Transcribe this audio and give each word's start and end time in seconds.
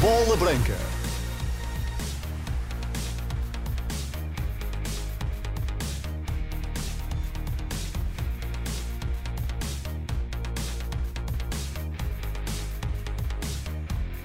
Bola 0.00 0.36
Branca. 0.36 1.03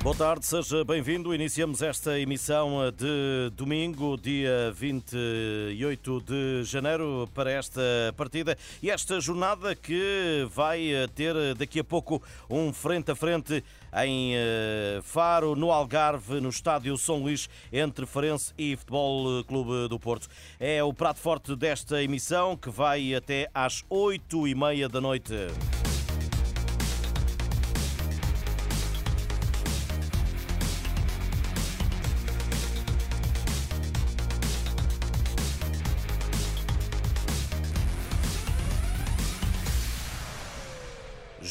Boa 0.10 0.18
tarde, 0.18 0.44
seja 0.44 0.84
bem-vindo. 0.84 1.36
Iniciamos 1.36 1.84
esta 1.84 2.20
emissão 2.20 2.80
de 2.92 3.52
domingo, 3.55 4.18
dia 4.18 4.74
28 4.75 6.21
de 6.21 6.64
janeiro, 6.64 7.30
para 7.32 7.52
esta 7.52 7.80
partida 8.18 8.57
e 8.82 8.89
esta 8.89 9.21
jornada 9.21 9.75
que 9.75 10.48
vai 10.50 10.89
ter 11.14 11.54
daqui 11.54 11.82
a 11.82 11.84
pouco 11.84 12.24
um 12.50 12.74
frente 12.74 13.11
a 13.11 13.16
frente 13.16 13.64
em 14.04 14.34
eh, 14.36 15.00
Faro, 15.04 15.56
no 15.56 15.71
Algarve, 15.71 16.42
no 16.42 16.50
estádio 16.50 16.98
São 16.98 17.18
Luís, 17.18 17.48
entre 17.71 18.07
Farense 18.07 18.51
e 18.57 18.76
Futebol 18.76 19.43
Clube 19.43 19.87
do 19.87 20.00
Porto. 20.00 20.28
É 20.60 20.84
o 20.84 20.92
prato 20.92 21.20
forte 21.20 21.56
desta 21.56 22.01
emissão 22.01 22.57
que 22.57 22.71
vai 22.71 23.14
até 23.14 23.48
às 23.54 23.86
8 23.87 24.48
e 24.48 24.56
meia 24.56 24.89
da 24.89 25.00
noite. 25.00 25.36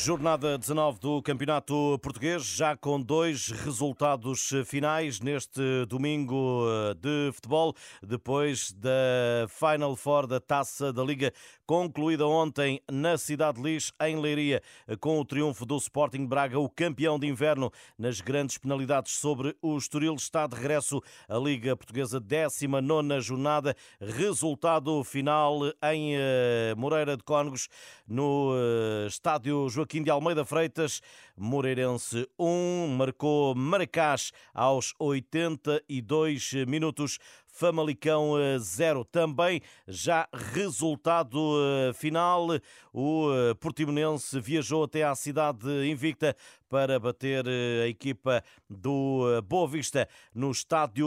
Jornada 0.01 0.57
19 0.57 1.01
do 1.01 1.21
Campeonato 1.21 1.99
Português, 2.01 2.45
já 2.45 2.77
com 2.77 3.03
dois 3.03 3.49
resultados 3.49 4.53
finais 4.65 5.19
neste 5.19 5.61
domingo 5.87 6.65
eh, 6.69 6.95
de 6.95 7.33
futebol, 7.33 7.75
depois 8.01 8.73
da 8.73 9.49
Final 9.49 9.97
Four 9.97 10.29
da 10.29 10.39
Taça 10.39 10.93
da 10.93 11.03
Liga, 11.03 11.33
concluída 11.67 12.29
ontem 12.29 12.81
na 12.89 13.19
Cidade 13.19 13.61
de 13.61 13.69
Lis, 13.69 13.93
em 14.01 14.21
Leiria, 14.21 14.63
com 15.01 15.19
o 15.19 15.25
triunfo 15.25 15.67
do 15.67 15.77
Sporting 15.77 16.27
Braga, 16.27 16.61
o 16.61 16.71
campeão 16.71 17.19
de 17.19 17.27
inverno, 17.27 17.71
nas 17.99 18.21
grandes 18.21 18.57
penalidades 18.57 19.15
sobre 19.15 19.57
o 19.61 19.77
Estoril. 19.77 20.15
Está 20.15 20.47
de 20.47 20.55
regresso 20.55 21.03
a 21.29 21.37
Liga 21.37 21.77
Portuguesa, 21.77 22.21
19 22.21 23.21
jornada, 23.21 23.75
resultado 24.01 25.03
final 25.03 25.59
em 25.93 26.15
eh, 26.15 26.73
Moreira 26.77 27.17
de 27.17 27.25
Cónegos, 27.25 27.69
no 28.07 28.55
eh, 28.55 29.09
estádio 29.09 29.69
Joaquim 29.69 29.88
Joaquim 29.89 30.03
de 30.03 30.11
Almeida 30.11 30.45
Freitas, 30.45 31.01
Moreirense 31.35 32.29
1, 32.39 32.89
marcou 32.89 33.55
Maracás 33.55 34.33
aos 34.53 34.93
82 34.99 36.53
minutos. 36.67 37.19
Famalicão 37.47 38.35
0. 38.59 39.05
Também 39.07 39.63
já 39.89 40.29
resultado 40.53 41.39
eh, 41.59 41.93
final, 41.95 42.47
o 42.93 43.33
eh, 43.33 43.55
Portimonense 43.55 44.39
viajou 44.39 44.85
até 44.85 45.03
à 45.03 45.15
cidade 45.15 45.67
invicta 45.91 46.37
para 46.69 46.99
bater 46.99 47.47
eh, 47.47 47.85
a 47.85 47.89
equipa 47.89 48.43
do 48.69 49.43
Boa 49.47 49.69
Vista 49.69 50.09
no 50.35 50.51
estádio 50.51 51.07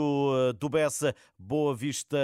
do 0.58 0.68
Bessa. 0.68 1.14
Boa 1.38 1.74
Vista 1.74 2.18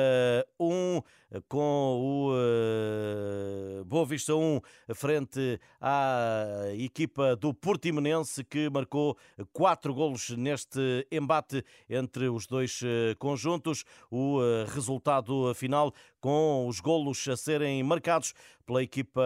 1 0.59 1.01
com 1.49 1.99
o 2.01 3.85
Boa 3.85 4.07
Vista 4.07 4.35
1 4.35 4.61
frente 4.95 5.61
à 5.81 6.71
equipa 6.79 7.37
do 7.37 7.53
Portimonense 7.53 8.43
que 8.45 8.71
marcou 8.71 9.17
quatro 9.53 9.93
golos 9.93 10.31
neste 10.31 11.07
embate 11.11 11.65
entre 11.89 12.29
os 12.29 12.47
dois 12.47 12.81
conjuntos 13.19 13.85
o 14.11 14.41
eh, 14.43 14.67
resultado 14.69 15.53
final 15.55 15.93
com 16.21 16.67
os 16.67 16.81
golos 16.81 17.27
a 17.29 17.37
serem 17.37 17.83
marcados 17.83 18.35
pela 18.67 18.83
equipa 18.83 19.23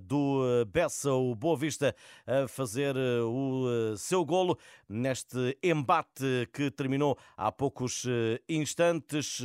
do 0.00 0.42
eh, 0.44 0.64
Bessa, 0.64 1.12
o 1.12 1.34
Boa 1.34 1.56
Vista, 1.56 1.94
a 2.26 2.48
fazer 2.48 2.96
eh, 2.96 3.20
o 3.22 3.96
seu 3.96 4.24
golo 4.24 4.58
neste 4.88 5.56
embate 5.62 6.48
que 6.52 6.70
terminou 6.70 7.18
há 7.36 7.50
poucos 7.50 8.04
instantes. 8.48 9.40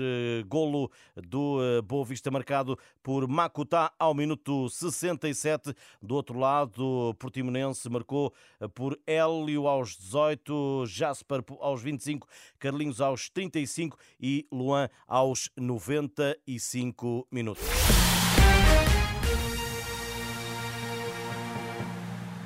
Golo 0.47 0.91
do 1.15 1.81
Boa 1.83 2.05
Vista 2.05 2.31
marcado 2.31 2.77
por 3.01 3.27
Macutá 3.27 3.91
ao 3.97 4.13
minuto 4.13 4.69
67. 4.69 5.73
Do 6.01 6.15
outro 6.15 6.37
lado, 6.37 7.15
Portimonense 7.19 7.89
marcou 7.89 8.33
por 8.73 8.99
Hélio 9.05 9.67
aos 9.67 9.97
18, 9.97 10.85
Jasper 10.87 11.43
aos 11.59 11.81
25, 11.81 12.27
Carlinhos 12.57 13.01
aos 13.01 13.29
35 13.29 13.97
e 14.19 14.47
Luan 14.51 14.89
aos 15.07 15.49
95 15.57 17.27
minutos. 17.31 18.18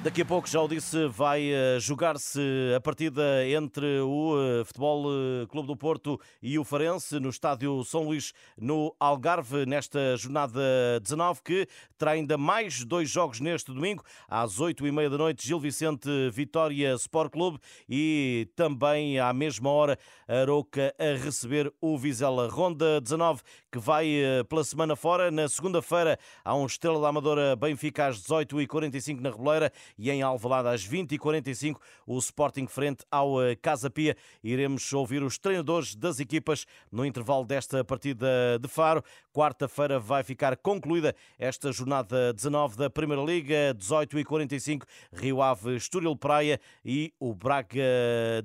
Daqui 0.03 0.22
a 0.22 0.25
pouco, 0.25 0.50
já 0.50 0.59
o 0.59 0.68
disse, 0.68 1.08
vai 1.08 1.50
eh, 1.50 1.80
jogar-se 1.80 2.41
a 2.75 2.81
partida 2.81 3.47
entre 3.47 4.02
o 4.02 4.36
eh, 4.38 4.66
Futebol 4.66 5.06
eh, 5.08 5.47
Clube 5.47 5.68
do 5.68 5.78
Porto 5.78 6.19
e 6.41 6.59
o 6.59 6.66
Farense 6.66 7.22
no 7.22 7.30
estádio 7.30 7.81
São 7.86 8.03
Luís, 8.03 8.34
no 8.58 8.94
Algarve, 9.00 9.66
nesta 9.66 10.18
jornada 10.18 10.59
19, 11.02 11.41
que 11.41 11.68
terá 11.97 12.12
ainda 12.12 12.38
mais 12.38 12.84
dois 12.84 13.09
jogos 13.09 13.40
neste 13.40 13.72
domingo, 13.72 14.03
às 14.28 14.59
8 14.59 14.86
e 14.86 14.91
meia 14.91 15.09
da 15.09 15.18
noite, 15.18 15.47
Gil 15.47 15.58
Vicente 15.58 16.09
Vitória 16.34 16.94
Sport 16.96 17.31
Clube 17.31 17.58
e 17.88 18.50
também 18.58 19.20
à 19.20 19.31
mesma 19.31 19.70
hora, 19.70 19.97
Aroca 20.28 20.94
a 21.00 21.24
receber 21.24 21.74
o 21.80 21.97
Vizela. 21.97 22.50
Ronda 22.50 23.00
19, 23.00 23.41
que 23.73 23.79
vai 23.79 24.22
pela 24.47 24.63
semana 24.63 24.95
fora. 24.95 25.31
Na 25.31 25.50
segunda-feira, 25.50 26.19
há 26.45 26.56
um 26.56 26.63
Estrela 26.63 27.01
da 27.01 27.07
Amadora 27.07 27.56
Benfica 27.56 28.06
às 28.06 28.22
18h45 28.22 29.19
na 29.19 29.31
Reboleira 29.31 29.73
e 29.97 30.11
em 30.11 30.22
Alvalade 30.22 30.67
às 30.67 30.88
20h45 30.88 31.78
o 32.06 32.16
Sporting 32.19 32.67
frente 32.67 33.03
ao 33.09 33.41
eh, 33.41 33.56
Casa 33.56 33.89
Pia. 33.89 34.16
Iremos 34.44 34.94
ouvir 34.94 35.23
os 35.23 35.39
treinadores 35.39 35.95
das 35.95 36.19
equipas 36.19 36.67
no 36.91 37.03
intervalo 37.03 37.45
desta 37.45 37.84
partida 37.84 38.59
de 38.61 38.67
Faro. 38.67 39.03
Quarta-feira 39.33 39.99
vai 39.99 40.21
ficar 40.21 40.55
concluída 40.55 41.16
esta 41.39 41.71
jornada 41.71 42.31
19 42.31 42.77
da 42.77 42.88
Primeira 42.88 43.23
Liga, 43.23 43.75
18h45 43.79 44.83
Rio 45.11 45.41
Ave, 45.41 45.75
Estoril 45.75 46.16
Praia 46.16 46.61
e 46.85 47.11
o 47.19 47.33
Braga 47.33 47.81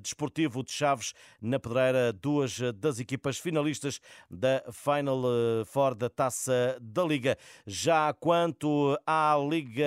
Desportivo 0.00 0.64
de 0.64 0.72
Chaves 0.72 1.12
na 1.42 1.58
Pedreira, 1.58 2.10
duas 2.10 2.58
das 2.76 2.98
equipas 2.98 3.36
finalistas 3.36 4.00
da 4.30 4.64
Final 4.72 5.20
Four 5.66 5.94
da 5.94 6.08
Taça 6.08 6.78
da 6.80 7.04
Liga. 7.04 7.36
Já 7.66 8.14
quanto 8.14 8.98
à 9.06 9.36
Liga 9.46 9.84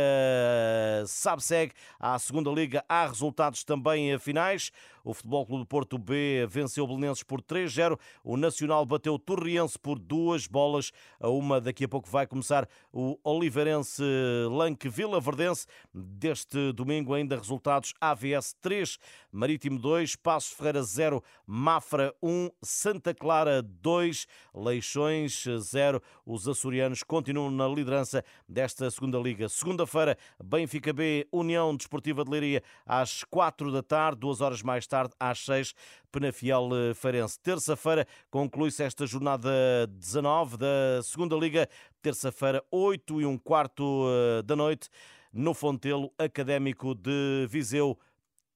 sabe 1.08 1.44
segue 1.44 1.74
à 2.00 2.20
segunda 2.20 2.52
liga. 2.52 2.86
Há 2.88 3.08
resultados 3.08 3.64
também 3.64 4.20
finais. 4.20 4.72
O 5.04 5.16
Futebol 5.16 5.48
Clube 5.48 5.64
do 5.64 5.68
Porto 5.68 5.98
B 5.98 6.46
venceu 6.48 6.84
o 6.84 6.88
Belenenses 6.88 7.24
por 7.24 7.42
3-0. 7.42 7.98
O 8.24 8.38
Nacional 8.38 8.86
bateu 8.86 9.16
o 9.16 9.20
Torriense 9.20 9.80
por 9.80 9.98
duas 9.98 10.46
bolas 10.46 10.91
a 11.20 11.30
uma. 11.30 11.62
Daqui 11.62 11.86
a 11.86 11.88
pouco 11.88 12.10
vai 12.10 12.26
começar 12.28 12.68
o 12.92 13.18
Oliveirense 13.24 14.04
Lanque 14.50 14.90
Vila 14.90 15.20
Verdense. 15.20 15.66
Deste 15.94 16.72
domingo 16.74 17.14
ainda 17.14 17.38
resultados 17.38 17.94
AVS 18.00 18.56
3, 18.62 18.98
Marítimo 19.32 19.80
2, 19.80 20.16
Passos 20.16 20.54
Ferreira 20.54 20.84
0, 20.84 21.24
Mafra 21.46 22.14
1, 22.22 22.50
Santa 22.62 23.14
Clara 23.14 23.62
2, 23.62 24.28
Leixões 24.54 25.44
0. 25.44 26.02
Os 26.26 26.48
açorianos 26.48 27.04
continuam 27.04 27.52
na 27.52 27.68
liderança 27.68 28.24
desta 28.48 28.90
segunda 28.92 29.18
liga. 29.18 29.50
Segunda-feira, 29.50 30.18
Benfica 30.44 30.94
B, 30.94 31.28
União 31.32 31.76
Desportiva 31.76 32.24
de 32.24 32.32
Leiria 32.32 32.64
às 32.86 33.24
4 33.24 33.72
da 33.72 33.84
tarde, 33.84 34.20
duas 34.20 34.42
horas 34.42 34.62
mais 34.62 34.86
tarde, 34.88 35.14
às 35.20 35.40
6, 35.46 35.74
Penafiel 36.12 36.70
Feirense. 36.96 37.40
Terça-feira 37.40 38.06
conclui-se 38.30 38.84
esta 38.84 39.06
jornada 39.06 39.50
19 39.88 40.58
da 40.58 40.68
Segunda 41.04 41.36
Liga. 41.36 41.68
Terça-feira, 42.02 42.64
8 42.72 43.22
e 43.22 43.26
um 43.26 43.38
quarto 43.38 44.06
eh, 44.08 44.42
da 44.42 44.56
noite, 44.56 44.90
no 45.32 45.54
Fontelo 45.54 46.12
Académico 46.18 46.96
de 46.96 47.48
Viseu, 47.50 47.98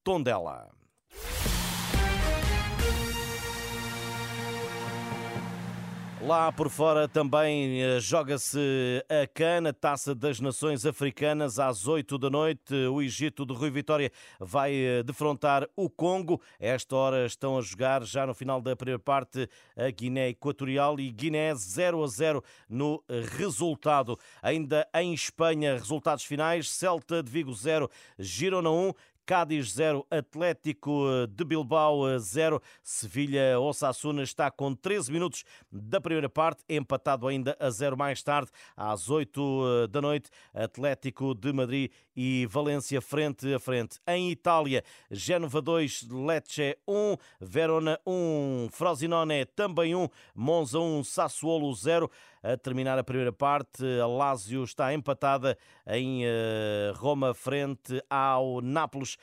Tondela. 0.03 0.69
Lá 6.25 6.51
por 6.51 6.71
fora 6.71 7.07
também 7.07 7.83
eh, 7.83 7.99
joga-se 7.99 8.57
a 9.07 9.27
cana, 9.27 9.71
Taça 9.71 10.15
das 10.15 10.39
Nações 10.39 10.83
Africanas, 10.83 11.59
às 11.59 11.87
8 11.87 12.17
da 12.17 12.31
noite. 12.31 12.73
O 12.87 12.99
Egito 12.99 13.45
de 13.45 13.53
Rui 13.53 13.69
Vitória 13.69 14.11
vai 14.39 14.73
eh, 14.73 15.03
defrontar 15.03 15.67
o 15.75 15.87
Congo. 15.87 16.41
Esta 16.59 16.95
hora 16.95 17.27
estão 17.27 17.59
a 17.59 17.61
jogar, 17.61 18.03
já 18.03 18.25
no 18.25 18.33
final 18.33 18.59
da 18.59 18.75
primeira 18.75 18.97
parte, 18.97 19.47
a 19.77 19.91
Guiné 19.91 20.29
Equatorial 20.29 20.99
e 20.99 21.11
Guiné 21.11 21.53
0 21.53 22.03
a 22.03 22.07
0 22.07 22.43
no 22.67 23.03
resultado. 23.37 24.17
Ainda 24.41 24.87
em 24.95 25.13
Espanha, 25.13 25.73
resultados 25.73 26.25
finais: 26.25 26.71
Celta 26.71 27.21
de 27.21 27.29
Vigo 27.29 27.53
0, 27.53 27.87
Girona 28.17 28.71
1, 28.71 28.93
Cádiz 29.25 29.71
0, 29.73 30.05
Atlético 30.11 31.25
de 31.27 31.43
Bilbao 31.43 32.19
0, 32.19 32.61
Sevilha 32.83 33.59
Osasuna 33.59 34.21
está 34.21 34.51
com 34.51 34.75
13 34.75 35.11
minutos 35.11 35.43
da 35.71 35.99
primeira 35.99 36.29
parte, 36.29 36.63
empatado 36.69 37.27
ainda 37.27 37.57
a 37.59 37.69
0 37.71 37.97
mais 37.97 38.21
tarde, 38.21 38.51
às 38.77 39.09
8 39.09 39.87
da 39.87 39.99
noite, 39.99 40.29
Atlético 40.53 41.33
de 41.33 41.51
Madrid 41.51 41.91
e 42.15 42.45
Valência 42.45 43.01
frente 43.01 43.51
a 43.51 43.59
frente. 43.59 43.99
Em 44.07 44.29
Itália, 44.29 44.83
Génova 45.09 45.59
2, 45.59 46.07
Lecce 46.09 46.77
1, 46.87 47.17
Verona 47.41 47.99
1, 48.05 48.67
Frosinone 48.71 49.45
também 49.45 49.95
1, 49.95 50.07
Monza 50.35 50.79
1, 50.79 51.03
Sassuolo 51.03 51.73
0. 51.73 52.09
A 52.47 52.55
terminar 52.55 52.99
a 52.99 53.03
primeira 53.03 53.33
parte, 53.33 53.83
a 53.99 54.05
Lazio 54.05 54.63
está 54.63 54.93
empatada 54.93 55.57
em 55.87 56.23
eh, 56.23 56.93
Roma 56.95 57.33
frente 57.33 57.99
ao 58.07 58.61
Nápoles 58.61 59.17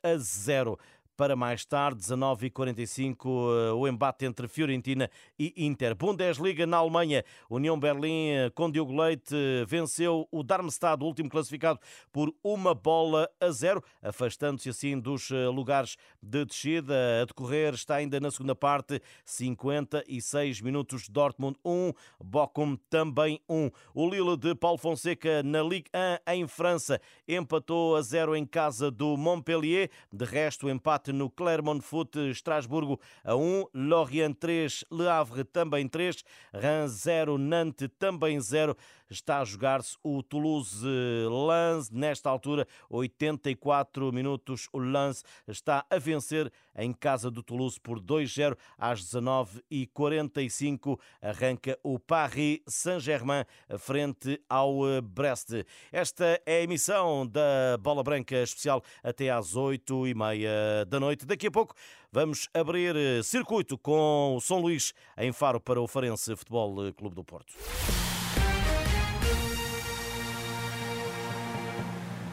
a 0.00 0.16
0 0.16 0.78
para 1.20 1.36
mais 1.36 1.66
tarde, 1.66 2.00
19h45, 2.00 3.26
eh, 3.26 3.72
o 3.74 3.86
embate 3.86 4.24
entre 4.24 4.48
Fiorentina 4.48 5.10
e 5.38 5.52
Inter. 5.66 5.94
Bundesliga 5.94 6.66
na 6.66 6.78
Alemanha, 6.78 7.22
União 7.50 7.78
Berlim 7.78 8.30
eh, 8.30 8.50
com 8.54 8.70
Diogo 8.70 8.98
Leite 8.98 9.34
venceu 9.66 10.26
o 10.32 10.42
Darmstadt, 10.42 11.04
o 11.04 11.06
último 11.06 11.28
classificado, 11.28 11.78
por 12.10 12.32
uma 12.42 12.74
bola 12.74 13.28
a 13.38 13.50
zero, 13.50 13.84
afastando-se 14.00 14.70
assim 14.70 14.98
dos 14.98 15.30
eh, 15.30 15.46
lugares 15.48 15.98
de 16.22 16.42
descida. 16.46 17.20
A 17.20 17.26
decorrer 17.26 17.74
está 17.74 17.96
ainda 17.96 18.18
na 18.18 18.30
segunda 18.30 18.54
parte, 18.54 18.98
56 19.22 20.62
minutos, 20.62 21.06
Dortmund 21.06 21.58
1, 21.62 21.92
Bochum 22.18 22.78
também 22.88 23.38
1. 23.46 23.70
O 23.92 24.08
Lille 24.08 24.38
de 24.38 24.54
Paulo 24.54 24.78
Fonseca 24.78 25.42
na 25.42 25.62
Ligue 25.62 25.90
1 26.26 26.32
em 26.32 26.48
França 26.48 26.98
empatou 27.28 27.96
a 27.96 28.00
zero 28.00 28.34
em 28.34 28.46
casa 28.46 28.90
do 28.90 29.18
Montpellier. 29.18 29.90
De 30.10 30.24
resto, 30.24 30.66
o 30.66 30.70
empate 30.70 31.09
no 31.12 31.30
Clermont 31.30 31.80
Foot 31.82 32.16
Estrasburgo 32.16 33.00
a 33.24 33.34
1, 33.36 33.66
Lorient 33.74 34.34
3, 34.34 34.84
Le 34.90 35.08
Havre 35.08 35.44
também 35.44 35.88
3, 35.88 36.24
Reims 36.52 36.90
0, 37.02 37.38
Nantes 37.38 37.88
também 37.98 38.40
0 38.40 38.76
está 39.10 39.40
a 39.40 39.44
jogar-se 39.44 39.96
o 40.02 40.22
Toulouse-Lens. 40.22 41.90
Nesta 41.90 42.30
altura, 42.30 42.66
84 42.88 44.12
minutos, 44.12 44.68
o 44.72 44.78
Lens 44.78 45.24
está 45.46 45.84
a 45.90 45.98
vencer 45.98 46.52
em 46.76 46.92
casa 46.92 47.30
do 47.30 47.42
Toulouse 47.42 47.80
por 47.80 48.00
2-0 48.00 48.56
às 48.78 49.02
19h45. 49.02 50.98
Arranca 51.20 51.78
o 51.82 51.98
Paris 51.98 52.60
Saint-Germain 52.66 53.44
frente 53.78 54.40
ao 54.48 55.02
Brest. 55.02 55.50
Esta 55.92 56.40
é 56.46 56.58
a 56.58 56.62
emissão 56.62 57.26
da 57.26 57.76
Bola 57.80 58.02
Branca 58.02 58.36
Especial 58.36 58.82
até 59.02 59.30
às 59.30 59.54
8h30 59.54 60.84
da 60.86 61.00
noite. 61.00 61.26
Daqui 61.26 61.48
a 61.48 61.50
pouco 61.50 61.74
vamos 62.12 62.48
abrir 62.54 62.94
circuito 63.24 63.76
com 63.78 64.34
o 64.36 64.40
São 64.40 64.60
Luís 64.60 64.92
em 65.18 65.32
Faro 65.32 65.60
para 65.60 65.80
o 65.80 65.86
Farense 65.86 66.34
Futebol 66.36 66.92
Clube 66.94 67.14
do 67.14 67.24
Porto. 67.24 67.52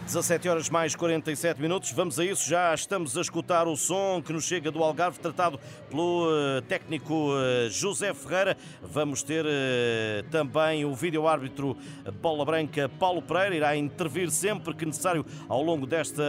17 0.07 0.47
horas 0.47 0.69
mais 0.69 0.95
47 0.95 1.61
minutos, 1.61 1.91
vamos 1.91 2.17
a 2.17 2.23
isso. 2.23 2.49
Já 2.49 2.73
estamos 2.73 3.17
a 3.17 3.21
escutar 3.21 3.67
o 3.67 3.75
som 3.75 4.21
que 4.25 4.31
nos 4.31 4.45
chega 4.45 4.71
do 4.71 4.81
Algarve, 4.81 5.19
tratado 5.19 5.59
pelo 5.89 6.29
eh, 6.31 6.61
técnico 6.61 7.33
eh, 7.35 7.67
José 7.69 8.13
Ferreira. 8.13 8.55
Vamos 8.81 9.21
ter 9.21 9.45
eh, 9.45 10.23
também 10.31 10.85
o 10.85 10.95
vídeo-árbitro 10.95 11.75
Bola 12.21 12.45
Branca 12.45 12.87
Paulo 12.87 13.21
Pereira, 13.21 13.53
irá 13.53 13.75
intervir 13.75 14.31
sempre 14.31 14.73
que 14.73 14.85
necessário 14.85 15.25
ao 15.49 15.61
longo 15.61 15.85
desta 15.85 16.23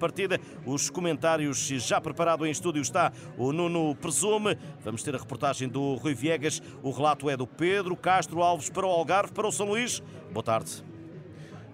partida. 0.00 0.40
Os 0.64 0.88
comentários 0.88 1.58
já 1.66 2.00
preparado 2.00 2.46
em 2.46 2.50
estúdio 2.50 2.80
está 2.80 3.12
o 3.36 3.52
Nuno 3.52 3.94
Presume. 3.94 4.56
Vamos 4.82 5.02
ter 5.02 5.14
a 5.14 5.18
reportagem 5.18 5.68
do 5.68 5.96
Rui 5.96 6.14
Viegas. 6.14 6.62
O 6.82 6.90
relato 6.90 7.28
é 7.28 7.36
do 7.36 7.46
Pedro 7.46 7.94
Castro 7.94 8.42
Alves 8.42 8.70
para 8.70 8.86
o 8.86 8.90
Algarve, 8.90 9.34
para 9.34 9.46
o 9.46 9.52
São 9.52 9.66
Luís. 9.66 10.02
Boa 10.32 10.42
tarde. 10.42 10.91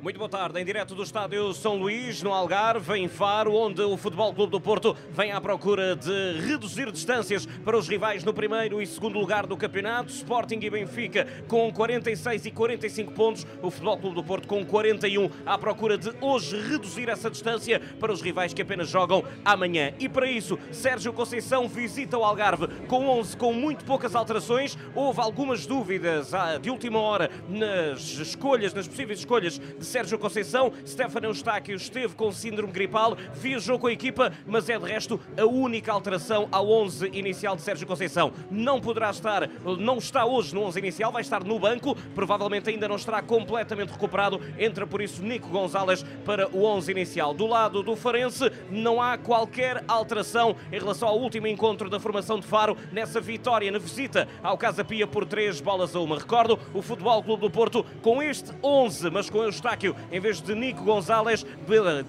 Muito 0.00 0.16
boa 0.16 0.28
tarde, 0.28 0.60
em 0.60 0.64
direto 0.64 0.94
do 0.94 1.02
estádio 1.02 1.52
São 1.52 1.74
Luís, 1.74 2.22
no 2.22 2.32
Algarve, 2.32 2.96
em 2.96 3.08
Faro, 3.08 3.52
onde 3.52 3.82
o 3.82 3.96
Futebol 3.96 4.32
Clube 4.32 4.52
do 4.52 4.60
Porto 4.60 4.96
vem 5.10 5.32
à 5.32 5.40
procura 5.40 5.96
de 5.96 6.38
reduzir 6.38 6.92
distâncias 6.92 7.46
para 7.64 7.76
os 7.76 7.88
rivais 7.88 8.22
no 8.22 8.32
primeiro 8.32 8.80
e 8.80 8.86
segundo 8.86 9.18
lugar 9.18 9.44
do 9.44 9.56
campeonato. 9.56 10.12
Sporting 10.12 10.60
e 10.62 10.70
Benfica 10.70 11.26
com 11.48 11.72
46 11.72 12.46
e 12.46 12.50
45 12.52 13.12
pontos, 13.12 13.44
o 13.60 13.72
Futebol 13.72 13.98
Clube 13.98 14.14
do 14.14 14.22
Porto 14.22 14.46
com 14.46 14.64
41, 14.64 15.28
à 15.44 15.58
procura 15.58 15.98
de 15.98 16.12
hoje 16.20 16.56
reduzir 16.60 17.08
essa 17.08 17.28
distância 17.28 17.80
para 17.98 18.12
os 18.12 18.22
rivais 18.22 18.54
que 18.54 18.62
apenas 18.62 18.88
jogam 18.88 19.24
amanhã. 19.44 19.92
E 19.98 20.08
para 20.08 20.30
isso, 20.30 20.56
Sérgio 20.70 21.12
Conceição 21.12 21.66
visita 21.66 22.16
o 22.16 22.22
Algarve 22.22 22.68
com 22.86 23.08
11 23.08 23.36
com 23.36 23.52
muito 23.52 23.84
poucas 23.84 24.14
alterações. 24.14 24.78
Houve 24.94 25.20
algumas 25.20 25.66
dúvidas 25.66 26.32
ah, 26.32 26.56
de 26.56 26.70
última 26.70 27.00
hora 27.00 27.28
nas 27.48 28.00
escolhas, 28.00 28.72
nas 28.72 28.86
possíveis 28.86 29.18
escolhas 29.18 29.58
de 29.58 29.87
Sérgio 29.88 30.18
Conceição. 30.18 30.72
Stefano 30.86 31.26
Eustáquio 31.26 31.74
esteve 31.74 32.14
com 32.14 32.30
síndrome 32.30 32.72
gripal, 32.72 33.16
viajou 33.34 33.78
com 33.78 33.86
a 33.86 33.92
equipa, 33.92 34.32
mas 34.46 34.68
é 34.68 34.78
de 34.78 34.84
resto 34.84 35.18
a 35.36 35.44
única 35.46 35.90
alteração 35.90 36.46
ao 36.52 36.70
11 36.70 37.10
inicial 37.12 37.56
de 37.56 37.62
Sérgio 37.62 37.86
Conceição. 37.86 38.32
Não 38.50 38.80
poderá 38.80 39.10
estar, 39.10 39.48
não 39.78 39.96
está 39.96 40.26
hoje 40.26 40.54
no 40.54 40.62
11 40.62 40.78
inicial, 40.78 41.10
vai 41.10 41.22
estar 41.22 41.42
no 41.42 41.58
banco, 41.58 41.96
provavelmente 42.14 42.68
ainda 42.68 42.86
não 42.86 42.96
estará 42.96 43.22
completamente 43.22 43.90
recuperado. 43.90 44.40
Entra 44.58 44.86
por 44.86 45.00
isso 45.00 45.22
Nico 45.22 45.48
Gonzalez 45.48 46.04
para 46.24 46.48
o 46.54 46.64
11 46.64 46.90
inicial. 46.90 47.32
Do 47.32 47.46
lado 47.46 47.82
do 47.82 47.96
Farense, 47.96 48.52
não 48.70 49.00
há 49.00 49.16
qualquer 49.16 49.82
alteração 49.88 50.54
em 50.70 50.78
relação 50.78 51.08
ao 51.08 51.18
último 51.18 51.46
encontro 51.46 51.88
da 51.88 51.98
formação 51.98 52.38
de 52.38 52.46
Faro 52.46 52.76
nessa 52.92 53.20
vitória 53.20 53.70
na 53.70 53.78
visita 53.78 54.28
ao 54.42 54.58
Casa 54.58 54.84
Pia 54.84 55.06
por 55.06 55.24
3 55.24 55.60
bolas 55.62 55.96
a 55.96 56.00
uma. 56.00 56.18
Recordo, 56.18 56.58
o 56.74 56.82
Futebol 56.82 57.22
Clube 57.22 57.42
do 57.42 57.50
Porto 57.50 57.84
com 58.02 58.22
este 58.22 58.50
11, 58.62 59.10
mas 59.10 59.30
com 59.30 59.42
Eustáquio 59.42 59.77
Eustáquio, 59.78 59.94
em 60.10 60.20
vez 60.20 60.40
de 60.40 60.54
Nico 60.54 60.82
Gonzalez, 60.82 61.46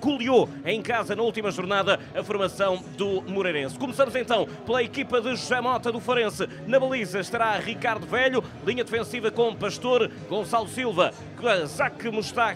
goleou 0.01 0.49
em 0.65 0.81
casa 0.81 1.15
na 1.15 1.21
última 1.21 1.51
jornada 1.51 1.99
a 2.15 2.23
formação 2.23 2.83
do 2.97 3.21
Moreirense. 3.21 3.77
Começamos 3.77 4.15
então 4.15 4.47
pela 4.65 4.81
equipa 4.81 5.21
de 5.21 5.29
José 5.29 5.61
Mota 5.61 5.91
do 5.91 5.99
Farense. 5.99 6.47
Na 6.65 6.79
baliza 6.79 7.19
estará 7.19 7.57
Ricardo 7.57 8.07
Velho, 8.07 8.43
linha 8.65 8.83
defensiva 8.83 9.29
com 9.29 9.55
Pastor, 9.55 10.09
Gonçalo 10.27 10.67
Silva, 10.67 11.13
Zac 11.67 12.09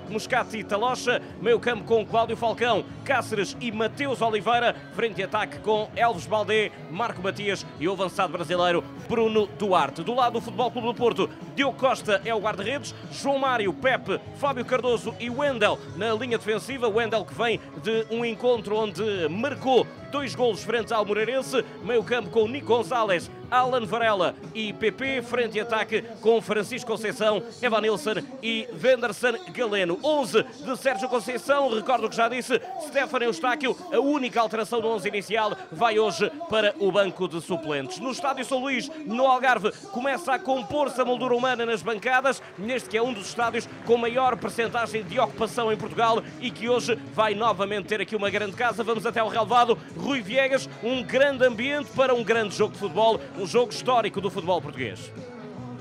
Moscati 0.10 0.58
e 0.58 0.64
Talocha, 0.64 1.22
meio 1.42 1.60
campo 1.60 1.84
com 1.84 2.06
Cláudio 2.06 2.36
Falcão, 2.36 2.84
Cáceres 3.06 3.56
e 3.62 3.72
Mateus 3.72 4.22
Oliveira, 4.22 4.76
frente 4.94 5.22
e 5.22 5.24
ataque 5.24 5.60
com 5.60 5.90
Elves 5.96 6.26
Baldé, 6.26 6.72
Marco 6.90 7.22
Matias 7.22 7.66
e 7.80 7.88
o 7.88 7.94
avançado 7.94 8.34
brasileiro 8.34 8.84
Bruno 9.08 9.48
Duarte. 9.60 10.04
Do 10.04 10.16
lado 10.16 10.34
do 10.34 10.42
Futebol 10.42 10.72
Clube 10.72 10.88
do 10.88 10.94
Porto, 10.94 11.30
Diogo 11.56 11.78
Costa 11.78 12.22
é 12.26 12.34
o 12.34 12.40
guarda-redes, 12.40 12.96
João 13.12 13.38
Mário, 13.38 13.74
Pepe, 13.74 14.20
Fábio 14.38 14.66
Cardoso 14.66 15.03
e 15.20 15.30
Wendel 15.30 15.80
na 15.96 16.14
linha 16.14 16.38
defensiva. 16.38 16.88
Wendel 16.88 17.26
que 17.26 17.34
vem 17.34 17.60
de 17.82 18.06
um 18.12 18.24
encontro 18.24 18.76
onde 18.76 19.28
marcou 19.30 19.86
dois 20.12 20.36
golos 20.36 20.64
frente 20.64 20.94
ao 20.94 21.04
Moreirense, 21.06 21.66
meio 21.84 22.04
campo 22.04 22.30
com 22.30 22.48
Nico 22.48 22.68
Gonzalez, 22.68 23.30
Alan 23.54 23.86
Varela 23.86 24.34
e 24.56 24.74
PP, 24.74 25.22
frente 25.22 25.58
e 25.58 25.62
ataque 25.62 26.02
com 26.22 26.42
Francisco 26.42 26.90
Conceição, 26.90 27.44
Evanilson 27.62 28.16
e 28.42 28.68
Venderson 28.74 29.34
Galeno. 29.54 30.00
11 30.04 30.44
de 30.44 30.76
Sérgio 30.76 31.08
Conceição, 31.08 31.70
recordo 31.70 32.10
que 32.10 32.16
já 32.16 32.28
disse, 32.28 32.60
Stefano 32.88 33.26
Eustáquio, 33.26 33.78
a 33.94 34.00
única 34.00 34.42
alteração 34.42 34.82
do 34.82 34.88
11 34.88 35.08
inicial, 35.08 35.56
vai 35.72 36.00
hoje 36.00 36.32
para 36.50 36.74
o 36.80 36.92
banco 36.92 37.28
de 37.28 37.40
suplentes. 37.42 38.00
No 38.00 38.10
estádio 38.10 38.44
São 38.44 38.60
Luís, 38.60 38.90
no 39.06 39.28
Algarve, 39.28 39.72
começa 39.92 40.34
a 40.34 40.40
compor-se 40.40 41.00
a 41.00 41.06
moldura 41.06 41.36
humana 41.36 41.64
nas 41.64 41.84
bancadas, 41.84 42.42
neste 42.58 42.90
que 42.90 42.98
é 42.98 43.04
um 43.04 43.14
dos 43.14 43.28
estádios 43.28 43.70
com 43.86 43.98
maior 43.98 44.36
percentagem 44.36 45.04
de 45.04 45.20
ocupação 45.20 45.72
em 45.72 45.78
Portugal 45.78 46.24
e 46.42 46.50
que 46.50 46.68
hoje 46.68 46.96
vai 47.14 47.36
novamente 47.36 47.86
ter 47.86 48.02
aqui 48.02 48.16
uma 48.16 48.32
grande 48.32 48.56
casa. 48.56 48.84
Vamos 48.84 49.06
até 49.06 49.20
ao 49.20 49.30
relevado. 49.30 49.78
Rui 49.96 50.22
Viegas, 50.22 50.68
um 50.82 51.04
grande 51.04 51.46
ambiente 51.46 51.92
para 51.92 52.16
um 52.16 52.24
grande 52.24 52.56
jogo 52.56 52.74
de 52.74 52.80
futebol, 52.80 53.20
um 53.44 53.48
jogo 53.48 53.74
histórico 53.74 54.22
do 54.22 54.30
futebol 54.30 54.62
português. 54.62 55.12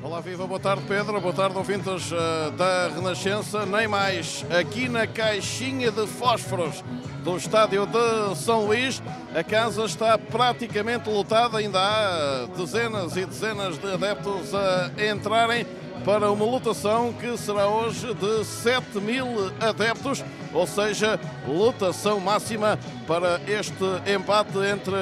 Olá, 0.02 0.20
viva, 0.20 0.44
boa 0.48 0.58
tarde 0.58 0.82
Pedro, 0.88 1.20
boa 1.20 1.32
tarde 1.32 1.56
ouvintes 1.56 2.10
uh, 2.10 2.50
da 2.56 2.88
Renascença. 2.88 3.64
Nem 3.64 3.86
mais, 3.86 4.44
aqui 4.50 4.88
na 4.88 5.06
caixinha 5.06 5.92
de 5.92 6.04
fósforos 6.08 6.82
do 7.22 7.36
estádio 7.36 7.86
de 7.86 8.36
São 8.36 8.66
Luís, 8.66 9.00
a 9.32 9.44
casa 9.44 9.84
está 9.84 10.18
praticamente 10.18 11.08
lotada, 11.08 11.58
ainda 11.58 11.78
há 11.78 12.46
dezenas 12.46 13.16
e 13.16 13.24
dezenas 13.24 13.78
de 13.78 13.92
adeptos 13.92 14.52
a 14.52 14.90
entrarem 15.06 15.64
para 16.04 16.32
uma 16.32 16.44
lotação 16.44 17.12
que 17.12 17.38
será 17.38 17.68
hoje 17.68 18.12
de 18.12 18.44
7 18.44 18.98
mil 18.98 19.52
adeptos 19.60 20.24
ou 20.52 20.66
seja, 20.66 21.18
lutação 21.46 22.20
máxima 22.20 22.78
para 23.06 23.40
este 23.46 23.84
empate 24.12 24.58
entre 24.58 24.94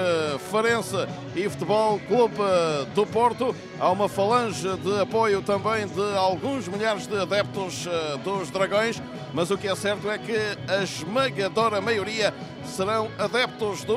Farense 0.51 0.97
e 1.35 1.49
Futebol 1.49 2.01
Clube 2.01 2.37
do 2.95 3.07
Porto. 3.07 3.55
Há 3.79 3.91
uma 3.91 4.09
falange 4.09 4.69
de 4.79 5.01
apoio 5.01 5.43
também 5.43 5.87
de 5.87 6.17
alguns 6.17 6.69
milhares 6.69 7.07
de 7.07 7.19
adeptos 7.19 7.87
eh, 7.87 8.17
dos 8.19 8.51
Dragões, 8.51 9.03
mas 9.33 9.51
o 9.51 9.59
que 9.59 9.69
é 9.69 9.75
certo 9.75 10.11
é 10.11 10.19
que 10.19 10.37
a 10.69 10.83
esmagadora 10.83 11.81
maioria 11.81 12.35
serão 12.65 13.09
adeptos 13.19 13.85
do 13.85 13.95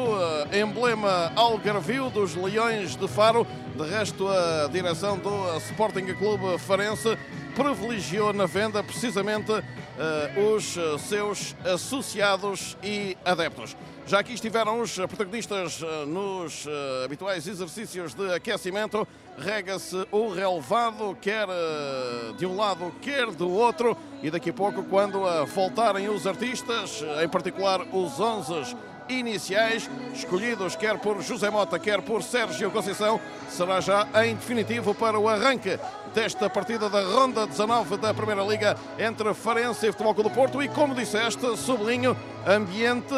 eh, 0.51 0.61
emblema 0.61 1.31
Algarvio 1.35 2.09
dos 2.09 2.35
Leões 2.35 2.95
de 2.95 3.07
Faro. 3.07 3.45
De 3.75 3.83
resto, 3.89 4.27
a 4.27 4.67
direção 4.71 5.17
do 5.17 5.57
Sporting 5.57 6.05
Clube 6.13 6.57
Farense 6.59 7.17
privilegiou 7.55 8.33
na 8.33 8.45
venda 8.45 8.83
precisamente 8.83 9.51
os 10.35 10.77
seus 11.01 11.55
associados 11.65 12.77
e 12.83 13.17
adeptos. 13.23 13.75
Já 14.05 14.19
aqui 14.19 14.33
estiveram 14.33 14.81
os 14.81 14.95
protagonistas 14.95 15.81
uh, 15.81 16.05
nos 16.05 16.65
uh, 16.65 17.05
habituais 17.05 17.47
exercícios 17.47 18.13
de 18.13 18.33
aquecimento. 18.33 19.07
Rega-se 19.37 20.05
o 20.11 20.27
relevado, 20.27 21.17
quer 21.21 21.47
de 22.37 22.45
um 22.45 22.55
lado, 22.55 22.93
quer 23.01 23.31
do 23.31 23.49
outro. 23.49 23.97
E 24.21 24.29
daqui 24.29 24.49
a 24.51 24.53
pouco, 24.53 24.83
quando 24.83 25.21
voltarem 25.47 26.07
os 26.07 26.27
artistas, 26.27 27.03
em 27.23 27.27
particular 27.27 27.81
os 27.91 28.19
11 28.19 28.75
iniciais, 29.09 29.89
escolhidos 30.13 30.75
quer 30.75 30.97
por 30.97 31.21
José 31.21 31.49
Mota, 31.49 31.77
quer 31.79 32.01
por 32.01 32.23
Sérgio 32.23 32.71
Conceição, 32.71 33.19
será 33.49 33.79
já 33.79 34.07
em 34.23 34.35
definitivo 34.35 34.93
para 34.93 35.19
o 35.19 35.27
arranque 35.27 35.79
desta 36.13 36.49
partida 36.49 36.89
da 36.89 37.01
Ronda 37.01 37.47
19 37.47 37.97
da 37.97 38.13
Primeira 38.13 38.43
Liga 38.43 38.77
entre 38.99 39.33
Farense 39.33 39.87
e 39.87 39.91
Futebol 39.91 40.13
Clube 40.13 40.29
do 40.29 40.35
Porto. 40.35 40.61
E, 40.61 40.67
como 40.69 40.95
disseste, 40.95 41.57
sublinho, 41.57 42.15
ambiente 42.47 43.13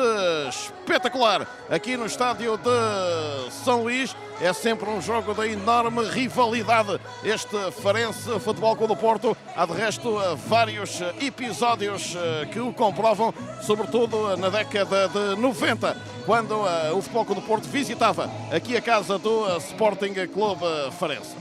espetacular 0.49 1.47
aqui 1.69 1.97
no 1.97 2.05
estádio 2.05 2.57
de 2.57 3.51
São 3.51 3.83
Luís. 3.83 4.15
É 4.41 4.51
sempre 4.51 4.89
um 4.89 5.01
jogo 5.01 5.33
de 5.33 5.53
enorme 5.53 6.03
rivalidade. 6.09 6.99
Este 7.23 7.71
Farense 7.81 8.39
Futebol 8.39 8.75
Clube 8.75 8.93
do 8.93 8.99
Porto 8.99 9.35
há 9.55 9.65
de 9.65 9.73
resto 9.73 10.19
vários 10.47 10.99
episódios 11.21 12.15
eh, 12.15 12.45
que 12.51 12.59
o 12.59 12.73
comprovam, 12.73 13.33
sobretudo 13.61 14.35
na 14.35 14.49
década 14.49 15.07
de 15.07 15.41
90, 15.41 15.95
quando 16.25 16.53
eh, 16.67 16.91
o 16.91 17.01
Futebol 17.01 17.25
Clube 17.25 17.41
do 17.41 17.47
Porto 17.47 17.63
visitava 17.69 18.29
aqui 18.51 18.75
a 18.75 18.81
casa 18.81 19.17
do 19.17 19.47
eh, 19.49 19.57
Sporting 19.57 20.13
Clube 20.27 20.65
Farense. 20.99 21.33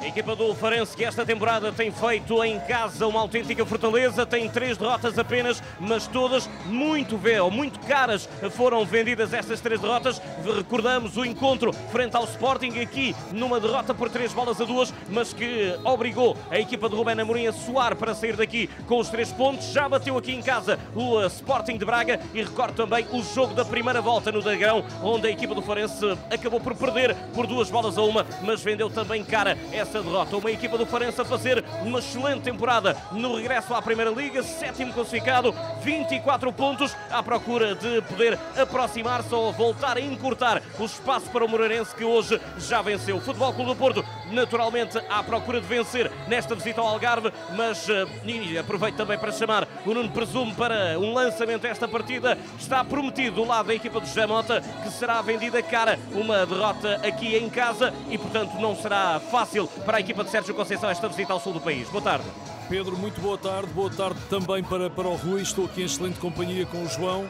A 0.00 0.06
equipa 0.06 0.34
do 0.34 0.54
Farense 0.54 0.96
que 0.96 1.04
esta 1.04 1.26
temporada 1.26 1.70
tem 1.70 1.92
feito 1.92 2.42
em 2.42 2.58
casa 2.60 3.06
uma 3.06 3.20
autêntica 3.20 3.66
fortaleza, 3.66 4.24
tem 4.24 4.48
três 4.48 4.78
derrotas 4.78 5.18
apenas, 5.18 5.62
mas 5.78 6.06
todas 6.06 6.48
muito 6.64 7.18
véu, 7.18 7.50
muito 7.50 7.78
caras 7.80 8.26
foram 8.52 8.82
vendidas 8.86 9.34
estas 9.34 9.60
três 9.60 9.78
derrotas. 9.78 10.20
Recordamos 10.56 11.18
o 11.18 11.24
encontro 11.24 11.70
frente 11.92 12.16
ao 12.16 12.24
Sporting 12.24 12.80
aqui 12.80 13.14
numa 13.30 13.60
derrota 13.60 13.92
por 13.92 14.08
três 14.08 14.32
bolas 14.32 14.58
a 14.58 14.64
duas, 14.64 14.92
mas 15.10 15.34
que 15.34 15.78
obrigou 15.84 16.34
a 16.50 16.58
equipa 16.58 16.88
de 16.88 16.96
Rubén 16.96 17.20
Amorim 17.20 17.46
a 17.46 17.52
suar 17.52 17.94
para 17.94 18.14
sair 18.14 18.36
daqui 18.36 18.70
com 18.86 18.98
os 18.98 19.10
três 19.10 19.30
pontos. 19.30 19.66
Já 19.66 19.86
bateu 19.86 20.16
aqui 20.16 20.32
em 20.32 20.40
casa 20.40 20.78
o 20.94 21.22
Sporting 21.26 21.76
de 21.76 21.84
Braga 21.84 22.18
e 22.32 22.42
recordo 22.42 22.74
também 22.74 23.06
o 23.12 23.22
jogo 23.22 23.52
da 23.52 23.66
primeira 23.66 24.00
volta 24.00 24.32
no 24.32 24.40
Dragão, 24.40 24.82
onde 25.02 25.28
a 25.28 25.30
equipa 25.30 25.54
do 25.54 25.60
Farense 25.60 26.16
acabou 26.30 26.58
por 26.58 26.74
perder 26.74 27.14
por 27.34 27.46
duas 27.46 27.70
bolas 27.70 27.98
a 27.98 28.02
uma, 28.02 28.24
mas 28.42 28.62
vendeu 28.62 28.88
também 28.88 29.22
cara 29.22 29.58
essa 29.70 29.89
essa 29.90 30.02
derrota. 30.02 30.36
Uma 30.36 30.50
equipa 30.50 30.78
do 30.78 30.86
Farense 30.86 31.20
a 31.20 31.24
fazer 31.24 31.64
uma 31.82 31.98
excelente 31.98 32.42
temporada 32.42 32.96
no 33.10 33.36
regresso 33.36 33.74
à 33.74 33.82
Primeira 33.82 34.10
Liga, 34.10 34.42
sétimo 34.42 34.92
classificado, 34.92 35.52
24 35.82 36.52
pontos, 36.52 36.96
à 37.10 37.22
procura 37.22 37.74
de 37.74 38.00
poder 38.02 38.38
aproximar-se 38.56 39.34
ou 39.34 39.52
voltar 39.52 39.96
a 39.96 40.00
encurtar 40.00 40.62
o 40.78 40.84
espaço 40.84 41.28
para 41.30 41.44
o 41.44 41.48
Moreirense 41.48 41.94
que 41.94 42.04
hoje 42.04 42.40
já 42.58 42.80
venceu. 42.80 43.16
O 43.16 43.20
Futebol 43.20 43.52
Clube 43.52 43.70
do 43.70 43.76
Porto, 43.76 44.04
naturalmente, 44.30 44.96
à 45.08 45.22
procura 45.22 45.60
de 45.60 45.66
vencer 45.66 46.10
nesta 46.28 46.54
visita 46.54 46.80
ao 46.80 46.86
Algarve, 46.86 47.32
mas 47.56 47.88
uh, 47.88 48.60
aproveito 48.60 48.96
também 48.96 49.18
para 49.18 49.32
chamar 49.32 49.66
o 49.84 49.92
Nuno 49.92 50.10
Presumo 50.10 50.54
para 50.54 50.98
um 50.98 51.12
lançamento 51.12 51.62
desta 51.62 51.88
partida. 51.88 52.38
Está 52.58 52.84
prometido 52.84 53.36
do 53.36 53.44
lado 53.44 53.66
da 53.66 53.74
equipa 53.74 53.98
do 54.00 54.06
José 54.06 54.26
Mota 54.26 54.62
que 54.82 54.90
será 54.90 55.20
vendida 55.20 55.62
cara 55.62 55.98
uma 56.12 56.46
derrota 56.46 57.00
aqui 57.06 57.36
em 57.36 57.50
casa 57.50 57.92
e, 58.08 58.16
portanto, 58.16 58.54
não 58.60 58.76
será 58.76 59.20
fácil 59.30 59.68
para 59.84 59.98
a 59.98 60.00
equipa 60.00 60.22
de 60.22 60.30
Sérgio 60.30 60.54
Conceição 60.54 60.90
esta 60.90 61.08
visita 61.08 61.32
ao 61.32 61.40
sul 61.40 61.52
do 61.52 61.60
país. 61.60 61.88
Boa 61.88 62.02
tarde. 62.02 62.26
Pedro, 62.68 62.96
muito 62.96 63.20
boa 63.20 63.38
tarde. 63.38 63.72
Boa 63.72 63.90
tarde 63.90 64.20
também 64.28 64.62
para, 64.62 64.90
para 64.90 65.08
o 65.08 65.16
Rui. 65.16 65.42
Estou 65.42 65.64
aqui 65.64 65.82
em 65.82 65.84
excelente 65.84 66.18
companhia 66.18 66.66
com 66.66 66.82
o 66.82 66.88
João, 66.88 67.28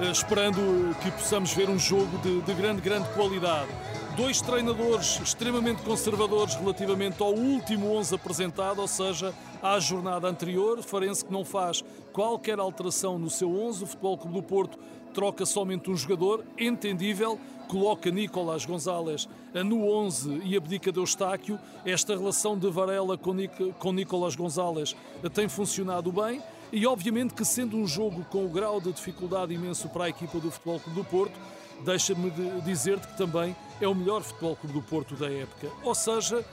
eh, 0.00 0.10
esperando 0.10 0.60
que 1.00 1.10
possamos 1.10 1.52
ver 1.52 1.68
um 1.70 1.78
jogo 1.78 2.18
de, 2.18 2.40
de 2.40 2.54
grande, 2.54 2.80
grande 2.80 3.08
qualidade. 3.10 3.68
Dois 4.16 4.42
treinadores 4.42 5.20
extremamente 5.20 5.82
conservadores 5.82 6.54
relativamente 6.54 7.22
ao 7.22 7.32
último 7.32 7.94
11 7.96 8.14
apresentado, 8.14 8.80
ou 8.80 8.88
seja, 8.88 9.32
à 9.62 9.78
jornada 9.78 10.28
anterior. 10.28 10.82
Farense 10.82 11.24
que 11.24 11.32
não 11.32 11.44
faz 11.44 11.82
qualquer 12.12 12.58
alteração 12.58 13.18
no 13.18 13.30
seu 13.30 13.50
11. 13.50 13.84
O 13.84 13.86
Futebol 13.86 14.18
Clube 14.18 14.34
do 14.34 14.42
Porto 14.42 14.78
troca 15.12 15.46
somente 15.46 15.90
um 15.90 15.96
jogador, 15.96 16.44
entendível, 16.58 17.38
coloca 17.68 18.10
Nicolás 18.10 18.64
Gonzalez 18.64 19.28
no 19.64 19.88
11 19.88 20.42
e 20.44 20.56
abdica 20.56 20.90
de 20.90 20.98
Eustáquio. 20.98 21.58
Esta 21.84 22.16
relação 22.16 22.58
de 22.58 22.68
Varela 22.70 23.16
com, 23.16 23.32
Nic 23.32 23.72
com 23.78 23.92
Nicolás 23.92 24.34
Gonzalez 24.34 24.96
tem 25.32 25.48
funcionado 25.48 26.10
bem 26.10 26.42
e 26.72 26.86
obviamente 26.86 27.34
que 27.34 27.44
sendo 27.44 27.76
um 27.76 27.86
jogo 27.86 28.24
com 28.30 28.44
o 28.44 28.48
grau 28.48 28.80
de 28.80 28.92
dificuldade 28.92 29.52
imenso 29.54 29.88
para 29.88 30.04
a 30.04 30.08
equipa 30.08 30.38
do 30.38 30.50
Futebol 30.50 30.80
Clube 30.80 31.00
do 31.00 31.04
Porto, 31.04 31.38
deixa-me 31.84 32.30
dizer-te 32.64 33.06
que 33.08 33.16
também 33.16 33.54
é 33.80 33.86
o 33.86 33.94
melhor 33.94 34.22
Futebol 34.22 34.56
Clube 34.56 34.74
do 34.74 34.82
Porto 34.82 35.14
da 35.14 35.30
época. 35.30 35.70
Ou 35.82 35.94
seja, 35.94 36.44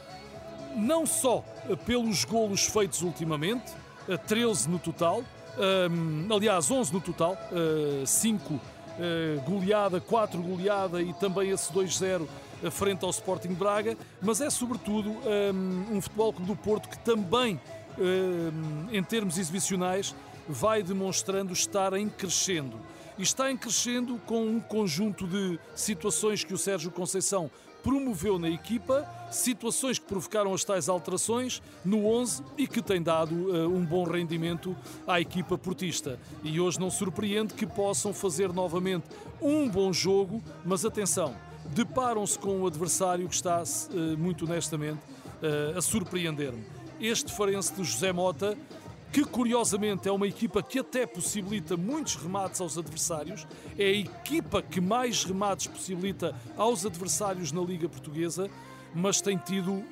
não 0.76 1.06
só 1.06 1.44
pelos 1.86 2.26
golos 2.26 2.66
feitos 2.66 3.02
ultimamente, 3.02 3.72
13 4.28 4.70
no 4.70 4.80
total, 4.80 5.24
um, 5.58 6.34
aliás 6.34 6.70
11 6.70 6.94
no 6.94 7.02
total, 7.02 7.38
5 8.06 8.54
uh, 8.54 8.58
uh, 8.58 9.42
goleada, 9.42 10.00
4 10.00 10.42
goleada 10.42 11.02
e 11.02 11.14
também 11.14 11.50
esse 11.50 11.72
2-0 11.72 12.28
frente 12.72 13.06
ao 13.06 13.10
Sporting 13.10 13.54
Braga, 13.54 13.98
mas 14.22 14.42
é 14.42 14.50
sobretudo 14.50 15.12
um, 15.12 15.96
um 15.96 16.02
futebol 16.02 16.34
do 16.34 16.56
Porto 16.56 16.90
que 16.90 17.00
também, 17.00 17.60
um, 17.98 18.88
em 18.92 19.02
termos 19.02 19.38
exibicionais, 19.38 20.14
vai 20.48 20.84
demonstrando 20.84 21.54
estar 21.54 21.94
em 21.94 22.10
crescendo. 22.10 22.78
E 23.18 23.24
está 23.24 23.52
em 23.52 23.58
crescendo 23.58 24.20
com 24.26 24.46
um 24.46 24.60
conjunto 24.60 25.28
de 25.28 25.60
situações 25.76 26.44
que 26.44 26.54
o 26.54 26.58
Sérgio 26.58 26.92
Conceição 26.92 27.52
promoveu 27.84 28.38
na 28.38 28.50
equipa, 28.50 29.08
situações 29.32 30.00
que 30.00 30.06
provocaram 30.06 30.54
as 30.54 30.64
tais 30.64 30.90
alterações 30.90 31.62
no 31.84 32.06
11 32.06 32.44
e 32.58 32.68
que 32.68 32.82
tem 32.82 33.02
dado 33.02 33.34
uh, 33.34 33.68
um 33.68 33.86
bom 33.86 34.04
rendimento 34.04 34.76
à 35.08 35.20
equipa 35.20 35.58
portista. 35.58 36.20
E 36.44 36.60
hoje 36.60 36.80
não 36.80 36.90
surpreende 36.90 37.54
que 37.54 37.66
possam 37.66 38.14
fazer 38.14 38.52
novamente 38.52 39.06
um 39.42 39.70
bom 39.70 39.94
jogo, 39.94 40.42
mas 40.66 40.86
atenção, 40.86 41.36
deparam-se 41.68 42.38
com 42.38 42.62
um 42.62 42.68
adversário 42.68 43.28
que 43.28 43.36
está, 43.36 43.62
uh, 43.62 44.18
muito 44.18 44.46
honestamente, 44.46 45.00
uh, 45.42 45.78
a 45.78 45.82
surpreender-me. 45.82 46.64
Este 47.00 47.32
Farense 47.32 47.74
de 47.74 47.84
José 47.84 48.12
Mota 48.12 48.58
que 49.12 49.26
curiosamente 49.26 50.08
é 50.08 50.12
uma 50.12 50.28
equipa 50.28 50.62
que 50.62 50.80
até 50.80 51.06
possibilita 51.06 51.76
muitos 51.76 52.16
remates 52.16 52.62
aos 52.62 52.78
adversários, 52.78 53.48
é 53.78 53.86
a 53.86 53.92
equipa 53.92 54.62
que 54.62 54.80
mais 54.80 55.24
remates 55.24 55.68
possibilita 55.68 56.36
aos 56.56 56.86
adversários 56.86 57.52
na 57.52 57.62
Liga 57.62 57.90
Portuguesa, 57.90 58.50
mas 58.94 59.22
tem 59.22 59.38
tido 59.38 59.72
uh, 59.72 59.86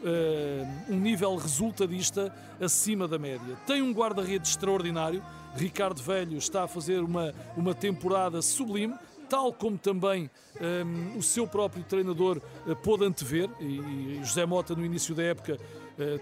um 0.89 0.99
nível 0.99 1.35
resultadista 1.35 2.33
acima 2.59 3.07
da 3.07 3.17
média. 3.17 3.55
Tem 3.65 3.81
um 3.81 3.91
guarda-redes 3.91 4.51
extraordinário, 4.51 5.23
Ricardo 5.55 6.01
Velho 6.01 6.37
está 6.37 6.63
a 6.63 6.67
fazer 6.67 7.01
uma, 7.01 7.33
uma 7.55 7.73
temporada 7.73 8.41
sublime, 8.41 8.95
tal 9.29 9.51
como 9.51 9.77
também 9.77 10.29
um, 10.55 11.15
eh, 11.15 11.17
o 11.17 11.21
seu 11.21 11.45
próprio 11.45 11.83
treinador 11.83 12.41
uh, 12.65 12.75
pôde 12.77 13.03
antever, 13.03 13.49
e, 13.59 14.19
e 14.19 14.19
José 14.23 14.45
Mota 14.45 14.73
no 14.73 14.85
início 14.85 15.13
da 15.13 15.23
época 15.23 15.59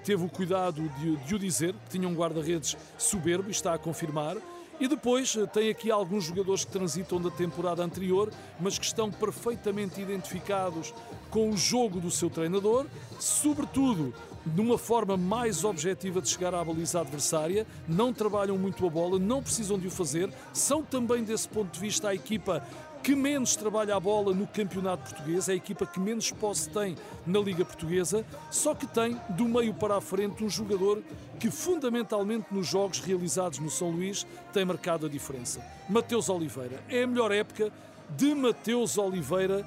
teve 0.04 0.24
o 0.24 0.30
cuidado 0.30 0.82
de, 1.00 1.16
de 1.18 1.36
o 1.36 1.40
dizer, 1.40 1.74
que 1.74 1.90
tinha 1.90 2.08
um 2.08 2.14
guarda-redes 2.14 2.78
soberbo 2.98 3.50
e 3.50 3.52
está 3.52 3.74
a 3.74 3.78
confirmar. 3.78 4.38
E 4.80 4.88
depois 4.88 5.36
eh, 5.38 5.46
tem 5.46 5.70
aqui 5.70 5.90
alguns 5.90 6.26
jogadores 6.26 6.66
que 6.66 6.72
transitam 6.72 7.22
da 7.22 7.32
temporada 7.32 7.82
anterior, 7.82 8.30
mas 8.60 8.78
que 8.78 8.86
estão 8.86 9.10
perfeitamente 9.10 10.02
identificados 10.02 10.94
com 11.30 11.50
o 11.50 11.58
jogo 11.58 12.02
do 12.02 12.12
seu 12.12 12.30
treinador, 12.30 12.86
sobretudo 13.18 14.14
numa 14.46 14.78
forma 14.78 15.18
mais 15.18 15.64
objetiva 15.64 16.22
de 16.22 16.30
chegar 16.30 16.54
à 16.54 16.64
baliza 16.64 17.00
adversária, 17.00 17.66
não 17.88 18.14
trabalham 18.14 18.58
muito 18.58 18.86
a 18.86 18.90
bola, 18.90 19.18
não 19.18 19.42
precisam 19.42 19.80
de 19.80 19.88
o 19.88 19.92
fazer, 19.92 20.30
são 20.54 20.84
também 20.84 21.24
desse 21.24 21.48
ponto 21.48 21.72
de 21.72 21.80
vista 21.80 22.10
a 22.10 22.16
equipa 22.16 22.62
que 23.06 23.14
menos 23.14 23.56
trabalha 23.56 23.96
a 23.96 24.00
bola 24.00 24.34
no 24.34 24.48
campeonato 24.48 25.14
português, 25.14 25.48
é 25.48 25.52
a 25.52 25.56
equipa 25.56 25.86
que 25.86 26.00
menos 26.00 26.32
posse 26.32 26.68
tem 26.68 26.98
na 27.24 27.38
Liga 27.38 27.64
Portuguesa, 27.64 28.26
só 28.50 28.74
que 28.74 28.88
tem 28.88 29.16
do 29.30 29.46
meio 29.46 29.76
para 29.76 29.98
a 29.98 30.02
frente 30.02 30.44
um 30.44 30.50
jogador 30.50 31.04
que 31.40 31.52
fundamentalmente 31.52 32.48
nos 32.50 32.66
jogos 32.66 33.00
realizados 33.00 33.60
no 33.60 33.70
São 33.70 33.92
Luís 33.92 34.26
tem 34.52 34.66
marcado 34.66 35.06
a 35.06 35.10
diferença. 35.10 35.64
Mateus 35.88 36.30
Oliveira. 36.30 36.84
É 36.90 37.04
a 37.04 37.08
melhor 37.08 37.32
época 37.32 37.72
de 38.10 38.34
Mateus 38.34 38.98
Oliveira 38.98 39.64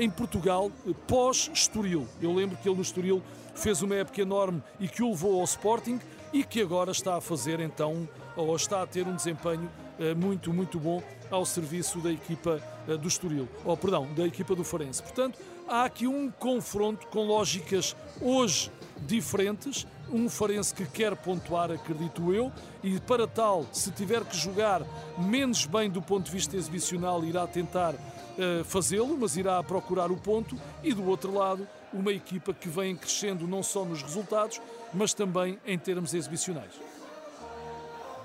em 0.00 0.10
Portugal 0.10 0.68
pós-Estoril. 1.06 2.08
Eu 2.20 2.34
lembro 2.34 2.56
que 2.56 2.68
ele 2.68 2.74
no 2.74 2.82
Estoril 2.82 3.22
fez 3.54 3.82
uma 3.82 3.94
época 3.94 4.20
enorme 4.20 4.60
e 4.80 4.88
que 4.88 5.00
o 5.00 5.10
levou 5.10 5.38
ao 5.38 5.44
Sporting 5.44 6.00
e 6.32 6.42
que 6.42 6.60
agora 6.60 6.90
está 6.90 7.16
a 7.16 7.20
fazer 7.20 7.60
então, 7.60 8.08
ou 8.36 8.56
está 8.56 8.82
a 8.82 8.86
ter 8.86 9.06
um 9.06 9.14
desempenho 9.14 9.70
eh, 10.00 10.14
muito, 10.14 10.52
muito 10.52 10.78
bom 10.80 11.02
ao 11.30 11.44
serviço 11.44 11.98
da 11.98 12.10
equipa 12.10 12.58
eh, 12.58 12.79
do 12.96 13.08
Estoril, 13.08 13.48
ou 13.64 13.76
perdão, 13.76 14.06
da 14.14 14.26
equipa 14.26 14.54
do 14.54 14.64
Farense. 14.64 15.02
Portanto, 15.02 15.38
há 15.68 15.84
aqui 15.84 16.06
um 16.06 16.30
confronto 16.30 17.06
com 17.08 17.24
lógicas 17.24 17.96
hoje 18.20 18.70
diferentes, 19.06 19.86
um 20.12 20.28
Farense 20.28 20.74
que 20.74 20.84
quer 20.84 21.14
pontuar, 21.16 21.70
acredito 21.70 22.32
eu, 22.32 22.52
e 22.82 22.98
para 23.00 23.26
tal, 23.26 23.66
se 23.72 23.90
tiver 23.90 24.24
que 24.24 24.36
jogar 24.36 24.82
menos 25.18 25.66
bem 25.66 25.88
do 25.88 26.02
ponto 26.02 26.26
de 26.26 26.32
vista 26.32 26.56
exibicional, 26.56 27.24
irá 27.24 27.46
tentar 27.46 27.94
uh, 27.94 28.64
fazê-lo, 28.64 29.16
mas 29.18 29.36
irá 29.36 29.62
procurar 29.62 30.10
o 30.10 30.16
ponto, 30.16 30.56
e 30.82 30.92
do 30.92 31.08
outro 31.08 31.32
lado, 31.32 31.66
uma 31.92 32.12
equipa 32.12 32.52
que 32.52 32.68
vem 32.68 32.96
crescendo 32.96 33.46
não 33.46 33.62
só 33.62 33.84
nos 33.84 34.02
resultados, 34.02 34.60
mas 34.92 35.14
também 35.14 35.58
em 35.66 35.78
termos 35.78 36.14
exibicionais. 36.14 36.89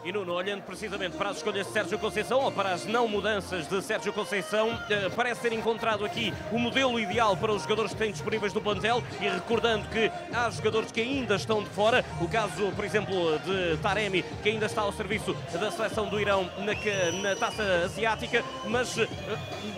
E 0.06 0.12
Nuno, 0.12 0.34
olhando 0.34 0.62
precisamente 0.62 1.18
para 1.18 1.32
as 1.32 1.38
escolhas 1.38 1.66
de 1.66 1.74
Sérgio 1.74 1.98
Conceição 1.98 2.40
ou 2.40 2.52
para 2.52 2.74
as 2.74 2.86
não 2.86 3.08
mudanças 3.08 3.68
de 3.68 3.82
Sérgio 3.82 4.14
Conceição, 4.14 4.80
eh, 4.88 5.10
parece 5.16 5.42
ter 5.42 5.52
encontrado 5.52 6.06
aqui 6.06 6.32
o 6.52 6.60
modelo 6.60 7.00
ideal 7.00 7.36
para 7.36 7.52
os 7.52 7.64
jogadores 7.64 7.92
que 7.92 7.98
têm 7.98 8.12
disponíveis 8.12 8.54
no 8.54 8.62
plantel 8.62 9.02
e 9.20 9.28
recordando 9.28 9.88
que 9.88 10.12
há 10.32 10.48
jogadores 10.52 10.92
que 10.92 11.02
ainda 11.02 11.34
estão 11.34 11.64
de 11.64 11.70
fora, 11.70 12.06
o 12.22 12.28
caso, 12.28 12.72
por 12.76 12.86
exemplo, 12.86 13.40
de 13.40 13.78
Taremi, 13.78 14.22
que 14.44 14.50
ainda 14.50 14.68
está 14.68 14.84
ao 14.84 14.94
serviço 14.94 15.36
da 15.52 15.72
seleção 15.72 16.06
do 16.08 16.22
Irão 16.22 16.52
na, 16.60 17.22
na 17.24 17.36
taça 17.36 17.64
asiática, 17.86 18.44
mas 18.68 19.00
eh, 19.00 19.08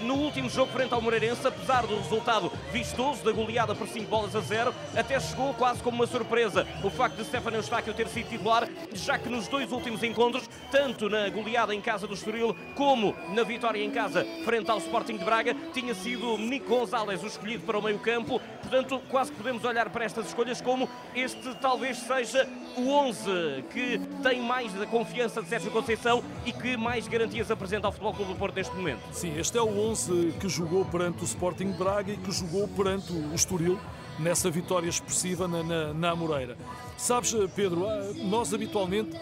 no 0.01 0.15
último 0.15 0.49
jogo 0.49 0.73
frente 0.73 0.93
ao 0.93 0.99
Moreirense, 0.99 1.47
apesar 1.47 1.87
do 1.87 1.95
resultado 1.95 2.51
vistoso 2.73 3.23
da 3.23 3.31
goleada 3.31 3.73
por 3.73 3.87
5 3.87 4.05
bolas 4.09 4.35
a 4.35 4.41
0, 4.41 4.75
até 4.93 5.17
chegou 5.21 5.53
quase 5.53 5.81
como 5.81 5.95
uma 5.95 6.07
surpresa 6.07 6.67
o 6.83 6.89
facto 6.89 7.15
de 7.15 7.23
Stefano 7.23 7.55
Eustáquio 7.55 7.93
ter 7.93 8.09
sido 8.09 8.27
titular, 8.27 8.67
já 8.93 9.17
que 9.17 9.29
nos 9.29 9.47
dois 9.47 9.71
últimos 9.71 10.03
encontros 10.03 10.16
encontros, 10.17 10.49
tanto 10.71 11.07
na 11.07 11.29
goleada 11.29 11.75
em 11.75 11.79
casa 11.79 12.07
do 12.07 12.15
Estoril 12.15 12.55
como 12.75 13.15
na 13.35 13.43
vitória 13.43 13.83
em 13.83 13.91
casa 13.91 14.25
frente 14.43 14.69
ao 14.71 14.79
Sporting 14.79 15.17
de 15.17 15.23
Braga. 15.23 15.55
Tinha 15.71 15.93
sido 15.93 16.39
Nico 16.39 16.67
Gonzalez 16.67 17.21
o 17.21 17.27
escolhido 17.27 17.63
para 17.63 17.77
o 17.77 17.83
meio-campo, 17.83 18.41
portanto, 18.61 18.99
quase 19.09 19.31
podemos 19.31 19.63
olhar 19.63 19.89
para 19.91 20.05
estas 20.05 20.25
escolhas 20.25 20.59
como 20.59 20.89
este 21.13 21.53
talvez 21.61 21.97
seja 21.97 22.49
o 22.75 22.89
11 22.89 23.63
que 23.71 24.01
tem 24.23 24.41
mais 24.41 24.73
da 24.73 24.87
confiança 24.87 25.41
de 25.41 25.49
Sérgio 25.49 25.69
Conceição 25.69 26.23
e 26.45 26.51
que 26.51 26.75
mais 26.75 27.07
garantias 27.07 27.51
apresenta 27.51 27.85
ao 27.85 27.91
Futebol 27.91 28.13
Clube 28.13 28.33
do 28.33 28.39
Porto 28.39 28.55
neste 28.55 28.75
momento. 28.75 29.01
Sim, 29.11 29.37
este 29.37 29.55
é 29.57 29.61
o 29.61 29.89
11 29.89 30.33
que 30.39 30.49
jogou 30.49 30.83
perante 30.85 31.21
o 31.21 31.25
Sporting 31.25 31.71
de 31.71 31.77
Braga 31.77 32.11
e 32.11 32.17
que 32.17 32.31
jogou 32.31 32.67
perante 32.67 33.13
o 33.13 33.35
Estoril 33.35 33.79
nessa 34.19 34.49
vitória 34.49 34.89
expressiva 34.89 35.47
na, 35.47 35.61
na, 35.61 35.93
na 35.93 36.09
Amoreira. 36.09 36.57
Sabes, 36.97 37.35
Pedro, 37.55 37.87
ah, 37.87 37.99
nós 38.15 38.51
habitualmente 38.53 39.15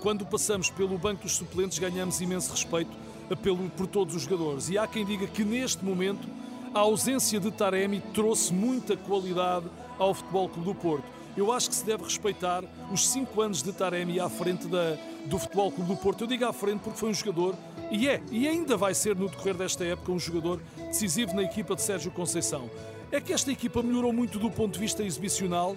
quando 0.00 0.24
passamos 0.26 0.70
pelo 0.70 0.98
banco 0.98 1.22
dos 1.22 1.32
suplentes, 1.32 1.78
ganhamos 1.78 2.20
imenso 2.20 2.50
respeito 2.50 2.90
eh, 3.30 3.34
pelo, 3.34 3.70
por 3.70 3.86
todos 3.86 4.14
os 4.14 4.22
jogadores. 4.22 4.68
E 4.68 4.76
há 4.76 4.86
quem 4.86 5.04
diga 5.04 5.26
que 5.26 5.44
neste 5.44 5.84
momento 5.84 6.28
a 6.74 6.80
ausência 6.80 7.38
de 7.40 7.50
Taremi 7.50 8.02
trouxe 8.12 8.52
muita 8.52 8.96
qualidade 8.96 9.66
ao 9.98 10.12
Futebol 10.12 10.48
Clube 10.48 10.68
do 10.68 10.74
Porto. 10.74 11.04
Eu 11.36 11.50
acho 11.50 11.68
que 11.68 11.74
se 11.74 11.84
deve 11.84 12.04
respeitar 12.04 12.62
os 12.92 13.08
cinco 13.08 13.40
anos 13.40 13.62
de 13.62 13.72
Taremi 13.72 14.20
à 14.20 14.28
frente 14.28 14.66
da, 14.68 14.96
do 15.26 15.38
Futebol 15.38 15.72
Clube 15.72 15.94
do 15.94 15.96
Porto. 15.96 16.22
Eu 16.22 16.26
digo 16.26 16.44
à 16.44 16.52
frente 16.52 16.80
porque 16.80 16.98
foi 16.98 17.10
um 17.10 17.14
jogador, 17.14 17.54
e 17.90 18.08
é, 18.08 18.22
e 18.30 18.46
ainda 18.46 18.76
vai 18.76 18.94
ser 18.94 19.16
no 19.16 19.28
decorrer 19.28 19.54
desta 19.54 19.84
época, 19.84 20.12
um 20.12 20.18
jogador 20.18 20.60
decisivo 20.88 21.34
na 21.34 21.42
equipa 21.42 21.74
de 21.74 21.82
Sérgio 21.82 22.10
Conceição. 22.10 22.70
É 23.10 23.20
que 23.20 23.32
esta 23.32 23.50
equipa 23.50 23.82
melhorou 23.82 24.12
muito 24.12 24.38
do 24.38 24.50
ponto 24.50 24.74
de 24.74 24.80
vista 24.80 25.02
exibicional, 25.02 25.76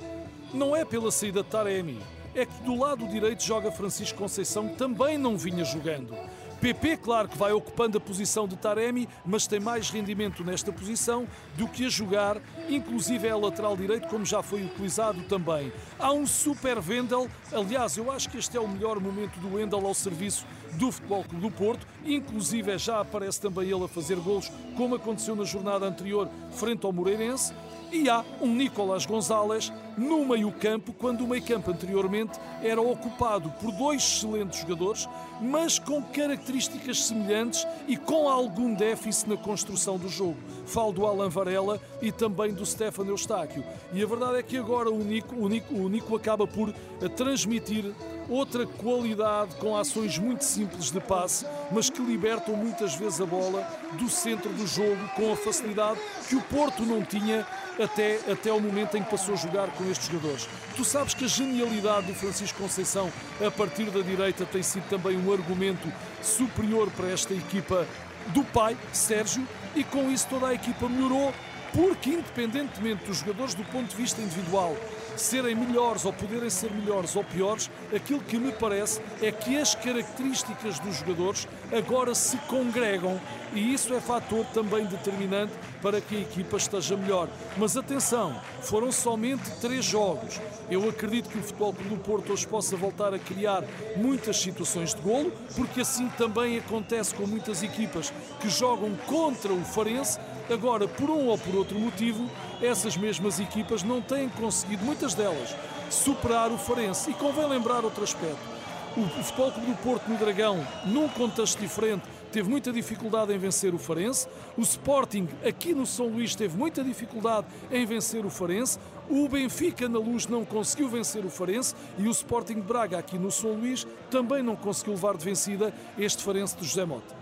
não 0.53 0.75
é 0.75 0.85
pela 0.85 1.11
saída 1.11 1.43
de 1.43 1.49
Taremi, 1.49 1.99
é 2.37 2.45
que 2.45 2.61
do 2.61 2.75
lado 2.75 3.07
direito 3.07 3.43
joga 3.43 3.71
Francisco 3.71 4.19
Conceição, 4.19 4.69
também 4.69 5.17
não 5.17 5.35
vinha 5.35 5.65
jogando. 5.65 6.15
PP, 6.61 6.97
claro 6.97 7.27
que 7.27 7.37
vai 7.37 7.51
ocupando 7.51 7.97
a 7.97 8.01
posição 8.01 8.47
de 8.47 8.55
Taremi, 8.55 9.09
mas 9.25 9.47
tem 9.47 9.59
mais 9.59 9.89
rendimento 9.89 10.43
nesta 10.43 10.71
posição 10.71 11.27
do 11.55 11.67
que 11.67 11.85
a 11.85 11.89
jogar, 11.89 12.37
inclusive 12.69 13.27
é 13.27 13.31
a 13.31 13.37
lateral 13.37 13.75
direito, 13.75 14.07
como 14.07 14.23
já 14.23 14.43
foi 14.43 14.63
utilizado 14.63 15.23
também. 15.23 15.71
Há 15.97 16.11
um 16.11 16.27
super 16.27 16.77
Wendel, 16.77 17.27
aliás, 17.51 17.97
eu 17.97 18.11
acho 18.11 18.29
que 18.29 18.37
este 18.37 18.55
é 18.55 18.59
o 18.59 18.67
melhor 18.67 18.99
momento 18.99 19.39
do 19.39 19.55
Wendel 19.55 19.85
ao 19.85 19.93
serviço 19.93 20.45
do 20.73 20.91
Futebol 20.91 21.23
Clube 21.23 21.41
do 21.41 21.51
Porto, 21.51 21.87
inclusive 22.05 22.77
já 22.77 22.99
aparece 22.99 23.41
também 23.41 23.69
ele 23.69 23.83
a 23.83 23.87
fazer 23.87 24.17
golos, 24.17 24.51
como 24.75 24.95
aconteceu 24.95 25.35
na 25.35 25.43
jornada 25.43 25.85
anterior 25.85 26.29
frente 26.51 26.85
ao 26.85 26.93
Moreirense. 26.93 27.53
E 27.91 28.09
há 28.09 28.23
um 28.41 28.53
Nicolás 28.53 29.05
Gonzalez 29.05 29.71
no 29.97 30.25
meio-campo, 30.25 30.91
quando 30.91 31.21
o 31.21 31.27
meio-campo 31.27 31.71
anteriormente 31.71 32.37
era 32.61 32.81
ocupado 32.81 33.49
por 33.61 33.71
dois 33.71 34.03
excelentes 34.03 34.59
jogadores, 34.59 35.07
mas 35.39 35.79
com 35.79 36.03
características 36.03 37.05
semelhantes 37.05 37.65
e 37.87 37.95
com 37.95 38.27
algum 38.27 38.73
déficit 38.73 39.29
na 39.29 39.37
construção 39.37 39.97
do 39.97 40.09
jogo. 40.09 40.37
Falo 40.65 40.91
do 40.91 41.05
Alan 41.05 41.29
Varela 41.29 41.79
e 42.01 42.11
também 42.11 42.53
do 42.53 42.65
Stefano 42.65 43.11
Eustáquio. 43.11 43.63
E 43.93 44.03
a 44.03 44.05
verdade 44.05 44.39
é 44.39 44.43
que 44.43 44.57
agora 44.57 44.91
o 44.91 44.97
Nico, 44.97 45.35
o 45.35 45.47
Nico, 45.47 45.73
o 45.73 45.87
Nico 45.87 46.15
acaba 46.15 46.45
por 46.45 46.69
eh, 46.69 47.07
transmitir 47.07 47.93
outra 48.29 48.65
qualidade 48.65 49.55
com 49.55 49.75
ações 49.77 50.17
muito 50.17 50.43
simples 50.43 50.91
de 50.91 50.99
passe, 50.99 51.45
mas 51.71 51.89
que 51.89 52.01
libertam 52.01 52.55
muitas 52.55 52.95
vezes 52.95 53.21
a 53.21 53.25
bola 53.25 53.67
do 53.93 54.09
centro 54.09 54.49
do 54.51 54.67
jogo 54.67 54.97
com 55.15 55.31
a 55.31 55.35
facilidade 55.35 55.99
que 56.27 56.35
o 56.35 56.41
Porto 56.41 56.83
não 56.83 57.03
tinha 57.03 57.45
até, 57.81 58.19
até 58.31 58.51
o 58.51 58.59
momento 58.59 58.97
em 58.97 59.03
que 59.03 59.09
passou 59.09 59.33
a 59.33 59.37
jogar 59.37 59.69
com 59.71 59.89
estes 59.89 60.07
jogadores. 60.07 60.47
Tu 60.75 60.83
sabes 60.83 61.13
que 61.13 61.25
a 61.25 61.27
genialidade 61.27 62.07
do 62.07 62.13
Francisco 62.13 62.61
Conceição 62.61 63.11
a 63.45 63.51
partir 63.51 63.85
da 63.85 64.01
direita 64.01 64.45
tem 64.45 64.63
sido 64.63 64.87
também 64.89 65.17
um 65.17 65.31
argumento 65.31 65.91
superior 66.21 66.89
para 66.91 67.09
esta 67.09 67.33
equipa 67.33 67.87
do 68.27 68.43
pai, 68.43 68.75
Sérgio, 68.91 69.47
e 69.75 69.83
com 69.83 70.11
isso 70.11 70.27
toda 70.29 70.47
a 70.47 70.53
equipa 70.53 70.89
melhorou, 70.89 71.33
porque 71.73 72.09
independentemente 72.09 73.05
dos 73.05 73.17
jogadores 73.17 73.53
do 73.53 73.63
ponto 73.65 73.89
de 73.89 73.95
vista 73.95 74.21
individual 74.21 74.75
serem 75.21 75.55
melhores 75.55 76.05
ou 76.05 76.13
poderem 76.13 76.49
ser 76.49 76.71
melhores 76.71 77.15
ou 77.15 77.23
piores, 77.23 77.69
aquilo 77.95 78.19
que 78.21 78.37
me 78.37 78.51
parece 78.51 79.01
é 79.21 79.31
que 79.31 79.57
as 79.57 79.75
características 79.75 80.79
dos 80.79 80.97
jogadores 80.97 81.47
agora 81.71 82.13
se 82.15 82.37
congregam 82.47 83.19
e 83.53 83.73
isso 83.73 83.93
é 83.93 83.99
fator 83.99 84.45
também 84.53 84.85
determinante 84.85 85.53
para 85.81 86.01
que 86.01 86.15
a 86.15 86.19
equipa 86.19 86.57
esteja 86.57 86.97
melhor. 86.97 87.29
Mas 87.55 87.77
atenção, 87.77 88.39
foram 88.61 88.91
somente 88.91 89.49
três 89.61 89.85
jogos. 89.85 90.39
Eu 90.69 90.87
acredito 90.89 91.29
que 91.29 91.37
o 91.37 91.41
Futebol 91.41 91.73
Clube 91.73 91.89
do 91.89 91.97
Porto 91.97 92.33
hoje 92.33 92.45
possa 92.47 92.75
voltar 92.75 93.13
a 93.13 93.19
criar 93.19 93.63
muitas 93.95 94.37
situações 94.37 94.93
de 94.93 95.01
golo, 95.01 95.31
porque 95.55 95.81
assim 95.81 96.09
também 96.09 96.57
acontece 96.57 97.15
com 97.15 97.25
muitas 97.25 97.63
equipas 97.63 98.11
que 98.39 98.49
jogam 98.49 98.95
contra 99.07 99.53
o 99.53 99.63
Farense. 99.63 100.19
Agora, 100.49 100.87
por 100.87 101.09
um 101.09 101.27
ou 101.27 101.37
por 101.37 101.55
outro 101.55 101.77
motivo, 101.77 102.29
essas 102.61 102.95
mesmas 102.95 103.39
equipas 103.39 103.83
não 103.83 104.01
têm 104.01 104.29
conseguido, 104.29 104.85
muitas 104.85 105.13
delas, 105.13 105.55
superar 105.89 106.51
o 106.51 106.57
Farense. 106.57 107.11
E 107.11 107.13
convém 107.13 107.47
lembrar 107.47 107.83
outro 107.83 108.03
aspecto. 108.03 108.57
O 108.95 109.23
Futebol 109.23 109.51
Clube 109.51 109.71
do 109.71 109.77
Porto 109.77 110.09
no 110.09 110.17
Dragão, 110.17 110.65
num 110.85 111.07
contexto 111.09 111.59
diferente, 111.59 112.03
teve 112.31 112.49
muita 112.49 112.71
dificuldade 112.71 113.31
em 113.33 113.37
vencer 113.37 113.73
o 113.75 113.77
Farense. 113.77 114.27
O 114.57 114.61
Sporting, 114.61 115.27
aqui 115.45 115.73
no 115.73 115.85
São 115.85 116.07
Luís, 116.07 116.33
teve 116.33 116.57
muita 116.57 116.83
dificuldade 116.83 117.45
em 117.69 117.85
vencer 117.85 118.25
o 118.25 118.29
Farense. 118.29 118.79
O 119.09 119.27
Benfica, 119.27 119.87
na 119.87 119.99
Luz, 119.99 120.27
não 120.27 120.43
conseguiu 120.43 120.89
vencer 120.89 121.25
o 121.25 121.29
Farense. 121.29 121.75
E 121.99 122.07
o 122.07 122.11
Sporting 122.11 122.55
de 122.55 122.61
Braga, 122.61 122.97
aqui 122.97 123.19
no 123.19 123.31
São 123.31 123.51
Luís, 123.51 123.85
também 124.09 124.41
não 124.41 124.55
conseguiu 124.55 124.93
levar 124.93 125.15
de 125.15 125.25
vencida 125.25 125.73
este 125.97 126.23
Farense 126.23 126.55
de 126.57 126.65
José 126.65 126.85
Mota. 126.85 127.16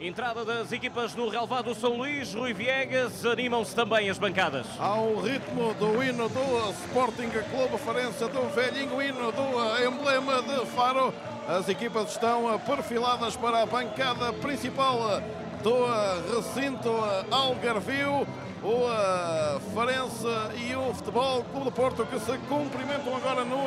Entrada 0.00 0.44
das 0.44 0.70
equipas 0.70 1.16
no 1.16 1.28
relevado 1.28 1.74
São 1.74 1.96
Luís, 1.96 2.32
Rui 2.32 2.54
Viegas, 2.54 3.26
animam-se 3.26 3.74
também 3.74 4.08
as 4.08 4.16
bancadas. 4.16 4.64
Ao 4.78 5.16
ritmo 5.16 5.74
do 5.74 6.00
hino 6.00 6.28
do 6.28 6.70
Sporting 6.84 7.28
Clube 7.50 7.76
Farense, 7.78 8.24
do 8.28 8.48
velhinho 8.54 9.02
hino 9.02 9.32
do 9.32 9.84
emblema 9.84 10.40
de 10.42 10.64
Faro, 10.66 11.12
as 11.48 11.68
equipas 11.68 12.12
estão 12.12 12.56
perfiladas 12.60 13.34
para 13.34 13.62
a 13.62 13.66
bancada 13.66 14.32
principal 14.34 15.20
do 15.64 15.86
recinto 16.36 16.90
Algarvio. 17.28 18.24
O 18.62 19.70
Farense 19.74 20.26
e 20.68 20.74
o 20.76 20.94
Futebol 20.94 21.44
Clube 21.44 21.66
de 21.66 21.72
Porto 21.72 22.06
que 22.06 22.18
se 22.20 22.38
cumprimentam 22.48 23.16
agora 23.16 23.44
no 23.44 23.66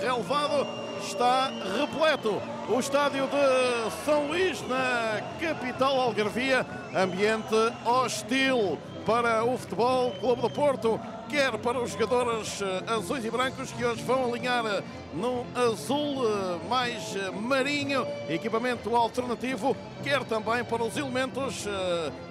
relevado 0.00 0.87
está 1.00 1.50
repleto. 1.78 2.40
O 2.68 2.78
estádio 2.78 3.26
de 3.26 4.04
São 4.04 4.28
Luís, 4.28 4.60
na 4.68 5.20
capital 5.40 6.00
algarvia, 6.00 6.66
ambiente 6.94 7.54
hostil 7.84 8.78
para 9.06 9.44
o 9.44 9.56
Futebol 9.56 10.10
Clube 10.12 10.42
do 10.42 10.50
Porto, 10.50 11.00
quer 11.28 11.58
para 11.58 11.78
os 11.78 11.92
jogadores 11.92 12.60
eh, 12.62 12.82
azuis 12.86 13.24
e 13.24 13.30
brancos 13.30 13.70
que 13.72 13.84
hoje 13.84 14.02
vão 14.02 14.30
alinhar 14.30 14.64
eh, 14.66 14.82
no 15.14 15.44
azul 15.54 16.26
eh, 16.26 16.68
mais 16.68 17.14
marinho, 17.34 18.06
equipamento 18.28 18.94
alternativo, 18.96 19.76
quer 20.02 20.24
também 20.24 20.64
para 20.64 20.82
os 20.82 20.96
elementos 20.96 21.66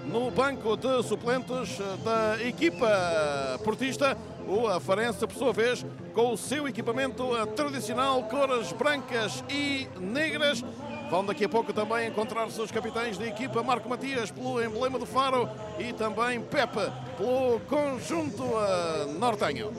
no 0.06 0.32
banco 0.32 0.76
de 0.76 1.04
suplentes 1.04 1.78
da 2.04 2.42
equipa 2.44 3.60
portista. 3.64 4.18
O 4.48 4.68
Afarense, 4.68 5.28
por 5.28 5.36
sua 5.36 5.52
vez, 5.54 5.86
com 6.14 6.32
o 6.32 6.38
seu 6.38 6.68
equipamento 6.68 7.24
tradicional, 7.56 8.24
cores 8.24 8.72
brancas 8.72 9.44
e 9.50 9.88
negras, 10.00 10.64
Vão 11.10 11.24
daqui 11.24 11.46
a 11.46 11.50
pouco 11.50 11.72
também 11.72 12.10
encontrar 12.10 12.50
seus 12.50 12.70
capitães 12.70 13.18
de 13.18 13.24
equipa, 13.24 13.64
Marco 13.64 13.88
Matias 13.88 14.30
pelo 14.30 14.62
emblema 14.62 15.00
do 15.00 15.06
Faro 15.06 15.50
e 15.80 15.94
também 15.94 16.42
Pepe 16.42 16.92
pelo 17.18 17.62
conjunto 17.62 18.44
uh, 18.44 19.14
nortenho. 19.18 19.72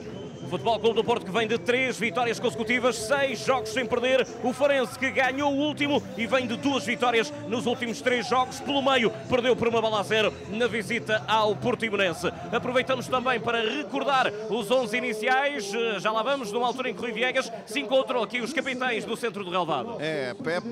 Futebol 0.49 0.79
Clube 0.79 0.95
do 0.95 1.03
Porto 1.03 1.27
que 1.27 1.31
vem 1.31 1.47
de 1.47 1.59
três 1.59 1.99
vitórias 1.99 2.39
consecutivas, 2.39 2.95
seis 2.95 3.45
jogos 3.45 3.69
sem 3.69 3.85
perder. 3.85 4.25
O 4.43 4.51
Farense 4.51 4.97
que 4.97 5.11
ganhou 5.11 5.53
o 5.53 5.57
último 5.57 6.01
e 6.17 6.25
vem 6.25 6.47
de 6.47 6.57
duas 6.57 6.83
vitórias 6.83 7.31
nos 7.47 7.67
últimos 7.67 8.01
três 8.01 8.27
jogos. 8.27 8.59
Pelo 8.59 8.81
meio, 8.81 9.11
perdeu 9.29 9.55
por 9.55 9.67
uma 9.67 9.79
bola 9.79 9.99
a 9.99 10.03
zero 10.03 10.33
na 10.49 10.65
visita 10.65 11.23
ao 11.27 11.55
Portimonense. 11.55 12.31
Aproveitamos 12.51 13.07
também 13.07 13.39
para 13.39 13.61
recordar 13.61 14.33
os 14.49 14.71
11 14.71 14.97
iniciais. 14.97 15.71
Já 15.99 16.11
lá 16.11 16.23
vamos, 16.23 16.51
numa 16.51 16.65
altura 16.65 16.89
em 16.89 16.95
que 16.95 17.01
Rui 17.01 17.11
Viegas 17.11 17.51
se 17.67 17.79
encontrou 17.79 18.23
aqui 18.23 18.41
os 18.41 18.51
capitães 18.51 19.05
do 19.05 19.15
centro 19.15 19.43
do 19.43 19.51
relevado. 19.51 19.97
É, 19.99 20.33
Pepe 20.33 20.69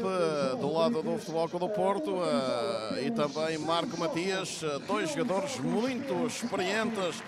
do 0.60 0.74
lado 0.74 1.04
do 1.04 1.20
Futebol 1.20 1.48
Clube 1.48 1.68
do 1.68 1.72
Porto 1.72 2.12
uh, 2.16 3.00
e 3.00 3.12
também 3.12 3.60
Marco 3.60 3.96
Matias, 4.00 4.62
dois 4.88 5.12
jogadores 5.12 5.60
muito 5.60 6.26
experientes 6.26 7.22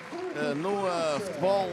no 0.56 0.72
futebol 1.20 1.68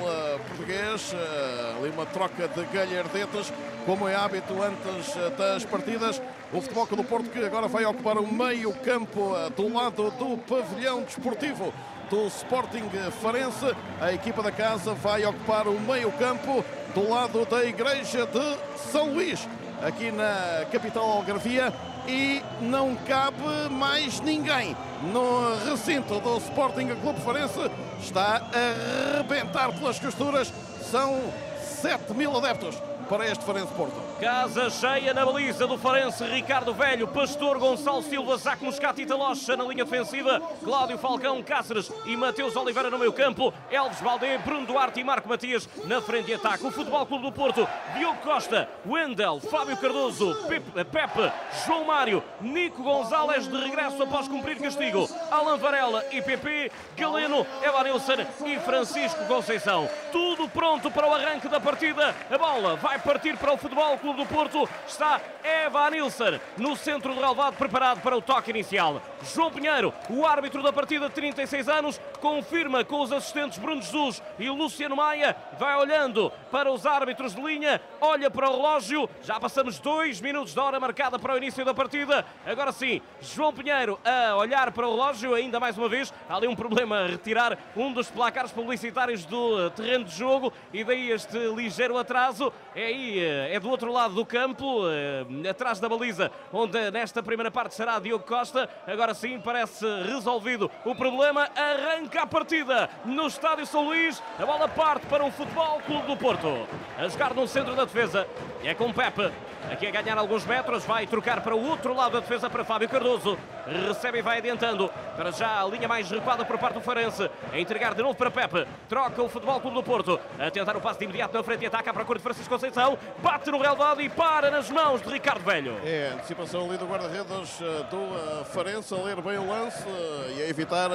português 0.48 0.65
português. 0.66 1.14
Eh, 1.14 1.74
ali 1.78 1.90
uma 1.90 2.04
troca 2.06 2.48
de 2.48 2.64
galhardetas, 2.66 3.52
como 3.86 4.08
é 4.08 4.14
hábito 4.14 4.60
antes 4.60 5.16
eh, 5.16 5.30
das 5.30 5.64
partidas. 5.64 6.20
O 6.52 6.60
Futebol 6.60 6.86
do 6.86 7.04
Porto 7.04 7.30
que 7.30 7.44
agora 7.44 7.68
vai 7.68 7.84
ocupar 7.84 8.18
o 8.18 8.26
meio 8.26 8.72
campo 8.72 9.34
eh, 9.36 9.50
do 9.50 9.72
lado 9.72 10.10
do 10.12 10.36
pavilhão 10.38 11.02
desportivo 11.02 11.72
do 12.10 12.26
Sporting 12.26 12.88
Farense. 13.22 13.74
A 14.00 14.12
equipa 14.12 14.42
da 14.42 14.50
casa 14.50 14.92
vai 14.94 15.24
ocupar 15.24 15.68
o 15.68 15.78
meio 15.80 16.10
campo 16.12 16.64
do 16.94 17.08
lado 17.08 17.44
da 17.46 17.64
Igreja 17.64 18.26
de 18.26 18.56
São 18.90 19.12
Luís, 19.12 19.48
aqui 19.82 20.10
na 20.10 20.66
capital 20.70 21.04
algarvia. 21.04 21.72
E 22.08 22.42
não 22.60 22.94
cabe 22.94 23.42
mais 23.70 24.20
ninguém 24.20 24.76
no 25.12 25.56
recinto 25.68 26.20
do 26.20 26.36
Sporting 26.38 26.88
Clube 27.02 27.20
Farense. 27.20 27.70
Está 28.00 28.40
a 28.52 29.16
arrebentar 29.16 29.72
pelas 29.72 29.98
costuras. 29.98 30.52
São 30.90 31.20
7 31.60 32.14
mil 32.14 32.36
adeptos 32.36 32.76
para 33.08 33.26
este 33.26 33.44
Farense 33.44 33.72
Porto. 33.72 34.05
Casa 34.20 34.70
cheia 34.70 35.12
na 35.12 35.26
baliza 35.26 35.66
do 35.66 35.76
Farense, 35.76 36.24
Ricardo 36.24 36.72
Velho, 36.72 37.06
Pastor, 37.06 37.58
Gonçalo 37.58 38.02
Silva, 38.02 38.38
Zac 38.38 38.64
Moscato 38.64 38.98
e 38.98 39.04
Talocha 39.04 39.54
na 39.58 39.64
linha 39.64 39.84
defensiva, 39.84 40.40
Cláudio 40.64 40.96
Falcão, 40.96 41.42
Cáceres 41.42 41.92
e 42.06 42.16
Mateus 42.16 42.56
Oliveira 42.56 42.88
no 42.88 42.98
meio 42.98 43.12
campo, 43.12 43.52
Elves 43.70 44.00
Baldé, 44.00 44.38
Bruno 44.38 44.66
Duarte 44.66 45.00
e 45.00 45.04
Marco 45.04 45.28
Matias 45.28 45.68
na 45.84 46.00
frente 46.00 46.26
de 46.26 46.34
ataque. 46.34 46.66
O 46.66 46.70
Futebol 46.70 47.04
Clube 47.04 47.24
do 47.24 47.32
Porto, 47.32 47.68
Diogo 47.98 48.18
Costa, 48.22 48.66
Wendel, 48.86 49.38
Fábio 49.38 49.76
Cardoso, 49.76 50.34
Pepe, 50.48 50.84
Pepe, 50.84 51.32
João 51.66 51.84
Mário, 51.84 52.24
Nico 52.40 52.82
Gonzalez 52.82 53.46
de 53.46 53.56
regresso 53.56 54.02
após 54.02 54.26
cumprir 54.26 54.58
castigo, 54.58 55.06
Alan 55.30 55.58
Varela 55.58 56.02
e 56.10 56.22
PP, 56.22 56.72
Galeno, 56.96 57.46
Evanilson 57.62 58.24
e 58.46 58.58
Francisco 58.60 59.26
Conceição. 59.26 59.86
Tudo 60.10 60.48
pronto 60.48 60.90
para 60.90 61.06
o 61.06 61.12
arranque 61.12 61.48
da 61.48 61.60
partida. 61.60 62.14
A 62.30 62.38
bola 62.38 62.76
vai 62.76 62.98
partir 62.98 63.36
para 63.36 63.52
o 63.52 63.58
Futebol 63.58 63.98
Clube 63.98 64.05
do 64.14 64.26
Porto. 64.26 64.68
Está 64.86 65.20
Eva 65.42 65.90
Nilsson 65.90 66.38
no 66.56 66.76
centro 66.76 67.14
do 67.14 67.20
relevado, 67.20 67.56
preparado 67.56 68.00
para 68.00 68.16
o 68.16 68.22
toque 68.22 68.50
inicial. 68.50 69.00
João 69.34 69.50
Pinheiro, 69.50 69.92
o 70.08 70.24
árbitro 70.24 70.62
da 70.62 70.72
partida 70.72 71.08
de 71.08 71.14
36 71.14 71.68
anos, 71.68 72.00
confirma 72.20 72.84
com 72.84 73.00
os 73.00 73.12
assistentes 73.12 73.58
Bruno 73.58 73.82
Jesus 73.82 74.22
e 74.38 74.48
Luciano 74.48 74.96
Maia. 74.96 75.36
Vai 75.58 75.76
olhando 75.76 76.32
para 76.50 76.70
os 76.70 76.86
árbitros 76.86 77.34
de 77.34 77.40
linha, 77.40 77.80
olha 78.00 78.30
para 78.30 78.48
o 78.48 78.52
relógio. 78.52 79.08
Já 79.22 79.38
passamos 79.38 79.78
dois 79.78 80.20
minutos 80.20 80.54
da 80.54 80.62
hora 80.62 80.80
marcada 80.80 81.18
para 81.18 81.34
o 81.34 81.36
início 81.36 81.64
da 81.64 81.74
partida. 81.74 82.24
Agora 82.44 82.72
sim, 82.72 83.00
João 83.20 83.52
Pinheiro 83.52 83.98
a 84.04 84.36
olhar 84.36 84.72
para 84.72 84.86
o 84.86 84.90
relógio, 84.90 85.34
ainda 85.34 85.60
mais 85.60 85.76
uma 85.76 85.88
vez. 85.88 86.12
Há 86.28 86.36
ali 86.36 86.46
um 86.46 86.56
problema 86.56 87.00
a 87.00 87.06
retirar 87.06 87.58
um 87.76 87.92
dos 87.92 88.10
placares 88.10 88.52
publicitários 88.52 89.24
do 89.24 89.70
terreno 89.70 90.04
de 90.04 90.16
jogo 90.16 90.52
e 90.72 90.84
daí 90.84 91.10
este 91.10 91.38
ligeiro 91.54 91.98
atraso. 91.98 92.52
É 92.74 92.86
aí, 92.86 93.18
eh, 93.18 93.54
é 93.54 93.60
do 93.60 93.68
outro 93.70 93.92
lado 93.92 93.95
do 93.96 94.26
campo, 94.26 94.82
eh, 94.88 95.48
atrás 95.48 95.80
da 95.80 95.88
baliza, 95.88 96.30
onde 96.52 96.90
nesta 96.90 97.22
primeira 97.22 97.50
parte 97.50 97.74
será 97.74 97.98
Diogo 97.98 98.24
Costa. 98.24 98.68
Agora 98.86 99.14
sim, 99.14 99.40
parece 99.40 99.86
resolvido 100.02 100.70
o 100.84 100.94
problema. 100.94 101.48
Arranca 101.56 102.22
a 102.22 102.26
partida 102.26 102.90
no 103.06 103.26
Estádio 103.26 103.66
São 103.66 103.86
Luís. 103.86 104.22
A 104.38 104.44
bola 104.44 104.68
parte 104.68 105.06
para 105.06 105.24
o 105.24 105.32
Futebol 105.32 105.80
Clube 105.86 106.06
do 106.06 106.16
Porto. 106.16 106.68
A 106.98 107.08
jogar 107.08 107.32
no 107.32 107.48
centro 107.48 107.74
da 107.74 107.84
defesa. 107.84 108.28
É 108.62 108.74
com 108.74 108.92
Pepe. 108.92 109.32
Aqui 109.70 109.86
a 109.86 109.90
ganhar 109.90 110.16
alguns 110.16 110.44
metros, 110.44 110.84
vai 110.84 111.08
trocar 111.08 111.40
para 111.40 111.54
o 111.54 111.68
outro 111.68 111.92
lado 111.92 112.12
da 112.12 112.20
defesa 112.20 112.48
para 112.48 112.64
Fábio 112.64 112.88
Cardoso. 112.88 113.36
Recebe 113.66 114.18
e 114.18 114.22
vai 114.22 114.38
adiantando. 114.38 114.88
Para 115.16 115.32
já 115.32 115.60
a 115.60 115.66
linha 115.66 115.88
mais 115.88 116.08
recuada 116.08 116.44
por 116.44 116.56
parte 116.56 116.74
do 116.74 116.80
Farense. 116.80 117.28
A 117.52 117.58
entregar 117.58 117.94
de 117.94 118.02
novo 118.02 118.14
para 118.14 118.30
Pepe. 118.30 118.66
Troca 118.88 119.20
o 119.20 119.28
Futebol 119.28 119.60
Clube 119.60 119.76
do 119.76 119.82
Porto. 119.82 120.20
A 120.38 120.50
tentar 120.52 120.76
o 120.76 120.80
passe 120.80 121.00
de 121.00 121.06
imediato 121.06 121.36
na 121.36 121.42
frente 121.42 121.62
e 121.62 121.66
ataca 121.66 121.90
a 121.90 121.94
procura 121.94 122.18
de 122.18 122.22
Francisco 122.22 122.48
Conceição. 122.48 122.96
Bate 123.18 123.50
no 123.50 123.58
relevado 123.58 123.85
e 124.00 124.08
para 124.08 124.50
nas 124.50 124.68
mãos 124.68 125.00
de 125.00 125.08
Ricardo 125.08 125.44
Velho. 125.44 125.78
É, 125.84 126.10
antecipação 126.14 126.68
ali 126.68 126.76
do 126.76 126.86
guarda-redes 126.86 127.60
eh, 127.60 127.84
do 127.88 127.96
uh, 127.96 128.44
Farense 128.46 128.92
a 128.92 128.98
ler 128.98 129.22
bem 129.22 129.38
o 129.38 129.48
lance 129.48 129.82
uh, 129.84 130.36
e 130.36 130.42
a 130.42 130.48
evitar 130.48 130.90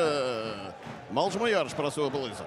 males 1.09 1.35
maiores 1.37 1.73
para 1.73 1.87
a 1.87 1.91
sua 1.91 2.09
baliza. 2.09 2.45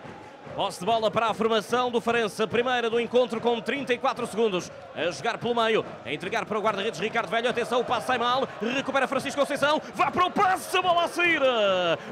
Posse 0.55 0.79
de 0.79 0.87
bola 0.87 1.11
para 1.11 1.27
a 1.27 1.35
formação 1.35 1.90
do 1.90 2.01
Farense. 2.01 2.40
A 2.40 2.47
primeira 2.47 2.88
do 2.88 3.01
encontro 3.01 3.40
com 3.40 3.61
34 3.61 4.25
segundos. 4.29 4.71
A 4.95 5.11
jogar 5.11 5.37
pelo 5.37 5.53
meio. 5.53 5.85
A 6.05 6.12
entregar 6.12 6.47
para 6.47 6.57
o 6.57 6.62
guarda-redes 6.62 7.01
Ricardo 7.01 7.29
Velho. 7.29 7.51
Atenção, 7.51 7.81
o 7.81 7.85
passe 7.85 8.07
sai 8.07 8.19
mal. 8.19 8.47
Recupera 8.62 9.09
Francisco 9.09 9.40
Conceição. 9.40 9.83
Vai 9.95 10.12
para 10.12 10.27
o 10.27 10.31
passe. 10.31 10.77
A 10.77 10.81
bola 10.81 11.05
a 11.05 11.09
sair. 11.09 11.40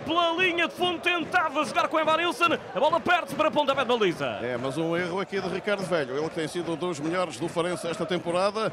Pela 0.04 0.32
linha 0.32 0.66
de 0.66 0.74
fundo 0.74 0.98
tentava 0.98 1.64
jogar 1.64 1.86
com 1.86 2.00
Evanilson. 2.00 2.58
A 2.74 2.80
bola 2.80 2.98
perde 2.98 3.32
para 3.36 3.46
a 3.46 3.50
pontapé 3.50 3.82
de 3.82 3.88
baliza. 3.88 4.26
É, 4.42 4.56
mas 4.56 4.76
um 4.76 4.96
erro 4.96 5.20
aqui 5.20 5.40
de 5.40 5.48
Ricardo 5.48 5.84
Velho. 5.84 6.16
Ele 6.16 6.28
que 6.28 6.34
tem 6.34 6.48
sido 6.48 6.72
um 6.72 6.76
dos 6.76 6.98
melhores 6.98 7.38
do 7.38 7.48
Farense 7.48 7.86
esta 7.86 8.04
temporada. 8.04 8.72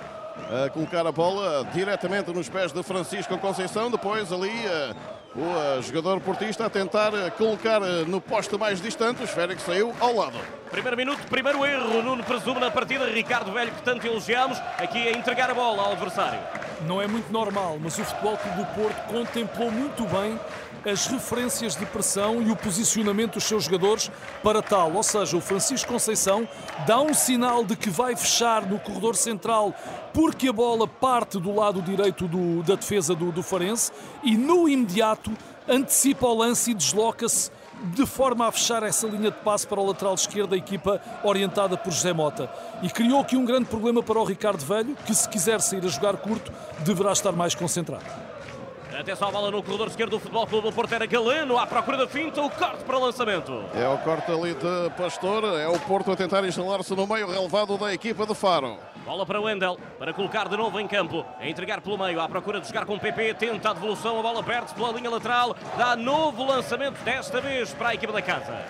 A 0.65 0.69
colocar 0.71 1.05
a 1.05 1.11
bola 1.11 1.63
diretamente 1.71 2.31
nos 2.33 2.49
pés 2.49 2.71
de 2.71 2.81
Francisco 2.81 3.37
Conceição. 3.37 3.91
Depois 3.91 4.33
ali 4.33 4.49
o 5.35 5.41
eh, 5.41 5.81
jogador 5.81 6.19
portista 6.21 6.65
a 6.65 6.69
tentar 6.69 7.13
eh, 7.13 7.29
colocar 7.31 7.81
eh, 7.81 8.03
no 8.07 8.19
poste 8.19 8.57
mais 8.57 8.81
distante, 8.81 9.23
o 9.23 9.27
Félix 9.27 9.61
saiu 9.61 9.93
ao 9.99 10.15
lado. 10.15 10.37
Primeiro 10.71 10.97
minuto, 10.97 11.19
primeiro 11.29 11.65
erro, 11.65 12.01
Nuno 12.01 12.23
presume 12.23 12.59
na 12.59 12.71
partida, 12.71 13.05
Ricardo 13.05 13.51
Velho, 13.51 13.71
que 13.71 13.81
tanto 13.81 14.05
elogiamos, 14.05 14.57
aqui 14.77 15.07
a 15.07 15.11
entregar 15.11 15.49
a 15.49 15.53
bola 15.53 15.83
ao 15.83 15.91
adversário. 15.93 16.39
Não 16.87 17.01
é 17.01 17.07
muito 17.07 17.31
normal, 17.31 17.77
mas 17.79 17.97
o 17.97 18.05
Futebol 18.05 18.37
Clube 18.37 18.57
do 18.57 18.65
Porto 18.67 19.07
contemplou 19.07 19.71
muito 19.71 20.03
bem 20.05 20.39
as 20.85 21.07
referências 21.07 21.75
de 21.75 21.85
pressão 21.85 22.41
e 22.41 22.51
o 22.51 22.55
posicionamento 22.55 23.33
dos 23.33 23.43
seus 23.43 23.65
jogadores 23.65 24.11
para 24.43 24.61
tal. 24.61 24.93
Ou 24.93 25.03
seja, 25.03 25.35
o 25.37 25.41
Francisco 25.41 25.91
Conceição 25.91 26.47
dá 26.85 27.01
um 27.01 27.13
sinal 27.13 27.63
de 27.63 27.75
que 27.75 27.89
vai 27.89 28.15
fechar 28.15 28.65
no 28.65 28.79
corredor 28.79 29.15
central 29.15 29.73
porque 30.13 30.47
a 30.47 30.53
bola 30.53 30.87
parte 30.87 31.39
do 31.39 31.53
lado 31.53 31.81
direito 31.81 32.27
do, 32.27 32.63
da 32.63 32.75
defesa 32.75 33.15
do, 33.15 33.31
do 33.31 33.43
Farense 33.43 33.91
e 34.23 34.35
no 34.35 34.67
imediato 34.67 35.31
antecipa 35.67 36.27
o 36.27 36.33
lance 36.33 36.71
e 36.71 36.73
desloca-se 36.73 37.51
de 37.83 38.05
forma 38.05 38.47
a 38.47 38.51
fechar 38.51 38.83
essa 38.83 39.07
linha 39.07 39.31
de 39.31 39.37
passe 39.37 39.65
para 39.65 39.79
o 39.79 39.85
lateral 39.85 40.13
esquerdo 40.13 40.49
da 40.49 40.57
equipa 40.57 41.01
orientada 41.23 41.77
por 41.77 41.91
José 41.91 42.11
Mota. 42.11 42.49
E 42.81 42.89
criou 42.89 43.21
aqui 43.21 43.37
um 43.37 43.45
grande 43.45 43.65
problema 43.65 44.03
para 44.03 44.19
o 44.19 44.23
Ricardo 44.25 44.65
Velho, 44.65 44.95
que 45.05 45.15
se 45.15 45.27
quiser 45.29 45.61
sair 45.61 45.85
a 45.85 45.87
jogar 45.87 46.17
curto, 46.17 46.51
deverá 46.79 47.11
estar 47.13 47.31
mais 47.31 47.55
concentrado. 47.55 48.28
Atenção 48.99 49.29
à 49.29 49.31
bola 49.31 49.49
no 49.49 49.63
corredor 49.63 49.87
esquerdo 49.87 50.09
do 50.09 50.19
Futebol 50.19 50.45
Clube 50.45 50.67
do 50.67 50.75
Porto. 50.75 50.93
Era 50.93 51.05
Galeno 51.05 51.57
à 51.57 51.65
procura 51.65 51.95
da 51.95 52.05
finta. 52.05 52.41
O 52.41 52.49
corte 52.49 52.83
para 52.83 52.97
lançamento. 52.97 53.63
É 53.73 53.87
o 53.87 53.97
corte 53.99 54.29
ali 54.29 54.53
de 54.53 54.89
Pastor. 54.97 55.45
É 55.57 55.69
o 55.69 55.79
Porto 55.79 56.11
a 56.11 56.17
tentar 56.17 56.43
instalar-se 56.43 56.93
no 56.93 57.07
meio 57.07 57.31
relevado 57.31 57.77
da 57.77 57.93
equipa 57.93 58.25
de 58.25 58.35
Faro. 58.35 58.77
Bola 59.05 59.25
para 59.25 59.39
Wendel. 59.39 59.79
Para 59.97 60.13
colocar 60.13 60.49
de 60.49 60.57
novo 60.57 60.77
em 60.81 60.85
campo. 60.85 61.25
A 61.39 61.47
entregar 61.47 61.79
pelo 61.79 61.97
meio. 61.97 62.19
À 62.19 62.27
procura 62.27 62.59
de 62.59 62.67
jogar 62.67 62.85
com 62.85 62.95
o 62.95 62.99
PP. 62.99 63.35
Tenta 63.35 63.69
a 63.69 63.73
devolução. 63.73 64.19
A 64.19 64.21
bola 64.21 64.43
perde 64.43 64.73
pela 64.73 64.91
linha 64.91 65.09
lateral. 65.09 65.55
Dá 65.77 65.95
novo 65.95 66.45
lançamento. 66.45 67.01
Desta 67.01 67.39
vez 67.39 67.73
para 67.73 67.89
a 67.89 67.95
equipa 67.95 68.11
da 68.11 68.21
casa. 68.21 68.65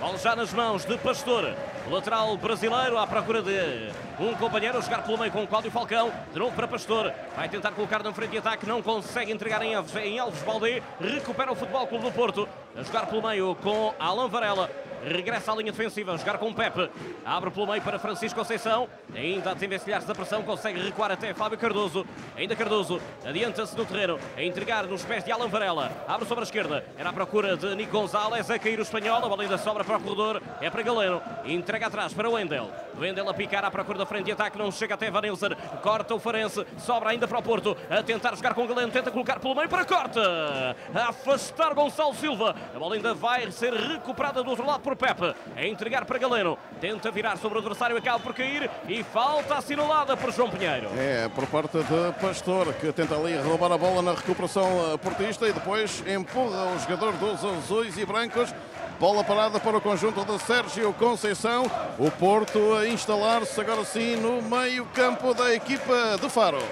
Bola 0.00 0.18
já 0.18 0.34
nas 0.34 0.52
mãos 0.52 0.84
de 0.84 0.98
Pastor. 0.98 1.54
Lateral 1.90 2.36
brasileiro 2.36 2.98
à 2.98 3.06
procura 3.06 3.40
de 3.40 3.90
um 4.18 4.34
companheiro 4.34 4.76
a 4.76 4.80
jogar 4.80 5.04
pelo 5.04 5.16
meio 5.18 5.30
com 5.30 5.44
o 5.44 5.46
Cláudio 5.46 5.70
Falcão. 5.70 6.10
De 6.32 6.38
novo 6.38 6.52
para 6.54 6.66
Pastor. 6.66 7.12
Vai 7.36 7.48
tentar 7.48 7.70
colocar 7.72 8.02
na 8.02 8.12
frente 8.12 8.32
de 8.32 8.38
ataque. 8.38 8.66
Não 8.66 8.82
consegue 8.82 9.30
entregar 9.30 9.62
em 9.62 9.74
Alves, 9.74 9.94
em 9.94 10.18
Alves. 10.18 10.42
Recupera 11.00 11.52
o 11.52 11.54
Futebol 11.54 11.86
Clube 11.86 12.04
do 12.04 12.10
Porto. 12.10 12.48
A 12.76 12.82
jogar 12.82 13.06
pelo 13.06 13.22
meio 13.22 13.54
com 13.62 13.94
Alan 14.00 14.28
Varela. 14.28 14.68
Regressa 15.04 15.52
à 15.52 15.56
linha 15.56 15.72
defensiva, 15.72 16.16
jogar 16.16 16.38
com 16.38 16.48
o 16.48 16.54
Pepe. 16.54 16.90
Abre 17.24 17.50
pelo 17.50 17.66
meio 17.66 17.82
para 17.82 17.98
Francisco 17.98 18.38
Conceição. 18.38 18.88
Ainda 19.14 19.50
a 19.50 19.54
desenvencilhar-se 19.54 20.06
da 20.06 20.14
pressão, 20.14 20.42
consegue 20.42 20.80
recuar 20.80 21.10
até 21.10 21.32
Fábio 21.34 21.58
Cardoso. 21.58 22.06
Ainda 22.36 22.56
Cardoso 22.56 23.00
adianta-se 23.24 23.76
no 23.76 23.84
terreno, 23.84 24.18
a 24.36 24.42
entregar 24.42 24.86
nos 24.86 25.04
pés 25.04 25.24
de 25.24 25.32
Alan 25.32 25.48
Varela. 25.48 25.90
Abre 26.08 26.26
sobre 26.26 26.42
a 26.42 26.44
esquerda, 26.44 26.84
era 26.98 27.10
à 27.10 27.12
procura 27.12 27.56
de 27.56 27.74
Nico 27.74 27.92
Gonzalez, 27.92 28.50
a 28.50 28.58
cair 28.58 28.78
o 28.78 28.82
espanhol. 28.82 29.24
A 29.24 29.28
bola 29.28 29.42
ainda 29.42 29.58
sobra 29.58 29.84
para 29.84 29.98
o 29.98 30.00
corredor, 30.00 30.42
é 30.60 30.70
para 30.70 30.82
Galeno. 30.82 31.22
Entrega 31.44 31.86
atrás 31.86 32.12
para 32.12 32.28
Wendel. 32.28 32.70
Wendel 32.98 33.28
a 33.28 33.34
picar 33.34 33.64
à 33.64 33.70
procura 33.70 33.98
da 33.98 34.06
frente 34.06 34.26
de 34.26 34.32
ataque, 34.32 34.58
não 34.58 34.70
chega 34.70 34.94
até 34.94 35.10
Vanilson. 35.10 35.50
Corta 35.82 36.14
o 36.14 36.18
Farense, 36.18 36.66
sobra 36.78 37.10
ainda 37.10 37.28
para 37.28 37.38
o 37.38 37.42
Porto. 37.42 37.76
A 37.90 38.02
tentar 38.02 38.34
jogar 38.34 38.54
com 38.54 38.66
Galeno, 38.66 38.92
tenta 38.92 39.10
colocar 39.10 39.38
pelo 39.38 39.54
meio 39.54 39.68
para 39.68 39.84
corta. 39.84 40.76
A 40.94 41.08
afastar 41.08 41.74
Gonçalo 41.74 42.14
Silva. 42.14 42.54
A 42.74 42.78
bola 42.78 42.94
ainda 42.94 43.14
vai 43.14 43.50
ser 43.50 43.72
recuperada 43.72 44.42
do 44.42 44.50
outro 44.50 44.66
lado 44.66 44.80
por 44.80 44.96
Pepe. 44.96 45.34
A 45.56 45.66
entregar 45.66 46.04
para 46.04 46.18
Galeno. 46.18 46.58
Tenta 46.80 47.10
virar 47.10 47.36
sobre 47.36 47.58
o 47.58 47.60
adversário, 47.60 47.96
acaba 47.96 48.18
por 48.18 48.34
cair 48.34 48.70
e 48.88 49.02
falta 49.02 49.56
assinalada 49.56 50.16
por 50.16 50.32
João 50.32 50.50
Pinheiro. 50.50 50.88
É, 50.96 51.28
por 51.28 51.46
parte 51.46 51.78
de 51.78 52.20
Pastor, 52.20 52.72
que 52.74 52.92
tenta 52.92 53.14
ali 53.14 53.36
roubar 53.38 53.72
a 53.72 53.78
bola 53.78 54.02
na 54.02 54.12
recuperação 54.12 54.92
eh, 54.92 54.96
portista 54.96 55.48
e 55.48 55.52
depois 55.52 56.02
empurra 56.06 56.74
o 56.74 56.78
jogador 56.78 57.12
dos 57.14 57.44
azuis 57.44 57.96
e 57.98 58.04
brancos. 58.04 58.54
Bola 58.98 59.22
parada 59.22 59.60
para 59.60 59.76
o 59.76 59.80
conjunto 59.80 60.24
de 60.24 60.38
Sérgio 60.42 60.90
Conceição. 60.94 61.70
O 61.98 62.10
Porto 62.10 62.74
a 62.74 62.88
instalar-se 62.88 63.60
agora 63.60 63.84
sim 63.84 64.16
no 64.16 64.40
meio-campo 64.40 65.34
da 65.34 65.54
equipa 65.54 66.16
de 66.18 66.30
Faro. 66.30 66.62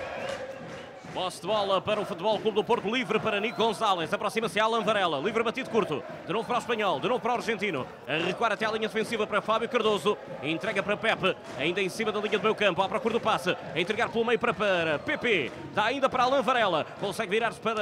Posse 1.14 1.40
de 1.40 1.46
bola 1.46 1.80
para 1.80 2.00
o 2.00 2.04
Futebol 2.04 2.40
Clube 2.40 2.56
do 2.56 2.64
Porto, 2.64 2.92
livre 2.92 3.20
para 3.20 3.38
Nico 3.38 3.56
Gonzalez. 3.56 4.12
Aproxima-se 4.12 4.58
Alan 4.58 4.82
Varela, 4.82 5.20
livre 5.20 5.44
batido 5.44 5.70
curto. 5.70 6.02
De 6.26 6.32
novo 6.32 6.44
para 6.44 6.56
o 6.56 6.58
espanhol, 6.58 6.98
de 6.98 7.08
novo 7.08 7.20
para 7.20 7.34
o 7.34 7.36
argentino. 7.36 7.86
A 8.08 8.14
recuar 8.14 8.50
até 8.50 8.66
a 8.66 8.72
linha 8.72 8.88
defensiva 8.88 9.24
para 9.24 9.40
Fábio 9.40 9.68
Cardoso. 9.68 10.18
Entrega 10.42 10.82
para 10.82 10.96
Pepe, 10.96 11.36
ainda 11.56 11.80
em 11.80 11.88
cima 11.88 12.10
da 12.10 12.18
linha 12.18 12.36
do 12.36 12.42
meio 12.42 12.54
campo, 12.56 12.82
à 12.82 12.88
procura 12.88 13.14
do 13.14 13.20
passe. 13.20 13.56
A 13.72 13.80
entregar 13.80 14.08
pelo 14.08 14.24
meio 14.24 14.40
para, 14.40 14.52
para 14.52 14.98
Pepe. 14.98 15.52
Está 15.68 15.84
ainda 15.84 16.08
para 16.08 16.24
Alan 16.24 16.42
Varela. 16.42 16.84
Consegue 16.98 17.30
virar-se 17.30 17.60
para 17.60 17.80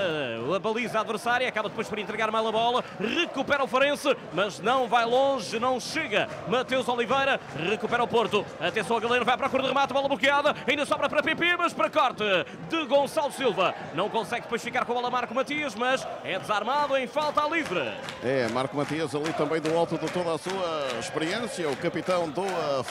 a 0.55 0.59
baliza 0.59 1.01
adversária. 1.01 1.49
Acaba 1.49 1.71
depois 1.71 1.89
por 1.89 1.99
entregar 1.99 2.31
mal 2.31 2.47
a 2.47 2.53
bola. 2.53 2.85
Recupera 3.01 3.65
o 3.65 3.67
Farense, 3.67 4.15
mas 4.35 4.61
não 4.61 4.87
vai 4.87 5.07
longe, 5.07 5.59
não 5.59 5.81
chega. 5.81 6.29
Mateus 6.49 6.87
Oliveira 6.87 7.41
recupera 7.57 8.05
o 8.05 8.09
Porto. 8.09 8.45
Atenção, 8.61 8.99
a 8.99 9.01
Galeno 9.01 9.25
vai 9.25 9.39
para 9.39 9.47
a 9.47 9.51
cor 9.51 9.63
de 9.63 9.69
remate, 9.69 9.95
bola 9.95 10.07
bloqueada. 10.07 10.55
Ainda 10.69 10.85
sobra 10.85 11.09
para 11.09 11.23
Pepe, 11.23 11.57
mas 11.57 11.73
para 11.73 11.89
corte 11.89 12.25
de 12.69 12.85
Gonçalo. 12.85 13.22
Gonçalo 13.23 13.33
Silva. 13.33 13.75
Não 13.95 14.09
consegue 14.09 14.43
depois 14.43 14.63
ficar 14.63 14.85
com 14.85 14.93
a 14.93 14.95
bola 14.97 15.11
Marco 15.11 15.35
Matias, 15.35 15.75
mas 15.75 16.07
é 16.25 16.39
desarmado 16.39 16.97
em 16.97 17.07
falta 17.07 17.47
livre. 17.49 17.93
É, 18.23 18.49
Marco 18.49 18.77
Matias 18.77 19.15
ali 19.15 19.33
também 19.35 19.61
do 19.61 19.77
alto 19.77 19.97
de 19.99 20.11
toda 20.11 20.35
a 20.35 20.39
sua 20.39 20.99
experiência, 20.99 21.69
o 21.69 21.77
capitão 21.77 22.29
do 22.29 22.45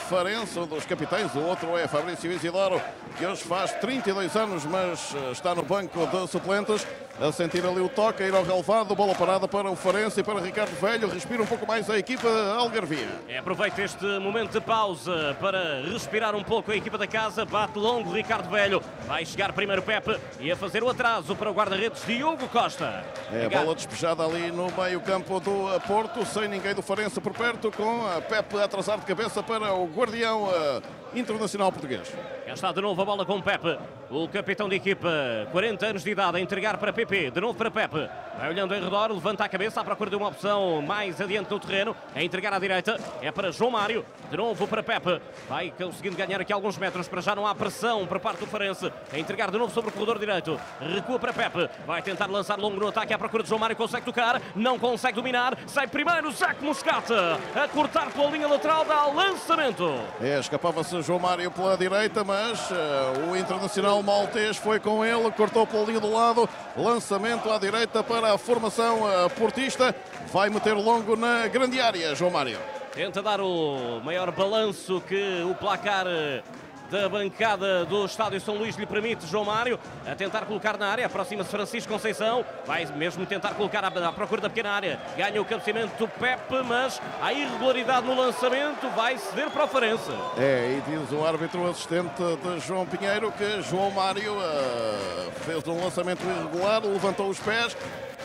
Farense, 0.08 0.58
um 0.58 0.66
dos 0.66 0.86
capitães, 0.86 1.34
o 1.34 1.40
outro 1.40 1.76
é 1.76 1.86
Fabrício 1.86 2.30
Isidoro, 2.30 2.80
que 3.18 3.26
hoje 3.26 3.42
faz 3.42 3.72
32 3.72 4.34
anos, 4.36 4.64
mas 4.64 5.14
eh, 5.14 5.32
está 5.32 5.54
no 5.54 5.62
banco 5.62 6.06
de 6.06 6.28
suplentes, 6.28 6.86
a 7.20 7.30
sentir 7.30 7.64
ali 7.64 7.80
o 7.80 7.88
toque, 7.88 8.22
a 8.22 8.26
ir 8.26 8.34
ao 8.34 8.42
relevado, 8.42 8.94
bola 8.94 9.14
parada 9.14 9.46
para 9.46 9.70
o 9.70 9.76
Farense 9.76 10.20
e 10.20 10.22
para 10.22 10.40
Ricardo 10.40 10.74
Velho, 10.80 11.08
respira 11.08 11.42
um 11.42 11.46
pouco 11.46 11.66
mais 11.66 11.88
a 11.88 11.98
equipa 11.98 12.28
Algarvia. 12.56 13.08
É, 13.28 13.38
aproveita 13.38 13.82
este 13.82 14.04
momento 14.18 14.52
de 14.52 14.60
pausa 14.60 15.36
para 15.40 15.82
respirar 15.82 16.34
um 16.34 16.42
pouco 16.42 16.72
a 16.72 16.76
equipa 16.76 16.98
da 16.98 17.06
casa, 17.06 17.44
bate 17.44 17.78
longo 17.78 18.12
Ricardo 18.12 18.48
Velho, 18.50 18.82
vai 19.06 19.24
chegar 19.24 19.52
primeiro 19.52 19.82
Pepe, 19.82 20.18
e 20.40 20.50
a 20.50 20.56
fazer 20.56 20.82
o 20.82 20.88
atraso 20.88 21.36
para 21.36 21.50
o 21.50 21.54
guarda-redes 21.54 22.04
Diogo 22.06 22.48
Costa. 22.48 23.04
É 23.32 23.46
a 23.46 23.50
bola 23.50 23.74
despejada 23.74 24.24
ali 24.24 24.50
no 24.50 24.68
meio-campo 24.72 25.40
do 25.40 25.80
Porto, 25.86 26.24
sem 26.26 26.48
ninguém 26.48 26.74
do 26.74 26.82
Farense 26.82 27.20
por 27.20 27.32
perto, 27.32 27.70
com 27.70 28.06
a 28.06 28.20
Pepe 28.20 28.58
a 28.58 28.64
atrasar 28.64 28.98
de 28.98 29.06
cabeça 29.06 29.42
para 29.42 29.72
o 29.72 29.86
guardião 29.86 30.44
uh, 30.44 30.82
internacional 31.14 31.70
português. 31.70 32.12
Já 32.46 32.54
está 32.54 32.72
de 32.72 32.80
novo 32.80 33.00
a 33.00 33.04
bola 33.04 33.24
com 33.24 33.40
Pepe, 33.40 33.78
o 34.12 34.28
capitão 34.28 34.68
de 34.68 34.76
equipa, 34.76 35.08
40 35.50 35.86
anos 35.86 36.04
de 36.04 36.10
idade, 36.10 36.36
a 36.36 36.40
entregar 36.40 36.76
para 36.76 36.92
Pepe, 36.92 37.30
de 37.30 37.40
novo 37.40 37.54
para 37.54 37.70
Pepe. 37.70 38.10
Vai 38.38 38.50
olhando 38.50 38.74
em 38.74 38.82
redor, 38.82 39.10
levanta 39.10 39.42
a 39.42 39.48
cabeça 39.48 39.80
à 39.80 39.84
procura 39.84 40.10
de 40.10 40.16
uma 40.16 40.28
opção 40.28 40.82
mais 40.82 41.18
adiante 41.18 41.50
no 41.50 41.58
terreno, 41.58 41.96
a 42.14 42.22
entregar 42.22 42.52
à 42.52 42.58
direita, 42.58 43.00
é 43.22 43.32
para 43.32 43.50
João 43.50 43.70
Mário, 43.70 44.04
de 44.30 44.36
novo 44.36 44.68
para 44.68 44.82
Pepe. 44.82 45.18
Vai 45.48 45.70
conseguindo 45.70 46.14
ganhar 46.14 46.38
aqui 46.42 46.52
alguns 46.52 46.76
metros, 46.76 47.08
para 47.08 47.22
já 47.22 47.34
não 47.34 47.46
há 47.46 47.54
pressão 47.54 48.06
por 48.06 48.20
parte 48.20 48.40
do 48.40 48.46
Farense, 48.46 48.92
a 49.10 49.18
entregar 49.18 49.50
de 49.50 49.56
novo 49.56 49.72
sobre 49.72 49.88
o 49.88 49.92
corredor 49.94 50.18
direito, 50.18 50.60
recua 50.78 51.18
para 51.18 51.32
Pepe, 51.32 51.70
vai 51.86 52.02
tentar 52.02 52.26
lançar 52.26 52.58
longo 52.58 52.78
no 52.78 52.88
ataque 52.88 53.14
à 53.14 53.18
procura 53.18 53.42
de 53.42 53.48
João 53.48 53.60
Mário, 53.60 53.76
consegue 53.76 54.04
tocar, 54.04 54.42
não 54.54 54.78
consegue 54.78 55.16
dominar, 55.16 55.56
sai 55.66 55.86
primeiro 55.86 56.30
Zac 56.32 56.62
Moscata, 56.62 57.38
a 57.54 57.66
cortar 57.66 58.10
pela 58.10 58.30
linha 58.30 58.46
lateral, 58.46 58.84
dá 58.84 59.06
lançamento. 59.06 59.90
É, 60.20 60.38
escapava-se 60.38 61.00
João 61.00 61.18
Mário 61.18 61.50
pela 61.50 61.78
direita, 61.78 62.22
mas 62.22 62.70
uh, 62.70 63.30
o 63.30 63.36
internacional 63.36 64.01
maltês 64.02 64.56
foi 64.56 64.80
com 64.80 65.04
ele, 65.04 65.30
cortou 65.32 65.66
pela 65.66 65.84
linha 65.84 66.00
do 66.00 66.12
lado, 66.12 66.48
lançamento 66.76 67.50
à 67.50 67.58
direita 67.58 68.02
para 68.02 68.34
a 68.34 68.38
formação 68.38 69.02
uh, 69.02 69.30
portista, 69.30 69.94
vai 70.32 70.50
meter 70.50 70.74
longo 70.74 71.16
na 71.16 71.46
grande 71.48 71.80
área, 71.80 72.14
João 72.14 72.30
Mário. 72.30 72.58
Tenta 72.92 73.22
dar 73.22 73.40
o 73.40 74.00
maior 74.04 74.30
balanço 74.32 75.00
que 75.08 75.42
o 75.50 75.54
placar 75.54 76.06
eh, 76.06 76.42
da 76.92 77.08
bancada 77.08 77.86
do 77.86 78.04
Estádio 78.04 78.38
São 78.38 78.54
Luís 78.54 78.76
lhe 78.76 78.84
permite 78.84 79.26
João 79.26 79.46
Mário 79.46 79.80
a 80.06 80.14
tentar 80.14 80.44
colocar 80.44 80.76
na 80.76 80.88
área, 80.88 81.06
aproxima-se 81.06 81.48
Francisco 81.48 81.90
Conceição, 81.90 82.44
vai 82.66 82.84
mesmo 82.84 83.24
tentar 83.24 83.54
colocar 83.54 83.82
à, 83.82 84.12
procura 84.12 84.42
da 84.42 84.50
pequena 84.50 84.72
área, 84.72 85.00
ganha 85.16 85.40
o 85.40 85.44
cabeceamento 85.44 85.96
do 85.96 86.06
Pepe, 86.06 86.62
mas 86.62 87.00
há 87.22 87.32
irregularidade 87.32 88.06
no 88.06 88.14
lançamento, 88.14 88.86
vai 88.94 89.16
ceder 89.16 89.48
para 89.48 89.64
o 89.64 89.68
Farense. 89.68 90.10
É, 90.36 90.78
e 90.78 90.82
diz 90.90 91.10
o 91.12 91.24
árbitro 91.24 91.66
assistente 91.70 92.22
de 92.22 92.60
João 92.60 92.84
Pinheiro 92.84 93.32
que 93.32 93.62
João 93.62 93.90
Mário 93.90 94.34
uh, 94.34 95.32
fez 95.46 95.66
um 95.66 95.82
lançamento 95.82 96.22
irregular, 96.22 96.82
levantou 96.84 97.30
os 97.30 97.40
pés, 97.40 97.74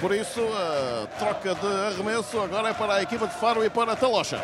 por 0.02 0.14
isso 0.14 0.42
a 0.42 1.08
troca 1.18 1.56
de 1.56 1.68
arremesso 1.88 2.38
agora 2.42 2.70
é 2.70 2.74
para 2.74 2.96
a 2.96 3.02
equipa 3.02 3.28
de 3.28 3.34
Faro 3.36 3.64
e 3.64 3.70
para 3.70 3.94
a 3.94 3.96
Talocha. 3.96 4.44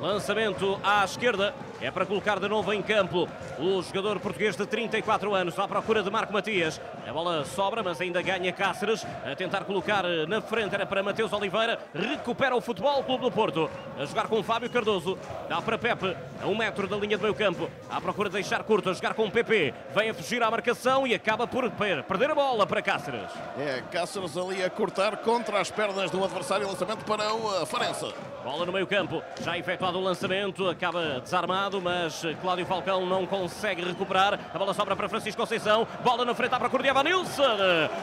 Lançamento 0.00 0.78
à 0.82 1.04
esquerda. 1.04 1.54
É 1.84 1.90
para 1.90 2.06
colocar 2.06 2.40
de 2.40 2.48
novo 2.48 2.72
em 2.72 2.80
campo 2.80 3.28
o 3.58 3.82
jogador 3.82 4.18
português 4.18 4.56
de 4.56 4.64
34 4.64 5.34
anos 5.34 5.58
à 5.58 5.68
procura 5.68 6.02
de 6.02 6.10
Marco 6.10 6.32
Matias. 6.32 6.80
A 7.06 7.12
bola 7.12 7.44
sobra, 7.44 7.82
mas 7.82 8.00
ainda 8.00 8.22
ganha 8.22 8.50
Cáceres. 8.54 9.06
A 9.22 9.36
tentar 9.36 9.66
colocar 9.66 10.02
na 10.26 10.40
frente 10.40 10.74
era 10.74 10.86
para 10.86 11.02
Mateus 11.02 11.30
Oliveira. 11.34 11.78
Recupera 11.94 12.56
o 12.56 12.60
Futebol 12.62 13.04
Clube 13.04 13.24
do 13.24 13.30
Porto. 13.30 13.70
A 13.98 14.04
jogar 14.06 14.28
com 14.28 14.42
Fábio 14.42 14.70
Cardoso. 14.70 15.18
Dá 15.46 15.60
para 15.60 15.76
Pepe, 15.76 16.16
a 16.42 16.46
um 16.46 16.56
metro 16.56 16.88
da 16.88 16.96
linha 16.96 17.18
do 17.18 17.22
meio 17.22 17.34
campo. 17.34 17.68
À 17.90 18.00
procura 18.00 18.30
de 18.30 18.36
deixar 18.36 18.62
curto, 18.62 18.88
a 18.88 18.94
jogar 18.94 19.12
com 19.12 19.26
o 19.26 19.30
PP. 19.30 19.74
Vem 19.94 20.08
a 20.08 20.14
fugir 20.14 20.42
à 20.42 20.50
marcação 20.50 21.06
e 21.06 21.14
acaba 21.14 21.46
por 21.46 21.70
perder 21.70 22.30
a 22.30 22.34
bola 22.34 22.66
para 22.66 22.80
Cáceres. 22.80 23.30
É, 23.58 23.82
Cáceres 23.92 24.38
ali 24.38 24.64
a 24.64 24.70
cortar 24.70 25.18
contra 25.18 25.60
as 25.60 25.70
pernas 25.70 26.10
do 26.10 26.24
adversário. 26.24 26.66
Lançamento 26.66 27.04
para 27.04 27.34
o 27.34 27.66
Farense. 27.66 28.10
Bola 28.42 28.64
no 28.64 28.72
meio 28.72 28.86
campo. 28.86 29.22
Já 29.42 29.58
efetuado 29.58 29.98
o 29.98 30.02
lançamento. 30.02 30.66
Acaba 30.66 31.20
desarmado 31.20 31.73
mas 31.80 32.22
Cláudio 32.40 32.66
Falcão 32.66 33.06
não 33.06 33.26
consegue 33.26 33.84
recuperar. 33.84 34.38
A 34.52 34.58
bola 34.58 34.74
sobra 34.74 34.94
para 34.96 35.08
Francisco 35.08 35.40
Conceição. 35.40 35.86
Bola 36.02 36.24
na 36.24 36.34
frente 36.34 36.54
à 36.54 36.58
procura 36.58 36.82
de 36.82 36.88
Evanilson. 36.88 37.56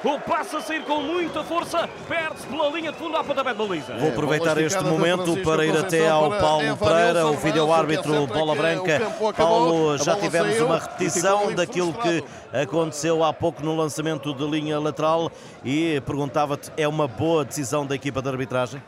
O 0.04 0.20
passe 0.20 0.56
a 0.56 0.62
sair 0.62 0.84
com 0.84 1.02
muita 1.02 1.44
força. 1.44 1.90
Perde-se 2.08 2.48
pela 2.48 2.70
linha 2.70 2.92
de 2.92 2.98
fundo 2.98 3.18
à 3.18 3.24
pontapé 3.24 3.52
de 3.52 3.58
baliza. 3.58 3.94
Vou 3.98 4.10
aproveitar 4.10 4.58
este 4.58 4.84
momento 4.84 5.38
para 5.44 5.66
ir 5.66 5.78
até 5.78 6.10
ao 6.10 6.30
Paulo 6.32 6.78
Pereira, 6.78 7.28
o 7.28 7.38
vídeo-árbitro 7.38 8.28
Bola 8.28 8.56
Branca. 8.56 9.02
Paulo, 9.36 9.98
já 9.98 10.16
tivemos 10.16 10.60
uma 10.60 10.80
repetição 10.80 11.54
daquilo 11.54 11.94
que 11.94 12.24
aconteceu 12.54 13.24
há 13.24 13.34
pouco 13.34 13.64
no 13.64 13.76
lançamento 13.76 14.34
de 14.34 14.46
linha 14.46 14.80
lateral 14.80 15.32
e 15.64 16.02
perguntava-te, 16.06 16.72
é 16.78 16.88
uma 16.88 17.08
boa 17.08 17.46
decisão 17.46 17.86
da 17.86 17.96
equipa 17.96 18.22
de 18.22 18.30
arbitragem? 18.30 18.82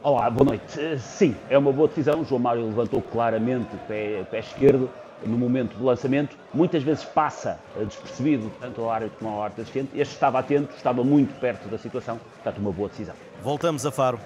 Olá, 0.00 0.30
boa 0.30 0.50
noite. 0.50 0.80
Eh, 0.80 0.96
sim, 0.96 1.36
é 1.50 1.58
uma 1.58 1.72
boa 1.72 1.88
decisão. 1.88 2.20
O 2.20 2.24
João 2.24 2.40
Mário 2.40 2.64
levantou 2.64 3.02
claramente 3.02 3.74
o 3.74 3.78
pé, 3.78 4.20
o 4.22 4.24
pé 4.26 4.38
esquerdo 4.38 4.88
no 5.26 5.36
momento 5.36 5.76
do 5.76 5.84
lançamento. 5.84 6.36
Muitas 6.54 6.84
vezes 6.84 7.04
passa 7.04 7.58
despercebido 7.76 8.48
tanto 8.60 8.80
ao 8.80 8.90
árbitro 8.90 9.18
como 9.18 9.34
ao 9.34 9.42
árbitro 9.42 9.62
assistente. 9.62 9.90
Este 9.98 10.14
estava 10.14 10.38
atento, 10.38 10.72
estava 10.76 11.02
muito 11.02 11.34
perto 11.40 11.68
da 11.68 11.76
situação. 11.76 12.20
Portanto, 12.34 12.58
uma 12.58 12.70
boa 12.70 12.88
decisão. 12.88 13.16
Voltamos 13.42 13.84
a 13.84 13.90
Faro. 13.90 14.20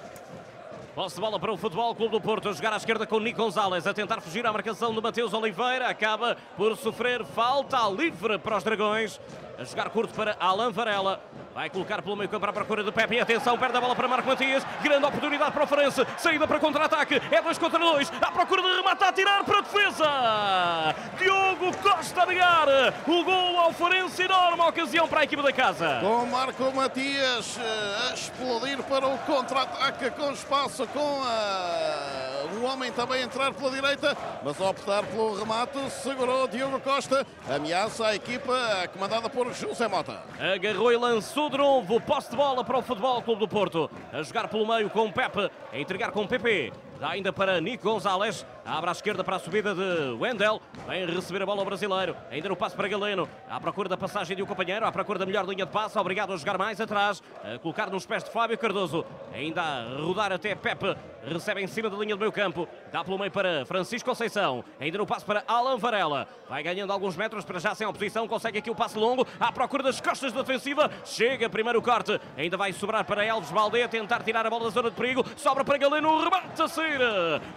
Posse 0.93 1.15
de 1.15 1.21
bola 1.21 1.39
para 1.39 1.51
o 1.51 1.57
Futebol 1.57 1.95
Clube 1.95 2.11
do 2.11 2.21
Porto, 2.21 2.49
a 2.49 2.53
jogar 2.53 2.71
à 2.71 2.77
esquerda 2.77 3.07
com 3.07 3.19
Nico 3.19 3.41
Gonzalez, 3.41 3.87
a 3.87 3.95
tentar 3.95 4.21
fugir 4.21 4.45
à 4.45 4.53
marcação 4.53 4.93
de 4.93 5.01
Mateus 5.01 5.33
Oliveira, 5.33 5.89
acaba 5.89 6.37
por 6.55 6.77
sofrer 6.77 7.25
falta 7.25 7.89
livre 7.89 8.37
para 8.37 8.57
os 8.57 8.63
Dragões. 8.63 9.19
A 9.57 9.63
jogar 9.63 9.89
curto 9.89 10.13
para 10.13 10.35
Alan 10.39 10.71
Varela. 10.71 11.21
Vai 11.53 11.69
colocar 11.69 12.01
pelo 12.01 12.15
meio 12.15 12.27
campo 12.27 12.45
à 12.47 12.51
procura 12.51 12.83
de 12.83 12.91
Pepe. 12.91 13.19
Atenção, 13.19 13.57
perde 13.57 13.77
a 13.77 13.81
bola 13.81 13.95
para 13.95 14.07
Marco 14.07 14.27
Matias. 14.27 14.65
Grande 14.81 15.05
oportunidade 15.05 15.51
para 15.51 15.63
o 15.63 15.67
Farense. 15.67 16.01
Saída 16.17 16.47
para 16.47 16.59
contra-ataque. 16.59 17.21
É 17.29 17.41
2 17.41 17.57
contra 17.59 17.77
2. 17.77 18.11
À 18.19 18.31
procura 18.31 18.63
de 18.63 18.69
remate 18.69 19.03
a 19.03 19.13
tirar 19.13 19.43
para 19.43 19.59
a 19.59 19.61
defesa. 19.61 20.95
Diogo 21.19 21.77
Costa 21.77 22.25
negar. 22.25 22.67
O 23.07 23.23
gol 23.23 23.59
ao 23.59 23.71
Farense. 23.71 24.23
Enorme 24.23 24.63
ocasião 24.63 25.07
para 25.07 25.19
a 25.19 25.23
equipa 25.25 25.43
da 25.43 25.53
casa. 25.53 25.99
Com 26.01 26.25
Marco 26.25 26.71
Matias 26.71 27.59
eh, 27.59 28.09
a 28.09 28.13
explodir 28.13 28.81
para 28.83 29.07
o 29.07 29.17
contra-ataque 29.19 30.09
com 30.11 30.31
espaço, 30.31 30.87
com 30.87 31.21
a... 31.23 32.45
o 32.59 32.63
homem 32.63 32.91
também 32.91 33.21
entrar 33.21 33.53
pela 33.53 33.69
direita, 33.69 34.17
mas 34.43 34.59
a 34.59 34.69
optar 34.69 35.03
pelo 35.03 35.37
remate, 35.37 35.77
segurou 36.01 36.47
Diogo 36.47 36.79
Costa. 36.79 37.25
Ameaça 37.49 38.07
a 38.07 38.15
equipa 38.15 38.53
comandada 38.93 39.29
por 39.29 39.42
José 39.51 39.87
Mota. 39.87 40.23
Agarrou 40.39 40.91
e 40.91 40.97
lançou 40.97 41.49
de 41.49 41.57
novo. 41.57 41.99
Posse 41.99 42.29
de 42.29 42.37
bola 42.37 42.63
para 42.63 42.77
o 42.77 42.81
Futebol 42.81 43.21
Clube 43.21 43.39
do 43.39 43.47
Porto. 43.47 43.89
A 44.11 44.21
jogar 44.21 44.47
pelo 44.47 44.67
meio 44.67 44.89
com 44.89 45.11
Pepe. 45.11 45.51
A 45.71 45.77
entregar 45.77 46.11
com 46.11 46.25
Pepe. 46.25 46.71
Dá 46.99 47.09
ainda 47.09 47.33
para 47.33 47.59
Nico 47.59 47.83
Gonzalez. 47.83 48.45
Abre 48.65 48.89
à 48.89 48.93
esquerda 48.93 49.25
para 49.25 49.35
a 49.35 49.39
subida 49.39 49.75
de 49.75 50.11
Wendel. 50.17 50.61
Vem 50.87 51.05
receber 51.05 51.41
a 51.41 51.45
bola 51.45 51.61
ao 51.61 51.65
brasileiro. 51.65 52.15
Ainda 52.31 52.47
no 52.47 52.55
passo 52.55 52.77
para 52.77 52.87
Galeno. 52.87 53.27
À 53.49 53.59
procura 53.59 53.89
da 53.89 53.97
passagem 53.97 54.37
de 54.37 54.41
um 54.41 54.45
companheiro. 54.45 54.85
À 54.85 54.91
procura 54.91 55.19
da 55.19 55.25
melhor 55.25 55.45
linha 55.45 55.65
de 55.65 55.71
passe. 55.71 55.99
Obrigado 55.99 56.31
a 56.31 56.37
jogar 56.37 56.57
mais 56.57 56.79
atrás. 56.79 57.21
A 57.43 57.59
colocar 57.59 57.89
nos 57.89 58.05
pés 58.05 58.23
de 58.23 58.31
Fábio 58.31 58.57
Cardoso. 58.57 59.05
Ainda 59.33 59.61
a 59.61 59.97
rodar 59.97 60.31
até 60.31 60.55
Pepe. 60.55 60.95
Recebe 61.25 61.61
em 61.61 61.67
cima 61.67 61.89
da 61.89 61.97
linha 61.97 62.15
do 62.15 62.19
meio 62.19 62.31
campo. 62.31 62.67
Dá 62.91 63.03
pelo 63.03 63.17
meio 63.17 63.31
para 63.31 63.65
Francisco 63.65 64.09
Conceição. 64.09 64.63
Ainda 64.79 64.97
no 64.97 65.05
passo 65.05 65.25
para 65.25 65.43
Alan 65.45 65.77
Varela. 65.77 66.25
Vai 66.49 66.63
ganhando 66.63 66.93
alguns 66.93 67.17
metros 67.17 67.43
para 67.43 67.59
já 67.59 67.75
sem 67.75 67.85
oposição. 67.85 68.29
Consegue 68.29 68.59
aqui 68.59 68.71
o 68.71 68.75
passe 68.75 68.97
longo. 68.97 69.27
À 69.41 69.51
procura 69.51 69.83
das 69.83 69.99
costas 69.99 70.31
da 70.31 70.41
defensiva. 70.41 70.89
Chega 71.03 71.49
primeiro 71.49 71.79
o 71.79 71.81
corte. 71.81 72.19
Ainda 72.37 72.55
vai 72.55 72.71
sobrar 72.71 73.03
para 73.03 73.25
Elves 73.25 73.51
Balde. 73.51 73.85
Tentar 73.89 74.23
tirar 74.23 74.45
a 74.45 74.49
bola 74.49 74.65
da 74.65 74.69
zona 74.69 74.89
de 74.89 74.95
perigo. 74.95 75.25
Sobra 75.35 75.65
para 75.65 75.77
Galeno. 75.77 76.23
Remate 76.23 76.61
a 76.61 76.67
sair. 76.69 76.99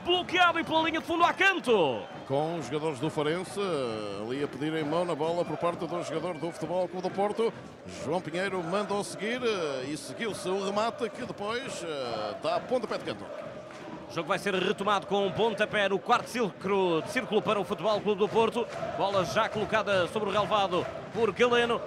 Bloqueado 0.04 0.58
e 0.58 0.64
pela 0.64 0.82
linha 0.82 0.95
de 1.00 1.04
fundo 1.04 1.24
a 1.24 1.32
canto. 1.32 2.00
Com 2.26 2.58
os 2.58 2.66
jogadores 2.66 2.98
do 2.98 3.10
Farense 3.10 3.60
ali 4.22 4.42
a 4.42 4.48
pedir 4.48 4.72
em 4.74 4.84
mão 4.84 5.04
na 5.04 5.14
bola 5.14 5.44
por 5.44 5.56
parte 5.58 5.86
do 5.86 6.02
jogador 6.02 6.38
do 6.38 6.50
Futebol 6.50 6.88
Clube 6.88 7.08
do 7.08 7.14
Porto. 7.14 7.52
João 8.04 8.20
Pinheiro 8.20 8.62
mandou 8.62 9.04
seguir 9.04 9.40
e 9.86 9.96
seguiu-se 9.96 10.48
o 10.48 10.64
remate 10.64 11.08
que 11.10 11.24
depois 11.26 11.84
dá 12.42 12.58
pontapé 12.60 12.98
de 12.98 13.04
canto. 13.04 13.24
O 14.10 14.14
jogo 14.14 14.28
vai 14.28 14.38
ser 14.38 14.54
retomado 14.54 15.06
com 15.06 15.26
um 15.26 15.32
pontapé 15.32 15.88
no 15.88 15.98
quarto 15.98 16.30
círculo, 16.30 17.02
círculo 17.08 17.42
para 17.42 17.60
o 17.60 17.64
Futebol 17.64 18.00
Clube 18.00 18.20
do 18.20 18.28
Porto. 18.28 18.66
Bola 18.96 19.24
já 19.24 19.48
colocada 19.48 20.06
sobre 20.08 20.30
o 20.30 20.32
relevado 20.32 20.86
por 21.16 21.32
Galeno. 21.32 21.80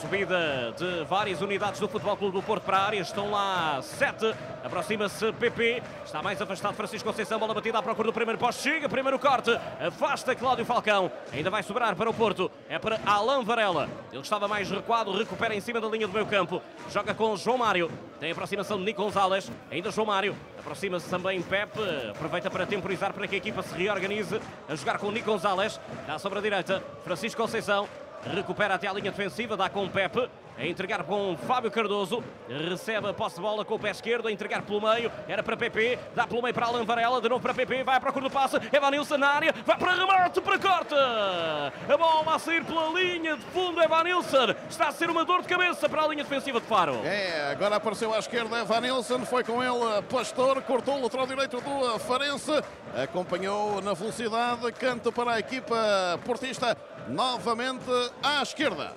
Subida 0.00 0.72
de 0.76 1.04
várias 1.04 1.40
unidades 1.42 1.80
do 1.80 1.88
Futebol 1.88 2.16
Clube 2.16 2.36
do 2.36 2.42
Porto 2.42 2.62
para 2.62 2.76
a 2.76 2.86
área. 2.86 3.00
Estão 3.00 3.32
lá 3.32 3.80
sete. 3.82 4.32
Aproxima-se 4.62 5.32
PP. 5.32 5.82
Está 6.04 6.22
mais 6.22 6.40
afastado 6.40 6.74
Francisco 6.74 7.08
Conceição. 7.08 7.38
Bola 7.38 7.52
batida 7.52 7.78
à 7.78 7.82
procura 7.82 8.06
do 8.06 8.12
primeiro 8.12 8.38
poste. 8.38 8.62
Chega, 8.62 8.88
primeiro 8.88 9.18
corte. 9.18 9.50
Afasta 9.80 10.36
Cláudio 10.36 10.64
Falcão. 10.64 11.10
Ainda 11.32 11.50
vai 11.50 11.64
sobrar 11.64 11.96
para 11.96 12.08
o 12.08 12.14
Porto. 12.14 12.48
É 12.68 12.78
para 12.78 13.00
Alain 13.04 13.42
Varela. 13.42 13.88
Ele 14.12 14.20
estava 14.20 14.46
mais 14.46 14.70
recuado. 14.70 15.10
Recupera 15.16 15.54
em 15.54 15.60
cima 15.60 15.80
da 15.80 15.88
linha 15.88 16.06
do 16.06 16.12
meio 16.12 16.26
campo. 16.26 16.62
Joga 16.92 17.12
com 17.12 17.36
João 17.36 17.58
Mário. 17.58 17.90
Tem 18.20 18.30
aproximação 18.30 18.78
de 18.78 18.84
Nico 18.84 19.02
Gonzalez. 19.02 19.50
Ainda 19.68 19.90
João 19.90 20.06
Mário. 20.06 20.36
Aproxima-se 20.60 21.10
também 21.10 21.42
Pepe. 21.42 21.80
Aproveita 22.10 22.50
para 22.50 22.66
temporizar 22.66 23.12
para 23.12 23.26
que 23.26 23.34
a 23.34 23.38
equipa 23.38 23.62
se 23.62 23.74
reorganize. 23.74 24.40
A 24.68 24.76
jogar 24.76 24.98
com 24.98 25.10
Nico 25.10 25.32
Gonzalez. 25.32 25.80
Dá 26.06 26.20
sobre 26.20 26.38
a 26.38 26.42
direita. 26.42 26.84
Francisco 27.02 27.42
Conceição. 27.42 27.88
Recupera 28.34 28.74
até 28.74 28.88
a 28.88 28.92
linha 28.92 29.10
defensiva, 29.10 29.56
dá 29.56 29.68
com 29.68 29.88
Pepe. 29.88 30.28
A 30.58 30.66
entregar 30.66 31.04
com 31.04 31.36
Fábio 31.36 31.70
Cardoso. 31.70 32.24
Recebe 32.48 33.10
a 33.10 33.12
posse 33.12 33.36
de 33.36 33.42
bola 33.42 33.62
com 33.62 33.74
o 33.74 33.78
pé 33.78 33.90
esquerdo. 33.90 34.26
A 34.26 34.32
entregar 34.32 34.62
pelo 34.62 34.80
meio. 34.80 35.12
Era 35.28 35.42
para 35.42 35.54
PP. 35.54 35.98
Dá 36.14 36.26
pelo 36.26 36.40
meio 36.40 36.54
para 36.54 36.64
Alan 36.64 36.82
Varela. 36.82 37.20
De 37.20 37.28
novo 37.28 37.42
para 37.42 37.52
PP. 37.52 37.84
Vai 37.84 37.96
à 37.96 38.00
procura 38.00 38.26
do 38.26 38.30
passe. 38.30 38.56
Evanilson 38.72 39.18
na 39.18 39.28
área. 39.28 39.54
Vai 39.66 39.76
para 39.76 39.92
remate. 39.92 40.40
Para 40.40 40.58
corte. 40.58 40.94
A 40.94 41.96
bola 41.98 42.34
a 42.34 42.38
sair 42.38 42.64
pela 42.64 42.88
linha 42.88 43.36
de 43.36 43.42
fundo. 43.52 43.82
Evanilson. 43.82 44.54
Está 44.70 44.88
a 44.88 44.92
ser 44.92 45.10
uma 45.10 45.26
dor 45.26 45.42
de 45.42 45.48
cabeça 45.48 45.90
para 45.90 46.04
a 46.04 46.08
linha 46.08 46.24
defensiva 46.24 46.58
de 46.58 46.66
Faro. 46.66 47.02
É, 47.04 47.50
agora 47.50 47.76
apareceu 47.76 48.14
à 48.14 48.18
esquerda 48.18 48.58
Evanilson. 48.60 49.26
Foi 49.26 49.44
com 49.44 49.62
ele 49.62 50.02
Pastor. 50.08 50.62
Cortou 50.62 50.98
o 50.98 51.02
lateral 51.02 51.26
direito 51.26 51.60
do 51.60 51.98
Farense. 51.98 52.62
Acompanhou 52.94 53.82
na 53.82 53.92
velocidade. 53.92 54.72
Canto 54.72 55.12
para 55.12 55.32
a 55.32 55.38
equipa 55.38 56.18
portista. 56.24 56.74
Novamente 57.08 57.84
à 58.22 58.42
esquerda. 58.42 58.94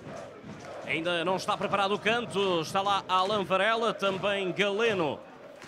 Ainda 0.85 1.23
não 1.23 1.35
está 1.35 1.55
preparado 1.55 1.93
o 1.93 1.99
canto. 1.99 2.61
Está 2.61 2.81
lá 2.81 3.03
Alan 3.07 3.43
Varela, 3.43 3.93
também 3.93 4.51
Galeno. 4.51 5.19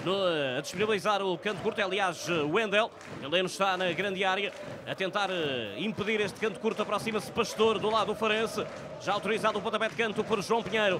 No, 0.04 0.16
a 0.58 0.62
disponibilizar 0.62 1.22
o 1.22 1.38
canto 1.38 1.62
curto, 1.62 1.80
aliás, 1.80 2.28
Wendel. 2.28 2.90
Galeno 3.22 3.46
está 3.46 3.78
na 3.78 3.92
grande 3.92 4.24
área 4.24 4.52
a 4.88 4.96
tentar 4.96 5.30
impedir 5.78 6.22
este 6.22 6.40
canto 6.40 6.60
curto. 6.60 6.82
Aproxima-se 6.82 7.32
Pastor 7.32 7.78
do 7.78 7.92
lado 7.92 8.08
do 8.08 8.16
Farense. 8.16 8.66
Já 9.00 9.14
autorizado 9.14 9.60
o 9.60 9.62
pontapé 9.62 9.90
de 9.90 9.96
canto 9.96 10.24
por 10.24 10.42
João 10.42 10.64
Pinheiro. 10.64 11.00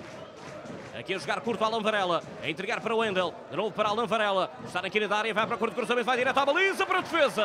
Aqui 1.02 1.16
a 1.16 1.18
jogar 1.18 1.42
curto 1.42 1.64
Alan 1.64 1.82
Varela, 1.82 2.22
a 2.44 2.48
entregar 2.48 2.80
para 2.80 2.96
Wendel, 2.96 3.34
de 3.50 3.58
novo 3.58 3.72
para 3.72 3.90
Alan 3.90 4.06
Varela, 4.06 4.52
está 4.64 4.84
na 4.84 4.90
quina 4.92 5.08
da 5.08 5.18
área, 5.18 5.34
vai 5.34 5.48
para 5.48 5.56
a 5.56 5.58
curto 5.58 5.74
cruzamento, 5.74 6.06
vai 6.06 6.16
direto 6.16 6.38
à 6.38 6.46
baliza 6.46 6.86
para 6.86 7.00
a 7.00 7.02
defesa. 7.02 7.44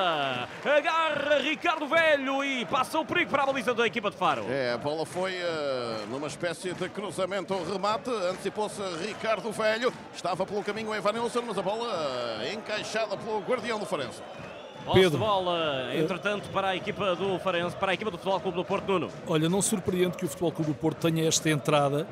Agarra 0.62 1.38
Ricardo 1.38 1.86
Velho 1.86 2.44
e 2.44 2.66
passa 2.66 2.98
o 2.98 3.04
perigo 3.06 3.30
para 3.30 3.44
a 3.44 3.46
baliza 3.46 3.72
da 3.72 3.86
equipa 3.86 4.10
de 4.10 4.16
Faro. 4.18 4.44
É, 4.50 4.74
a 4.74 4.76
bola 4.76 5.06
foi 5.06 5.32
uh, 5.32 6.06
numa 6.10 6.26
espécie 6.26 6.74
de 6.74 6.86
cruzamento 6.90 7.54
ou 7.54 7.64
remate, 7.64 8.10
antecipou-se 8.10 8.82
Ricardo 9.06 9.50
Velho, 9.50 9.90
estava 10.14 10.44
pelo 10.44 10.62
caminho 10.62 10.94
Evanilson, 10.94 11.40
mas 11.46 11.56
a 11.56 11.62
bola 11.62 11.86
uh, 11.86 12.52
encaixada 12.52 13.16
pelo 13.16 13.40
guardião 13.40 13.78
do 13.78 13.86
Farense. 13.86 14.20
Pedro. 14.92 15.10
de 15.12 15.16
bola, 15.16 15.94
entretanto, 15.94 16.50
para 16.50 16.68
a 16.68 16.76
equipa 16.76 17.16
do 17.16 17.38
Farense, 17.38 17.74
para 17.74 17.92
a 17.92 17.94
equipa 17.94 18.10
do 18.10 18.18
Futebol 18.18 18.38
Clube 18.38 18.56
do 18.58 18.64
Porto, 18.66 18.86
Nuno. 18.86 19.10
Olha, 19.26 19.48
não 19.48 19.62
surpreende 19.62 20.14
que 20.14 20.26
o 20.26 20.28
Futebol 20.28 20.52
Clube 20.52 20.72
do 20.72 20.76
Porto 20.76 21.10
tenha 21.10 21.26
esta 21.26 21.48
entrada 21.48 22.06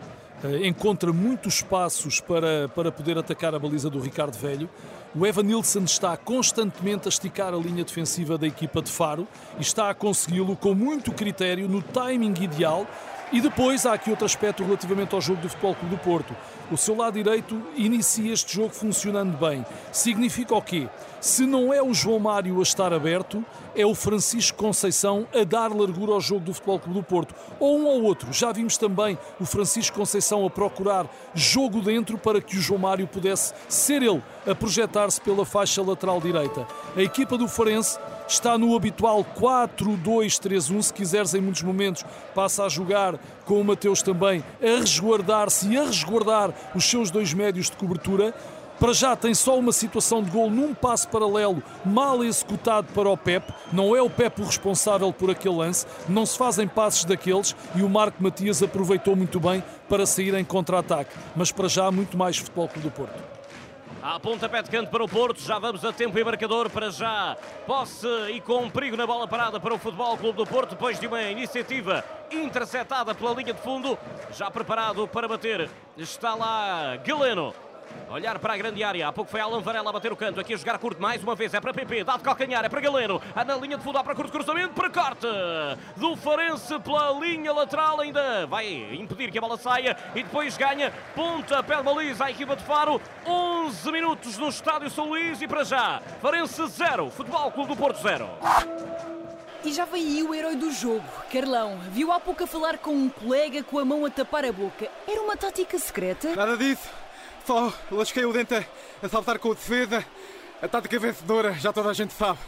encontra 0.64 1.12
muitos 1.12 1.56
espaços 1.56 2.20
para, 2.20 2.68
para 2.74 2.92
poder 2.92 3.16
atacar 3.18 3.54
a 3.54 3.58
baliza 3.58 3.88
do 3.88 4.00
Ricardo 4.00 4.36
Velho. 4.36 4.68
O 5.14 5.24
Evan 5.24 5.44
Nilsson 5.44 5.84
está 5.84 6.16
constantemente 6.16 7.06
a 7.06 7.08
esticar 7.08 7.54
a 7.54 7.56
linha 7.56 7.84
defensiva 7.84 8.36
da 8.36 8.46
equipa 8.46 8.82
de 8.82 8.90
Faro 8.90 9.28
e 9.58 9.62
está 9.62 9.88
a 9.88 9.94
consegui-lo 9.94 10.56
com 10.56 10.74
muito 10.74 11.12
critério, 11.12 11.68
no 11.68 11.80
timing 11.80 12.34
ideal. 12.42 12.86
E 13.32 13.40
depois 13.40 13.86
há 13.86 13.94
aqui 13.94 14.10
outro 14.10 14.26
aspecto 14.26 14.62
relativamente 14.62 15.14
ao 15.14 15.20
jogo 15.20 15.40
do 15.40 15.48
Futebol 15.48 15.74
Clube 15.74 15.96
do 15.96 16.00
Porto. 16.00 16.36
O 16.72 16.76
seu 16.78 16.96
lado 16.96 17.14
direito 17.14 17.60
inicia 17.76 18.32
este 18.32 18.54
jogo 18.54 18.70
funcionando 18.70 19.36
bem. 19.36 19.64
Significa 19.92 20.54
o 20.54 20.62
quê? 20.62 20.88
Se 21.20 21.46
não 21.46 21.72
é 21.72 21.82
o 21.82 21.94
João 21.94 22.18
Mário 22.18 22.58
a 22.58 22.62
estar 22.62 22.92
aberto, 22.92 23.44
é 23.74 23.84
o 23.84 23.94
Francisco 23.94 24.58
Conceição 24.58 25.26
a 25.34 25.44
dar 25.44 25.74
largura 25.74 26.12
ao 26.12 26.20
jogo 26.20 26.40
do 26.40 26.54
Futebol 26.54 26.78
Clube 26.78 26.98
do 27.00 27.02
Porto. 27.02 27.34
Ou 27.58 27.78
um 27.78 27.86
ou 27.86 28.02
outro. 28.02 28.32
Já 28.32 28.52
vimos 28.52 28.76
também 28.76 29.18
o 29.40 29.44
Francisco 29.44 29.96
Conceição 29.96 30.44
a 30.44 30.50
procurar 30.50 31.06
jogo 31.34 31.80
dentro 31.80 32.18
para 32.18 32.40
que 32.40 32.56
o 32.56 32.60
João 32.60 32.80
Mário 32.80 33.06
pudesse 33.06 33.54
ser 33.68 34.02
ele 34.02 34.22
a 34.46 34.54
projetar-se 34.54 35.20
pela 35.20 35.46
faixa 35.46 35.82
lateral 35.82 36.20
direita. 36.20 36.66
A 36.96 37.02
equipa 37.02 37.38
do 37.38 37.48
Farense 37.48 37.98
está 38.28 38.56
no 38.58 38.76
habitual 38.76 39.24
4-2-3-1. 39.38 40.82
Se 40.82 40.92
quiseres, 40.92 41.34
em 41.34 41.40
muitos 41.40 41.62
momentos, 41.62 42.04
passa 42.34 42.64
a 42.64 42.68
jogar 42.68 43.18
com 43.44 43.60
o 43.60 43.64
Mateus 43.64 44.02
também 44.02 44.42
a 44.62 44.80
resguardar-se 44.80 45.68
e 45.68 45.76
a 45.76 45.84
resguardar 45.84 46.50
os 46.74 46.84
seus 46.84 47.10
dois 47.10 47.32
médios 47.32 47.70
de 47.70 47.76
cobertura. 47.76 48.34
Para 48.78 48.92
já 48.92 49.14
tem 49.14 49.32
só 49.34 49.56
uma 49.58 49.72
situação 49.72 50.22
de 50.22 50.30
gol 50.30 50.50
num 50.50 50.74
passo 50.74 51.08
paralelo 51.08 51.62
mal 51.84 52.24
executado 52.24 52.88
para 52.92 53.08
o 53.08 53.16
Pep. 53.16 53.52
Não 53.72 53.94
é 53.94 54.02
o 54.02 54.10
Pep 54.10 54.40
o 54.40 54.44
responsável 54.44 55.12
por 55.12 55.30
aquele 55.30 55.54
lance. 55.54 55.86
Não 56.08 56.26
se 56.26 56.36
fazem 56.36 56.66
passes 56.66 57.04
daqueles 57.04 57.54
e 57.76 57.82
o 57.82 57.88
Marco 57.88 58.22
Matias 58.22 58.62
aproveitou 58.62 59.14
muito 59.14 59.38
bem 59.38 59.62
para 59.88 60.06
sair 60.06 60.34
em 60.34 60.44
contra-ataque. 60.44 61.14
Mas 61.36 61.52
para 61.52 61.68
já 61.68 61.90
muito 61.90 62.18
mais 62.18 62.36
Futebol 62.36 62.68
Clube 62.68 62.88
do 62.88 62.90
Porto. 62.90 63.33
A 64.06 64.20
pontapé 64.20 64.62
de 64.62 64.68
canto 64.68 64.90
para 64.90 65.02
o 65.02 65.08
Porto, 65.08 65.40
já 65.40 65.58
vamos 65.58 65.82
a 65.82 65.90
tempo 65.90 66.18
e 66.18 66.22
marcador 66.22 66.68
para 66.68 66.90
já. 66.90 67.34
Posse 67.66 68.06
e 68.34 68.38
com 68.38 68.68
perigo 68.68 68.98
na 68.98 69.06
bola 69.06 69.26
parada 69.26 69.58
para 69.58 69.72
o 69.72 69.78
Futebol 69.78 70.18
Clube 70.18 70.36
do 70.36 70.46
Porto, 70.46 70.72
depois 70.72 71.00
de 71.00 71.06
uma 71.06 71.22
iniciativa 71.22 72.04
interceptada 72.30 73.14
pela 73.14 73.32
linha 73.32 73.54
de 73.54 73.62
fundo. 73.62 73.98
Já 74.36 74.50
preparado 74.50 75.08
para 75.08 75.26
bater, 75.26 75.70
está 75.96 76.34
lá 76.34 76.96
Galeno. 76.96 77.54
Olhar 78.08 78.38
para 78.38 78.54
a 78.54 78.56
grande 78.56 78.82
área. 78.84 79.08
Há 79.08 79.12
pouco 79.12 79.30
foi 79.30 79.40
Alan 79.40 79.60
Varela 79.60 79.90
a 79.90 79.92
bater 79.92 80.12
o 80.12 80.16
canto. 80.16 80.40
Aqui 80.40 80.54
a 80.54 80.56
jogar 80.56 80.78
curto 80.78 81.00
mais 81.00 81.22
uma 81.22 81.34
vez. 81.34 81.52
É 81.52 81.60
para 81.60 81.74
PP. 81.74 82.04
Dá 82.04 82.16
de 82.16 82.22
calcanhar. 82.22 82.64
É 82.64 82.68
para 82.68 82.80
Galeno. 82.80 83.20
Na 83.34 83.56
linha 83.56 83.76
de 83.76 83.82
fundo. 83.82 83.98
Há 83.98 84.04
para 84.04 84.14
curto 84.14 84.30
cruzamento. 84.30 84.74
Para 84.74 84.90
corte. 84.90 85.26
Do 85.96 86.16
Farense 86.16 86.78
pela 86.80 87.10
linha 87.12 87.52
lateral. 87.52 88.00
Ainda 88.00 88.46
vai 88.46 88.66
impedir 88.94 89.30
que 89.30 89.38
a 89.38 89.40
bola 89.40 89.56
saia. 89.56 89.96
E 90.14 90.22
depois 90.22 90.56
ganha. 90.56 90.92
Ponta 91.14 91.62
pé 91.62 91.76
de 91.76 91.82
baliza. 91.82 92.24
A 92.24 92.30
equipa 92.30 92.54
de 92.54 92.62
Faro. 92.62 93.00
11 93.26 93.92
minutos 93.92 94.38
no 94.38 94.48
Estádio 94.48 94.90
São 94.90 95.08
Luís. 95.08 95.42
E 95.42 95.48
para 95.48 95.64
já. 95.64 96.00
Farense 96.20 96.66
0. 96.66 97.10
Futebol 97.10 97.50
Clube 97.50 97.70
do 97.70 97.76
Porto 97.76 98.00
0. 98.00 98.28
E 99.64 99.72
já 99.72 99.86
vem 99.86 100.02
aí 100.02 100.22
o 100.22 100.34
herói 100.34 100.56
do 100.56 100.70
jogo, 100.70 101.02
Carlão. 101.32 101.78
Viu 101.90 102.12
há 102.12 102.20
pouco 102.20 102.44
a 102.44 102.46
falar 102.46 102.76
com 102.76 102.90
um 102.90 103.08
colega 103.08 103.62
com 103.62 103.78
a 103.78 103.84
mão 103.84 104.04
a 104.04 104.10
tapar 104.10 104.44
a 104.44 104.52
boca. 104.52 104.90
Era 105.08 105.22
uma 105.22 105.38
tática 105.38 105.78
secreta? 105.78 106.36
Nada 106.36 106.54
disso. 106.54 106.86
Só 107.46 107.72
lasquei 107.90 108.24
o 108.24 108.32
dente 108.32 108.66
a 109.02 109.08
saltar 109.08 109.38
com 109.38 109.50
o 109.50 109.54
defesa. 109.54 110.04
A 110.62 110.68
tática 110.68 110.98
vencedora, 110.98 111.52
já 111.54 111.72
toda 111.72 111.90
a 111.90 111.92
gente 111.92 112.14
sabe. 112.14 112.38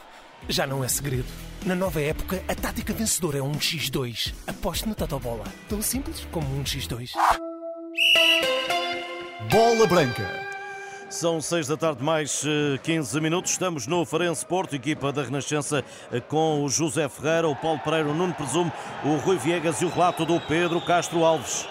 Já 0.48 0.66
não 0.66 0.82
é 0.82 0.88
segredo. 0.88 1.26
Na 1.64 1.74
nova 1.74 2.00
época, 2.00 2.42
a 2.48 2.54
tática 2.54 2.92
vencedora 2.92 3.38
é 3.38 3.42
um 3.42 3.52
X2. 3.52 4.32
Aposte 4.46 4.88
na 4.88 4.94
Totobola. 4.94 5.44
Tão 5.68 5.82
simples 5.82 6.26
como 6.30 6.46
um 6.56 6.62
X2. 6.62 7.10
Bola 9.50 9.86
Branca. 9.86 10.46
São 11.10 11.40
6 11.40 11.68
da 11.68 11.76
tarde, 11.76 12.02
mais 12.02 12.42
15 12.82 13.20
minutos. 13.20 13.52
Estamos 13.52 13.86
no 13.86 14.04
Farense 14.04 14.44
Porto, 14.44 14.74
equipa 14.74 15.12
da 15.12 15.22
Renascença, 15.22 15.84
com 16.28 16.64
o 16.64 16.68
José 16.68 17.08
Ferreira, 17.08 17.48
o 17.48 17.54
Paulo 17.54 17.78
Pereira, 17.80 18.08
o 18.08 18.14
Nuno 18.14 18.34
Presumo, 18.34 18.72
o 19.04 19.16
Rui 19.16 19.36
Viegas 19.36 19.80
e 19.80 19.84
o 19.84 19.88
relato 19.88 20.24
do 20.24 20.40
Pedro 20.40 20.80
Castro 20.80 21.24
Alves. 21.24 21.66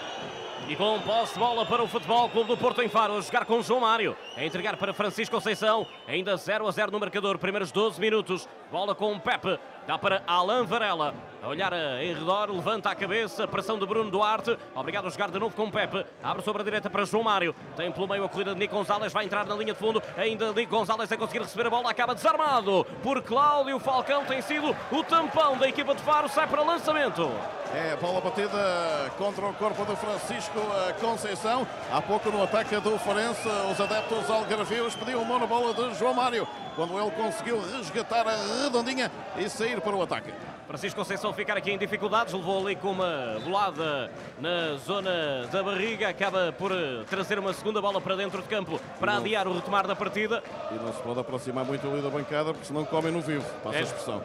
E 0.68 0.74
com 0.74 0.98
posse 1.02 1.34
de 1.34 1.38
bola 1.38 1.64
para 1.64 1.80
o 1.80 1.86
Futebol 1.86 2.28
Clube 2.28 2.48
do 2.48 2.56
Porto 2.56 2.82
em 2.82 2.88
Faro, 2.88 3.16
a 3.16 3.20
jogar 3.20 3.44
com 3.44 3.62
João 3.62 3.78
Mário, 3.78 4.16
a 4.36 4.44
entregar 4.44 4.76
para 4.76 4.92
Francisco 4.92 5.36
Conceição, 5.36 5.86
ainda 6.08 6.36
0 6.36 6.66
a 6.66 6.72
0 6.72 6.90
no 6.90 6.98
marcador, 6.98 7.38
primeiros 7.38 7.70
12 7.70 8.00
minutos, 8.00 8.48
bola 8.68 8.92
com 8.92 9.16
Pepe, 9.16 9.60
dá 9.86 9.96
para 9.96 10.24
Alain 10.26 10.64
Varela, 10.64 11.14
a 11.40 11.46
olhar 11.46 11.72
em 12.02 12.12
redor, 12.12 12.50
levanta 12.50 12.90
a 12.90 12.96
cabeça, 12.96 13.46
pressão 13.46 13.78
de 13.78 13.86
Bruno 13.86 14.10
Duarte, 14.10 14.58
obrigado 14.74 15.06
a 15.06 15.10
jogar 15.10 15.30
de 15.30 15.38
novo 15.38 15.54
com 15.54 15.70
Pepe, 15.70 16.04
abre 16.20 16.42
sobre 16.42 16.62
a 16.62 16.64
direita 16.64 16.90
para 16.90 17.04
João 17.04 17.22
Mário, 17.22 17.54
tem 17.76 17.92
pelo 17.92 18.08
meio 18.08 18.24
a 18.24 18.28
corrida 18.28 18.52
de 18.52 18.58
Nico 18.58 18.74
Gonzalez, 18.74 19.12
vai 19.12 19.24
entrar 19.24 19.46
na 19.46 19.54
linha 19.54 19.72
de 19.72 19.78
fundo, 19.78 20.02
ainda 20.16 20.52
Nico 20.52 20.72
Gonzalez 20.72 21.12
a 21.12 21.16
conseguir 21.16 21.42
receber 21.42 21.68
a 21.68 21.70
bola, 21.70 21.92
acaba 21.92 22.12
desarmado 22.12 22.84
por 23.04 23.22
Cláudio 23.22 23.78
Falcão, 23.78 24.24
tem 24.24 24.42
sido 24.42 24.74
o 24.90 25.04
tampão 25.04 25.56
da 25.58 25.68
equipa 25.68 25.94
de 25.94 26.02
Faro, 26.02 26.28
sai 26.28 26.48
para 26.48 26.64
lançamento. 26.64 27.30
É, 27.76 27.94
bola 27.96 28.22
batida 28.22 29.12
contra 29.18 29.44
o 29.44 29.52
corpo 29.52 29.84
do 29.84 29.94
Francisco 29.96 30.58
Conceição. 30.98 31.66
Há 31.92 32.00
pouco 32.00 32.30
no 32.30 32.42
ataque 32.42 32.74
do 32.80 32.98
Farense, 32.98 33.46
os 33.70 33.78
adeptos 33.78 34.30
algarvios 34.30 34.94
pediam 34.94 35.20
uma 35.20 35.38
na 35.38 35.46
bola 35.46 35.74
de 35.74 35.94
João 35.98 36.14
Mário, 36.14 36.48
quando 36.74 36.98
ele 36.98 37.10
conseguiu 37.10 37.60
resgatar 37.60 38.26
a 38.26 38.62
redondinha 38.62 39.12
e 39.36 39.46
sair 39.50 39.78
para 39.82 39.94
o 39.94 40.00
ataque. 40.00 40.32
Francisco 40.66 40.98
Conceição 40.98 41.34
ficar 41.34 41.58
aqui 41.58 41.70
em 41.70 41.76
dificuldades, 41.76 42.32
levou 42.32 42.66
ali 42.66 42.76
com 42.76 42.92
uma 42.92 43.38
bolada 43.44 44.10
na 44.40 44.76
zona 44.78 45.46
da 45.52 45.62
barriga, 45.62 46.08
acaba 46.08 46.54
por 46.58 46.72
trazer 47.10 47.38
uma 47.38 47.52
segunda 47.52 47.82
bola 47.82 48.00
para 48.00 48.16
dentro 48.16 48.40
de 48.40 48.48
campo 48.48 48.80
para 48.98 49.12
não. 49.12 49.20
adiar 49.20 49.46
o 49.46 49.52
retomar 49.52 49.86
da 49.86 49.94
partida. 49.94 50.42
E 50.72 50.74
não 50.82 50.94
se 50.94 51.02
pode 51.02 51.20
aproximar 51.20 51.66
muito 51.66 51.86
ali 51.86 52.00
da 52.00 52.08
bancada, 52.08 52.54
porque 52.54 52.68
senão 52.68 52.86
comem 52.86 53.12
no 53.12 53.20
vivo, 53.20 53.44
passa 53.62 53.76
é. 53.76 53.80
a 53.80 53.82
expressão. 53.82 54.22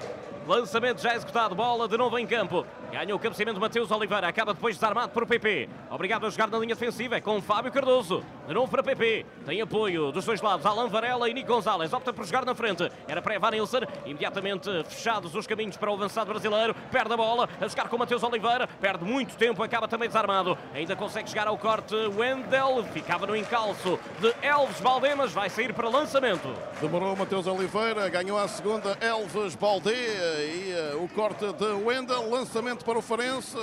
Lançamento 0.47 1.01
já 1.01 1.15
executado, 1.15 1.53
bola 1.53 1.87
de 1.87 1.95
novo 1.95 2.17
em 2.17 2.25
campo. 2.25 2.65
Ganha 2.91 3.15
o 3.15 3.19
cabeceamento 3.19 3.59
Mateus 3.59 3.91
Oliveira, 3.91 4.27
acaba 4.27 4.53
depois 4.53 4.75
desarmado 4.75 5.13
por 5.13 5.25
PP. 5.27 5.69
Obrigado 5.89 6.25
a 6.25 6.29
jogar 6.29 6.47
na 6.47 6.57
linha 6.57 6.73
defensiva, 6.73 7.15
é 7.15 7.21
com 7.21 7.39
Fábio 7.41 7.71
Cardoso. 7.71 8.23
De 8.51 8.55
novo 8.55 8.69
para 8.69 8.83
PP. 8.83 9.25
Tem 9.45 9.61
apoio 9.61 10.11
dos 10.11 10.25
dois 10.25 10.41
lados, 10.41 10.65
Alan 10.65 10.89
Varela 10.89 11.29
e 11.29 11.33
Nico 11.33 11.47
Gonzalez. 11.53 11.93
Opta 11.93 12.11
por 12.11 12.25
jogar 12.25 12.43
na 12.43 12.53
frente. 12.53 12.91
Era 13.07 13.21
para 13.21 13.35
Evan 13.35 13.51
Nilsson. 13.51 13.79
Imediatamente 14.05 14.69
fechados 14.89 15.33
os 15.33 15.47
caminhos 15.47 15.77
para 15.77 15.89
o 15.89 15.93
avançado 15.93 16.29
brasileiro. 16.29 16.75
Perde 16.91 17.13
a 17.13 17.15
bola, 17.15 17.47
a 17.61 17.67
jogar 17.69 17.87
com 17.87 17.97
Mateus 17.97 18.21
Oliveira. 18.23 18.67
Perde 18.67 19.05
muito 19.05 19.37
tempo, 19.37 19.63
acaba 19.63 19.87
também 19.87 20.09
desarmado. 20.09 20.57
Ainda 20.73 20.97
consegue 20.97 21.29
chegar 21.29 21.47
ao 21.47 21.57
corte 21.57 21.95
Wendel. 21.95 22.83
Ficava 22.91 23.25
no 23.25 23.37
encalço 23.37 23.97
de 24.19 24.35
Elves 24.45 24.81
Baldemas. 24.81 25.31
Vai 25.31 25.49
sair 25.49 25.71
para 25.71 25.87
lançamento. 25.87 26.53
Demorou 26.81 27.15
Mateus 27.15 27.47
Oliveira, 27.47 28.09
ganhou 28.09 28.37
a 28.37 28.49
segunda 28.49 28.97
Elves 28.99 29.55
Balde 29.55 29.91
e 29.93 30.73
uh, 30.93 31.01
o 31.05 31.07
corte 31.07 31.53
de 31.53 31.67
Wendel, 31.85 32.29
lançamento 32.29 32.83
para 32.83 32.99
o 32.99 33.01
Farense, 33.01 33.55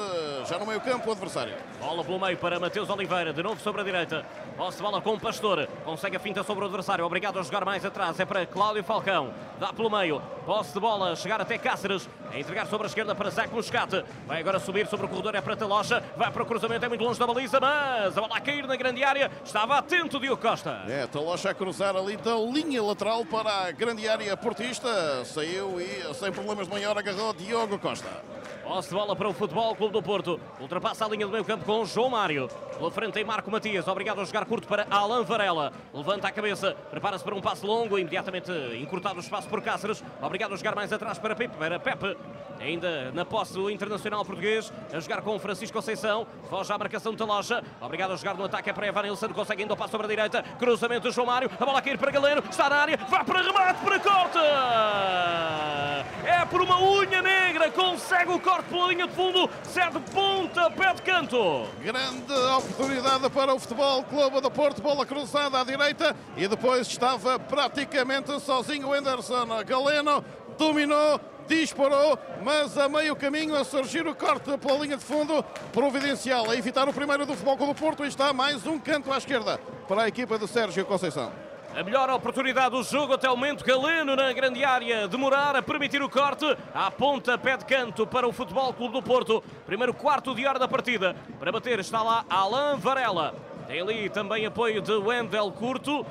já 0.49 0.59
no 0.59 0.65
meio 0.65 0.81
campo 0.81 1.11
o 1.11 1.13
adversário. 1.13 1.55
Bola 1.79 2.03
pelo 2.03 2.19
meio 2.19 2.39
para 2.39 2.59
Mateus 2.59 2.89
Oliveira, 2.89 3.35
de 3.35 3.43
novo 3.43 3.61
sobre 3.61 3.83
a 3.83 3.85
direita. 3.85 4.25
Posse 4.79 4.93
bola 4.93 5.03
com 5.03 5.15
o 5.15 5.19
Pastor, 5.19 5.69
consegue 5.85 6.17
a 6.17 6.21
finta 6.21 6.45
sobre 6.45 6.63
o 6.63 6.69
adversário, 6.69 7.05
obrigado 7.05 7.37
a 7.37 7.43
jogar 7.43 7.65
mais 7.65 7.85
atrás, 7.85 8.21
é 8.21 8.25
para 8.25 8.47
Cláudio 8.47 8.85
Falcão, 8.85 9.35
dá 9.59 9.73
pelo 9.73 9.91
meio, 9.91 10.23
posse 10.47 10.73
de 10.73 10.79
bola, 10.79 11.17
chegar 11.17 11.41
até 11.41 11.59
Cáceres, 11.59 12.09
a 12.33 12.39
entregar 12.39 12.65
sobre 12.69 12.87
a 12.87 12.89
esquerda 12.89 13.13
para 13.13 13.29
Zac 13.29 13.53
Moscate, 13.53 14.05
vai 14.25 14.39
agora 14.39 14.61
subir 14.61 14.87
sobre 14.87 15.07
o 15.07 15.09
corredor, 15.09 15.35
é 15.35 15.41
para 15.41 15.57
Telocha, 15.57 16.01
vai 16.17 16.31
para 16.31 16.45
o 16.45 16.47
cruzamento, 16.47 16.85
é 16.85 16.89
muito 16.89 17.03
longe 17.03 17.19
da 17.19 17.27
baliza, 17.27 17.59
mas 17.59 18.17
a 18.17 18.21
bola 18.21 18.37
a 18.37 18.41
cair 18.41 18.69
na 18.69 18.77
grande 18.77 19.03
área, 19.03 19.33
estava 19.45 19.79
atento 19.79 20.21
Diogo 20.21 20.41
Costa. 20.41 20.85
É, 20.87 21.09
Telocha 21.09 21.51
a 21.51 21.55
cruzar 21.55 21.97
ali 21.97 22.17
da 22.17 22.37
linha 22.37 22.81
lateral 22.81 23.25
para 23.25 23.67
a 23.67 23.73
grande 23.73 24.09
área 24.09 24.37
portista, 24.37 25.25
saiu 25.25 25.81
e 25.81 26.15
sem 26.15 26.31
problemas 26.31 26.69
de 26.69 26.73
maior 26.73 26.97
agarrou 26.97 27.33
Diogo 27.33 27.81
Costa. 27.81 28.38
Posse 28.69 28.91
de 28.91 28.95
bola 28.95 29.17
para 29.17 29.27
o 29.27 29.33
Futebol 29.33 29.75
Clube 29.75 29.95
do 29.95 30.03
Porto. 30.03 30.39
Ultrapassa 30.61 31.07
a 31.07 31.09
linha 31.09 31.25
do 31.25 31.33
meio 31.33 31.43
campo 31.43 31.65
com 31.65 31.87
João 31.87 32.11
Mário. 32.11 32.49
Pela 32.77 32.91
frente 32.91 33.15
tem 33.15 33.25
Marco 33.25 33.51
Matias. 33.51 33.89
Obrigado 33.89 34.21
a 34.21 34.25
jogar 34.27 34.45
curto 34.45 34.69
para 34.69 34.87
Alan 34.91 35.25
Varela. 35.25 35.73
Levanta 35.93 36.29
a 36.29 36.31
cabeça. 36.31 36.77
Prepara-se 36.91 37.25
para 37.25 37.35
um 37.35 37.41
passo 37.41 37.67
longo. 37.67 37.99
Imediatamente 37.99 38.53
encurtado 38.79 39.17
o 39.17 39.21
espaço 39.21 39.49
por 39.49 39.63
Cáceres. 39.63 40.05
Obrigado 40.21 40.53
a 40.53 40.57
jogar 40.57 40.75
mais 40.75 40.93
atrás 40.93 41.19
para 41.19 41.35
Pepe. 41.35 41.57
Para 41.57 41.81
Pepe. 41.81 42.15
Ainda 42.61 43.11
na 43.13 43.25
posse 43.25 43.55
do 43.55 43.71
internacional 43.71 44.23
português. 44.23 44.71
A 44.93 45.01
jogar 45.01 45.23
com 45.23 45.39
Francisco 45.39 45.75
Conceição. 45.75 46.27
Foge 46.51 46.71
à 46.71 46.77
marcação 46.77 47.13
de 47.13 47.19
Talocha. 47.19 47.65
Obrigado 47.81 48.13
a 48.13 48.17
jogar 48.17 48.35
no 48.35 48.45
ataque. 48.45 48.69
É 48.69 48.73
para 48.75 48.87
Evan 48.87 49.03
Nilsson. 49.03 49.31
Consegue 49.31 49.63
ainda 49.63 49.73
o 49.73 49.79
passo 49.79 49.93
sobre 49.93 50.07
a 50.07 50.11
direita. 50.11 50.43
Cruzamento 50.59 51.09
de 51.09 51.15
João 51.15 51.27
Mário. 51.27 51.51
A 51.59 51.65
bola 51.65 51.79
a 51.79 51.83
cair 51.83 51.97
para 51.97 52.11
Galeno. 52.11 52.43
Está 52.51 52.69
na 52.69 52.77
área. 52.77 52.99
Vai 53.09 53.25
para 53.25 53.41
remate. 53.41 53.81
Para 53.83 53.99
corte. 53.99 54.39
É 56.27 56.45
por 56.45 56.61
uma 56.61 56.79
unha 56.79 57.23
negra. 57.23 57.71
Consegue 57.71 58.31
o 58.31 58.39
corte 58.39 58.58
pela 58.63 58.89
linha 58.89 59.07
de 59.07 59.15
fundo. 59.15 59.49
Certo 59.65 60.01
ponta. 60.13 60.71
Pé 60.71 60.95
de 60.95 61.03
canto. 61.03 61.67
Grande 61.83 62.33
oportunidade 62.57 63.31
para 63.31 63.55
o 63.55 63.59
Futebol 63.59 64.03
Clube 64.05 64.41
do 64.41 64.51
Porto. 64.51 64.83
Bola 64.83 65.05
cruzada 65.07 65.61
à 65.61 65.65
direita. 65.65 66.15
E 66.37 66.47
depois 66.47 66.87
estava 66.87 67.39
praticamente 67.39 68.39
sozinho 68.41 68.89
o 68.89 68.93
Anderson. 68.93 69.47
Galeno 69.65 70.25
dominou 70.59 71.21
disparou, 71.49 72.19
mas 72.45 72.77
a 72.77 72.89
meio 72.89 73.17
caminho 73.17 73.57
a 73.57 73.65
surgir 73.65 74.07
o 74.07 74.15
corte 74.15 74.57
pela 74.59 74.79
linha 74.79 74.99
de 74.99 75.05
fundo, 75.05 75.43
providencial 75.73 76.51
a 76.51 76.55
evitar 76.55 76.87
o 76.89 76.93
primeiro 76.93 77.25
do 77.25 77.33
Futebol 77.33 77.57
Clube 77.57 77.73
do 77.73 77.81
Porto 77.81 78.05
e 78.05 78.09
está 78.09 78.33
mais 78.35 78.67
um 78.67 78.79
canto 78.79 79.11
à 79.11 79.17
esquerda 79.17 79.59
para 79.89 80.03
a 80.03 80.09
equipa 80.09 80.39
de 80.39 80.47
Sérgio 80.47 80.85
Conceição. 80.85 81.48
A 81.77 81.83
melhor 81.83 82.11
oportunidade 82.11 82.71
do 82.71 82.83
jogo 82.83 83.13
até 83.13 83.31
o 83.31 83.37
momento. 83.37 83.65
Galeno 83.65 84.17
na 84.17 84.33
grande 84.33 84.65
área. 84.65 85.07
Demorar 85.07 85.55
a 85.55 85.63
permitir 85.63 86.03
o 86.03 86.09
corte. 86.09 86.45
À 86.75 86.91
ponta, 86.91 87.37
pé 87.37 87.57
de 87.57 87.65
canto 87.65 88.07
para 88.07 88.27
o 88.27 88.33
Futebol 88.33 88.73
Clube 88.73 88.95
do 88.95 89.03
Porto. 89.03 89.43
Primeiro 89.67 89.95
quarto 89.95 90.35
de 90.35 90.47
hora 90.47 90.59
da 90.59 90.67
partida. 90.67 91.15
Para 91.39 91.53
bater 91.53 91.79
está 91.79 92.03
lá 92.03 92.25
Alain 92.29 92.79
Varela. 92.79 93.35
Tem 93.67 93.81
ali 93.81 94.09
também 94.09 94.47
apoio 94.47 94.81
de 94.81 94.93
Wendel 94.93 95.53
Curto. 95.53 96.05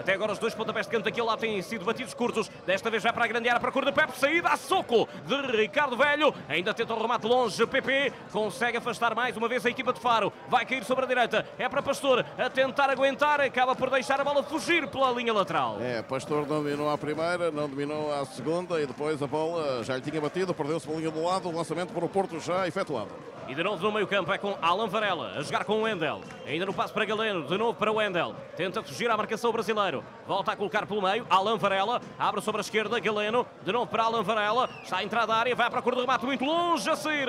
Até 0.00 0.14
agora 0.14 0.32
os 0.32 0.38
dois 0.38 0.54
pontapés 0.54 0.86
de 0.86 0.92
canto 0.92 1.04
daquele 1.04 1.26
lado 1.26 1.40
têm 1.40 1.60
sido 1.60 1.84
batidos 1.84 2.14
curtos. 2.14 2.50
Desta 2.64 2.88
vez 2.90 3.02
vai 3.02 3.12
para 3.12 3.26
a 3.26 3.28
grande 3.28 3.50
área 3.50 3.60
para 3.60 3.68
a 3.68 3.72
cor 3.72 3.84
de 3.84 3.92
Pepe. 3.92 4.18
Saída 4.18 4.48
a 4.48 4.56
soco 4.56 5.06
de 5.26 5.36
Ricardo 5.58 5.94
Velho. 5.94 6.34
Ainda 6.48 6.72
tenta 6.72 6.94
o 6.94 7.02
remate 7.02 7.26
longe. 7.26 7.66
PP 7.66 8.10
consegue 8.32 8.78
afastar 8.78 9.14
mais 9.14 9.36
uma 9.36 9.46
vez 9.46 9.66
a 9.66 9.68
equipa 9.68 9.92
de 9.92 10.00
Faro. 10.00 10.32
Vai 10.48 10.64
cair 10.64 10.84
sobre 10.84 11.04
a 11.04 11.08
direita. 11.08 11.46
É 11.58 11.68
para 11.68 11.82
Pastor 11.82 12.24
a 12.38 12.48
tentar 12.48 12.88
aguentar. 12.88 13.42
Acaba 13.42 13.76
por 13.76 13.90
deixar 13.90 14.18
a 14.18 14.24
bola 14.24 14.42
fugir 14.42 14.88
pela 14.88 15.10
linha 15.10 15.34
lateral. 15.34 15.76
É, 15.82 16.00
Pastor 16.00 16.46
não 16.46 16.62
dominou 16.62 16.88
a 16.88 16.96
primeira, 16.96 17.50
não 17.50 17.68
dominou 17.68 18.10
a 18.14 18.24
segunda 18.24 18.80
e 18.80 18.86
depois 18.86 19.22
a 19.22 19.26
bola 19.26 19.84
já 19.84 19.96
lhe 19.96 20.02
tinha 20.02 20.18
batido. 20.18 20.54
Perdeu-se 20.54 20.86
pela 20.86 20.98
linha 20.98 21.10
do 21.10 21.22
lado. 21.22 21.46
O 21.50 21.54
lançamento 21.54 21.92
para 21.92 22.06
o 22.06 22.08
Porto 22.08 22.40
já 22.40 22.66
efetuado. 22.66 23.10
E 23.50 23.54
de 23.54 23.64
novo 23.64 23.82
no 23.82 23.90
meio 23.90 24.06
campo 24.06 24.32
é 24.32 24.38
com 24.38 24.56
Alan 24.62 24.86
Varela 24.86 25.32
a 25.36 25.42
jogar 25.42 25.64
com 25.64 25.80
o 25.80 25.82
Wendel. 25.82 26.20
Ainda 26.46 26.64
no 26.64 26.72
passo 26.72 26.94
para 26.94 27.04
Galeno, 27.04 27.42
de 27.48 27.58
novo 27.58 27.76
para 27.76 27.90
o 27.90 27.96
Wendel. 27.96 28.32
Tenta 28.56 28.80
fugir 28.80 29.10
à 29.10 29.16
marcação 29.16 29.50
brasileiro. 29.50 30.04
Volta 30.24 30.52
a 30.52 30.56
colocar 30.56 30.86
pelo 30.86 31.02
meio. 31.02 31.26
Alan 31.28 31.56
Varela 31.56 32.00
abre 32.16 32.40
sobre 32.42 32.60
a 32.60 32.62
esquerda. 32.62 33.00
Galeno, 33.00 33.44
de 33.64 33.72
novo 33.72 33.88
para 33.88 34.04
Alan 34.04 34.22
Varela. 34.22 34.70
Está 34.84 34.98
a 34.98 35.02
entrar 35.02 35.26
da 35.26 35.34
área, 35.34 35.56
vai 35.56 35.68
para 35.68 35.80
a 35.80 35.82
cor 35.82 35.96
do 35.96 36.00
remate 36.02 36.24
muito 36.24 36.44
longe 36.44 36.88
a 36.88 36.94
sair. 36.94 37.26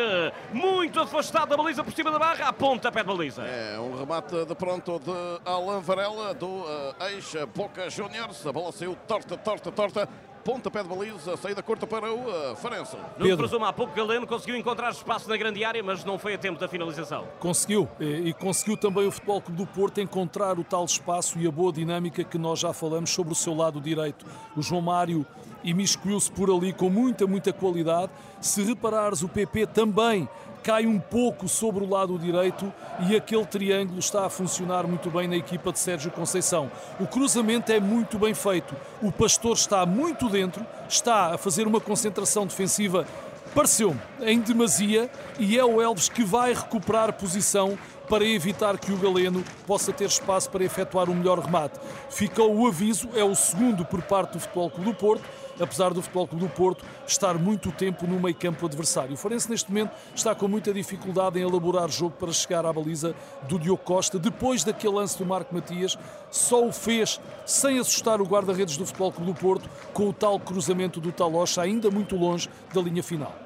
Muito 0.54 1.00
afastado 1.00 1.50
da 1.50 1.58
baliza 1.58 1.84
por 1.84 1.92
cima 1.92 2.12
da 2.12 2.20
barra. 2.20 2.50
A 2.50 2.54
ponta 2.54 2.92
pé 2.92 3.02
de 3.02 3.08
baliza. 3.08 3.42
É 3.42 3.80
um 3.80 3.98
remate 3.98 4.46
de 4.46 4.54
pronto 4.54 5.00
de 5.00 5.42
Alan 5.44 5.80
Varela 5.80 6.36
do 6.36 6.46
uh, 6.46 6.96
ex-Boca 7.10 7.90
Juniors. 7.90 8.46
A 8.46 8.54
bola 8.54 8.72
saiu 8.72 8.96
torta, 9.08 9.36
torta, 9.38 9.72
torta 9.72 10.08
pontapé 10.44 10.84
de 10.84 10.90
baliza, 10.90 11.38
saída 11.38 11.62
curta 11.62 11.86
para 11.88 12.12
o 12.12 12.20
uh, 12.20 12.56
Farense. 12.56 12.98
No 13.18 13.38
presumo, 13.38 13.66
há 13.66 13.74
pouco 13.74 13.94
Galeno 13.96 14.28
conseguiu 14.28 14.56
encontrar 14.56 14.92
espaço 14.92 15.30
na 15.30 15.38
grande 15.38 15.64
área, 15.64 15.82
mas 15.84 16.04
não 16.04 16.18
foi 16.18 16.34
a 16.34 16.38
tempo 16.38 16.60
da 16.60 16.68
finalização. 16.68 17.28
Conseguiu, 17.40 17.88
e, 18.00 18.30
e 18.30 18.34
conseguiu 18.34 18.78
também 18.78 19.08
o 19.08 19.12
Futebol 19.12 19.42
Clube 19.42 19.58
do 19.58 19.68
Porto 19.68 20.02
encontrar 20.02 20.60
o 20.60 20.64
tal 20.64 20.86
espaço 20.86 21.40
e 21.40 21.48
a 21.48 21.52
boa 21.52 21.72
dinâmica 21.72 22.24
que 22.24 22.38
nós 22.38 22.60
já 22.60 22.74
falamos 22.74 23.10
sobre 23.10 23.34
o 23.34 23.36
seu 23.36 23.54
lado 23.54 23.80
direito. 23.80 24.26
O 24.56 24.62
João 24.62 24.82
Mário 24.82 25.26
imiscuiu-se 25.64 26.32
por 26.32 26.50
ali 26.50 26.74
com 26.74 26.90
muita, 26.90 27.28
muita 27.28 27.54
qualidade. 27.54 28.12
Se 28.40 28.64
reparares, 28.64 29.22
o 29.22 29.30
PP 29.30 29.68
também 29.68 30.28
cai 30.64 30.86
um 30.86 31.00
pouco 31.00 31.48
sobre 31.48 31.84
o 31.84 31.90
lado 31.90 32.18
direito 32.18 32.72
e 33.08 33.16
aquele 33.16 33.46
triângulo 33.46 34.00
está 34.00 34.26
a 34.26 34.30
funcionar 34.30 34.86
muito 34.86 35.10
bem 35.10 35.28
na 35.28 35.36
equipa 35.36 35.72
de 35.72 35.80
Sérgio 35.80 36.12
Conceição. 36.12 36.72
O 37.00 37.08
cruzamento 37.08 37.72
é 37.72 37.80
muito 37.80 38.20
bem 38.20 38.34
feito. 38.34 38.76
O 39.02 39.12
Pastor 39.12 39.54
está 39.54 39.86
muito 39.86 40.30
dentro, 40.30 40.66
está 40.88 41.34
a 41.34 41.38
fazer 41.38 41.68
uma 41.68 41.82
concentração 41.82 42.46
defensiva 42.46 43.06
Pareceu-me 43.54 44.00
em 44.22 44.40
demasia 44.40 45.12
e 45.38 45.60
é 45.60 45.66
o 45.66 45.82
Elves 45.82 46.08
que 46.08 46.24
vai 46.24 46.54
recuperar 46.54 47.12
posição 47.12 47.78
para 48.08 48.24
evitar 48.24 48.78
que 48.78 48.94
o 48.94 48.98
Galeno 48.98 49.44
possa 49.68 49.92
ter 49.92 50.06
espaço 50.06 50.50
para 50.50 50.64
efetuar 50.64 51.10
o 51.10 51.16
melhor 51.16 51.40
remate. 51.40 51.78
Ficou 52.10 52.56
o 52.56 52.66
aviso, 52.66 53.10
é 53.14 53.24
o 53.24 53.36
segundo 53.36 53.84
por 53.84 54.02
parte 54.04 54.34
do 54.34 54.40
Futebol 54.40 54.70
Clube 54.70 54.92
do 54.92 54.96
Porto, 54.96 55.24
apesar 55.62 55.94
do 55.94 56.02
Futebol 56.02 56.28
Clube 56.28 56.46
do 56.46 56.52
Porto 56.52 56.86
estar 57.08 57.38
muito 57.38 57.72
tempo 57.72 58.08
no 58.08 58.20
meio 58.20 58.36
campo 58.36 58.66
adversário. 58.66 59.14
O 59.14 59.18
Farense 59.18 59.50
neste 59.50 59.70
momento 59.70 59.92
está 60.16 60.34
com 60.34 60.48
muita 60.48 60.74
dificuldade 60.74 61.40
em 61.40 61.44
elaborar 61.44 61.90
jogo 61.90 62.16
para 62.18 62.32
chegar 62.32 62.66
à 62.66 62.74
baliza 62.74 63.16
do 63.48 63.60
Diogo 63.60 63.84
Costa. 63.84 64.20
Depois 64.20 64.64
daquele 64.64 64.96
lance 64.96 65.18
do 65.18 65.26
Marco 65.26 65.54
Matias, 65.54 65.98
só 66.30 66.66
o 66.66 66.72
fez 66.72 67.20
sem 67.46 67.80
assustar 67.80 68.22
o 68.22 68.26
guarda-redes 68.26 68.78
do 68.78 68.86
Futebol 68.86 69.12
Clube 69.12 69.34
do 69.34 69.40
Porto 69.40 69.70
com 69.94 70.10
o 70.10 70.14
tal 70.14 70.40
cruzamento 70.40 71.00
do 71.00 71.12
Talocha 71.12 71.62
ainda 71.62 71.90
muito 71.90 72.16
longe 72.16 72.50
da 72.74 72.82
linha 72.82 73.04
final. 73.04 73.41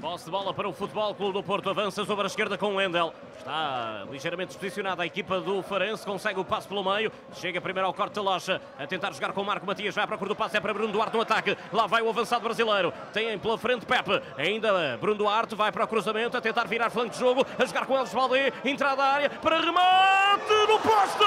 Posse 0.00 0.24
de 0.24 0.30
bola 0.30 0.54
para 0.54 0.66
o 0.66 0.72
Futebol 0.72 1.14
Clube 1.14 1.34
do 1.34 1.42
Porto. 1.42 1.68
Avança 1.68 2.06
sobre 2.06 2.24
a 2.24 2.26
esquerda 2.26 2.56
com 2.56 2.72
o 2.72 2.76
Wendel. 2.76 3.12
Está 3.36 4.06
ligeiramente 4.10 4.56
posicionada 4.56 5.02
a 5.02 5.06
equipa 5.06 5.40
do 5.40 5.62
Farense. 5.62 6.06
Consegue 6.06 6.40
o 6.40 6.44
passo 6.44 6.66
pelo 6.66 6.82
meio. 6.82 7.12
Chega 7.34 7.60
primeiro 7.60 7.86
ao 7.86 7.92
corte 7.92 8.14
de 8.14 8.20
loja. 8.20 8.62
A 8.78 8.86
tentar 8.86 9.12
jogar 9.12 9.34
com 9.34 9.42
o 9.42 9.44
Marco 9.44 9.66
Matias. 9.66 9.94
Vai 9.94 10.04
à 10.04 10.06
procura 10.06 10.30
do 10.30 10.36
passe. 10.36 10.56
É 10.56 10.60
para 10.60 10.72
Bruno 10.72 10.90
Duarte 10.90 11.14
no 11.14 11.20
ataque. 11.20 11.54
Lá 11.70 11.86
vai 11.86 12.00
o 12.00 12.08
avançado 12.08 12.42
brasileiro. 12.42 12.94
Tem 13.12 13.38
pela 13.38 13.58
frente 13.58 13.84
Pepe. 13.84 14.22
Ainda 14.38 14.96
Bruno 14.98 15.18
Duarte 15.18 15.54
vai 15.54 15.70
para 15.70 15.84
o 15.84 15.88
cruzamento. 15.88 16.34
A 16.34 16.40
tentar 16.40 16.66
virar 16.66 16.88
flanco 16.88 17.10
de 17.10 17.18
jogo. 17.18 17.46
A 17.58 17.64
jogar 17.66 17.84
com 17.84 17.94
Elvis 17.94 18.14
Valdê. 18.14 18.52
Entrada 18.64 19.02
à 19.02 19.06
área 19.06 19.28
para 19.28 19.60
remate 19.60 20.50
no 20.66 20.78
poste. 20.78 21.24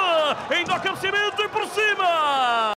Ainda 0.49 0.73
ao 0.73 0.81
cabeceamento 0.81 1.43
e 1.43 1.49
por 1.49 1.67
cima. 1.67 2.07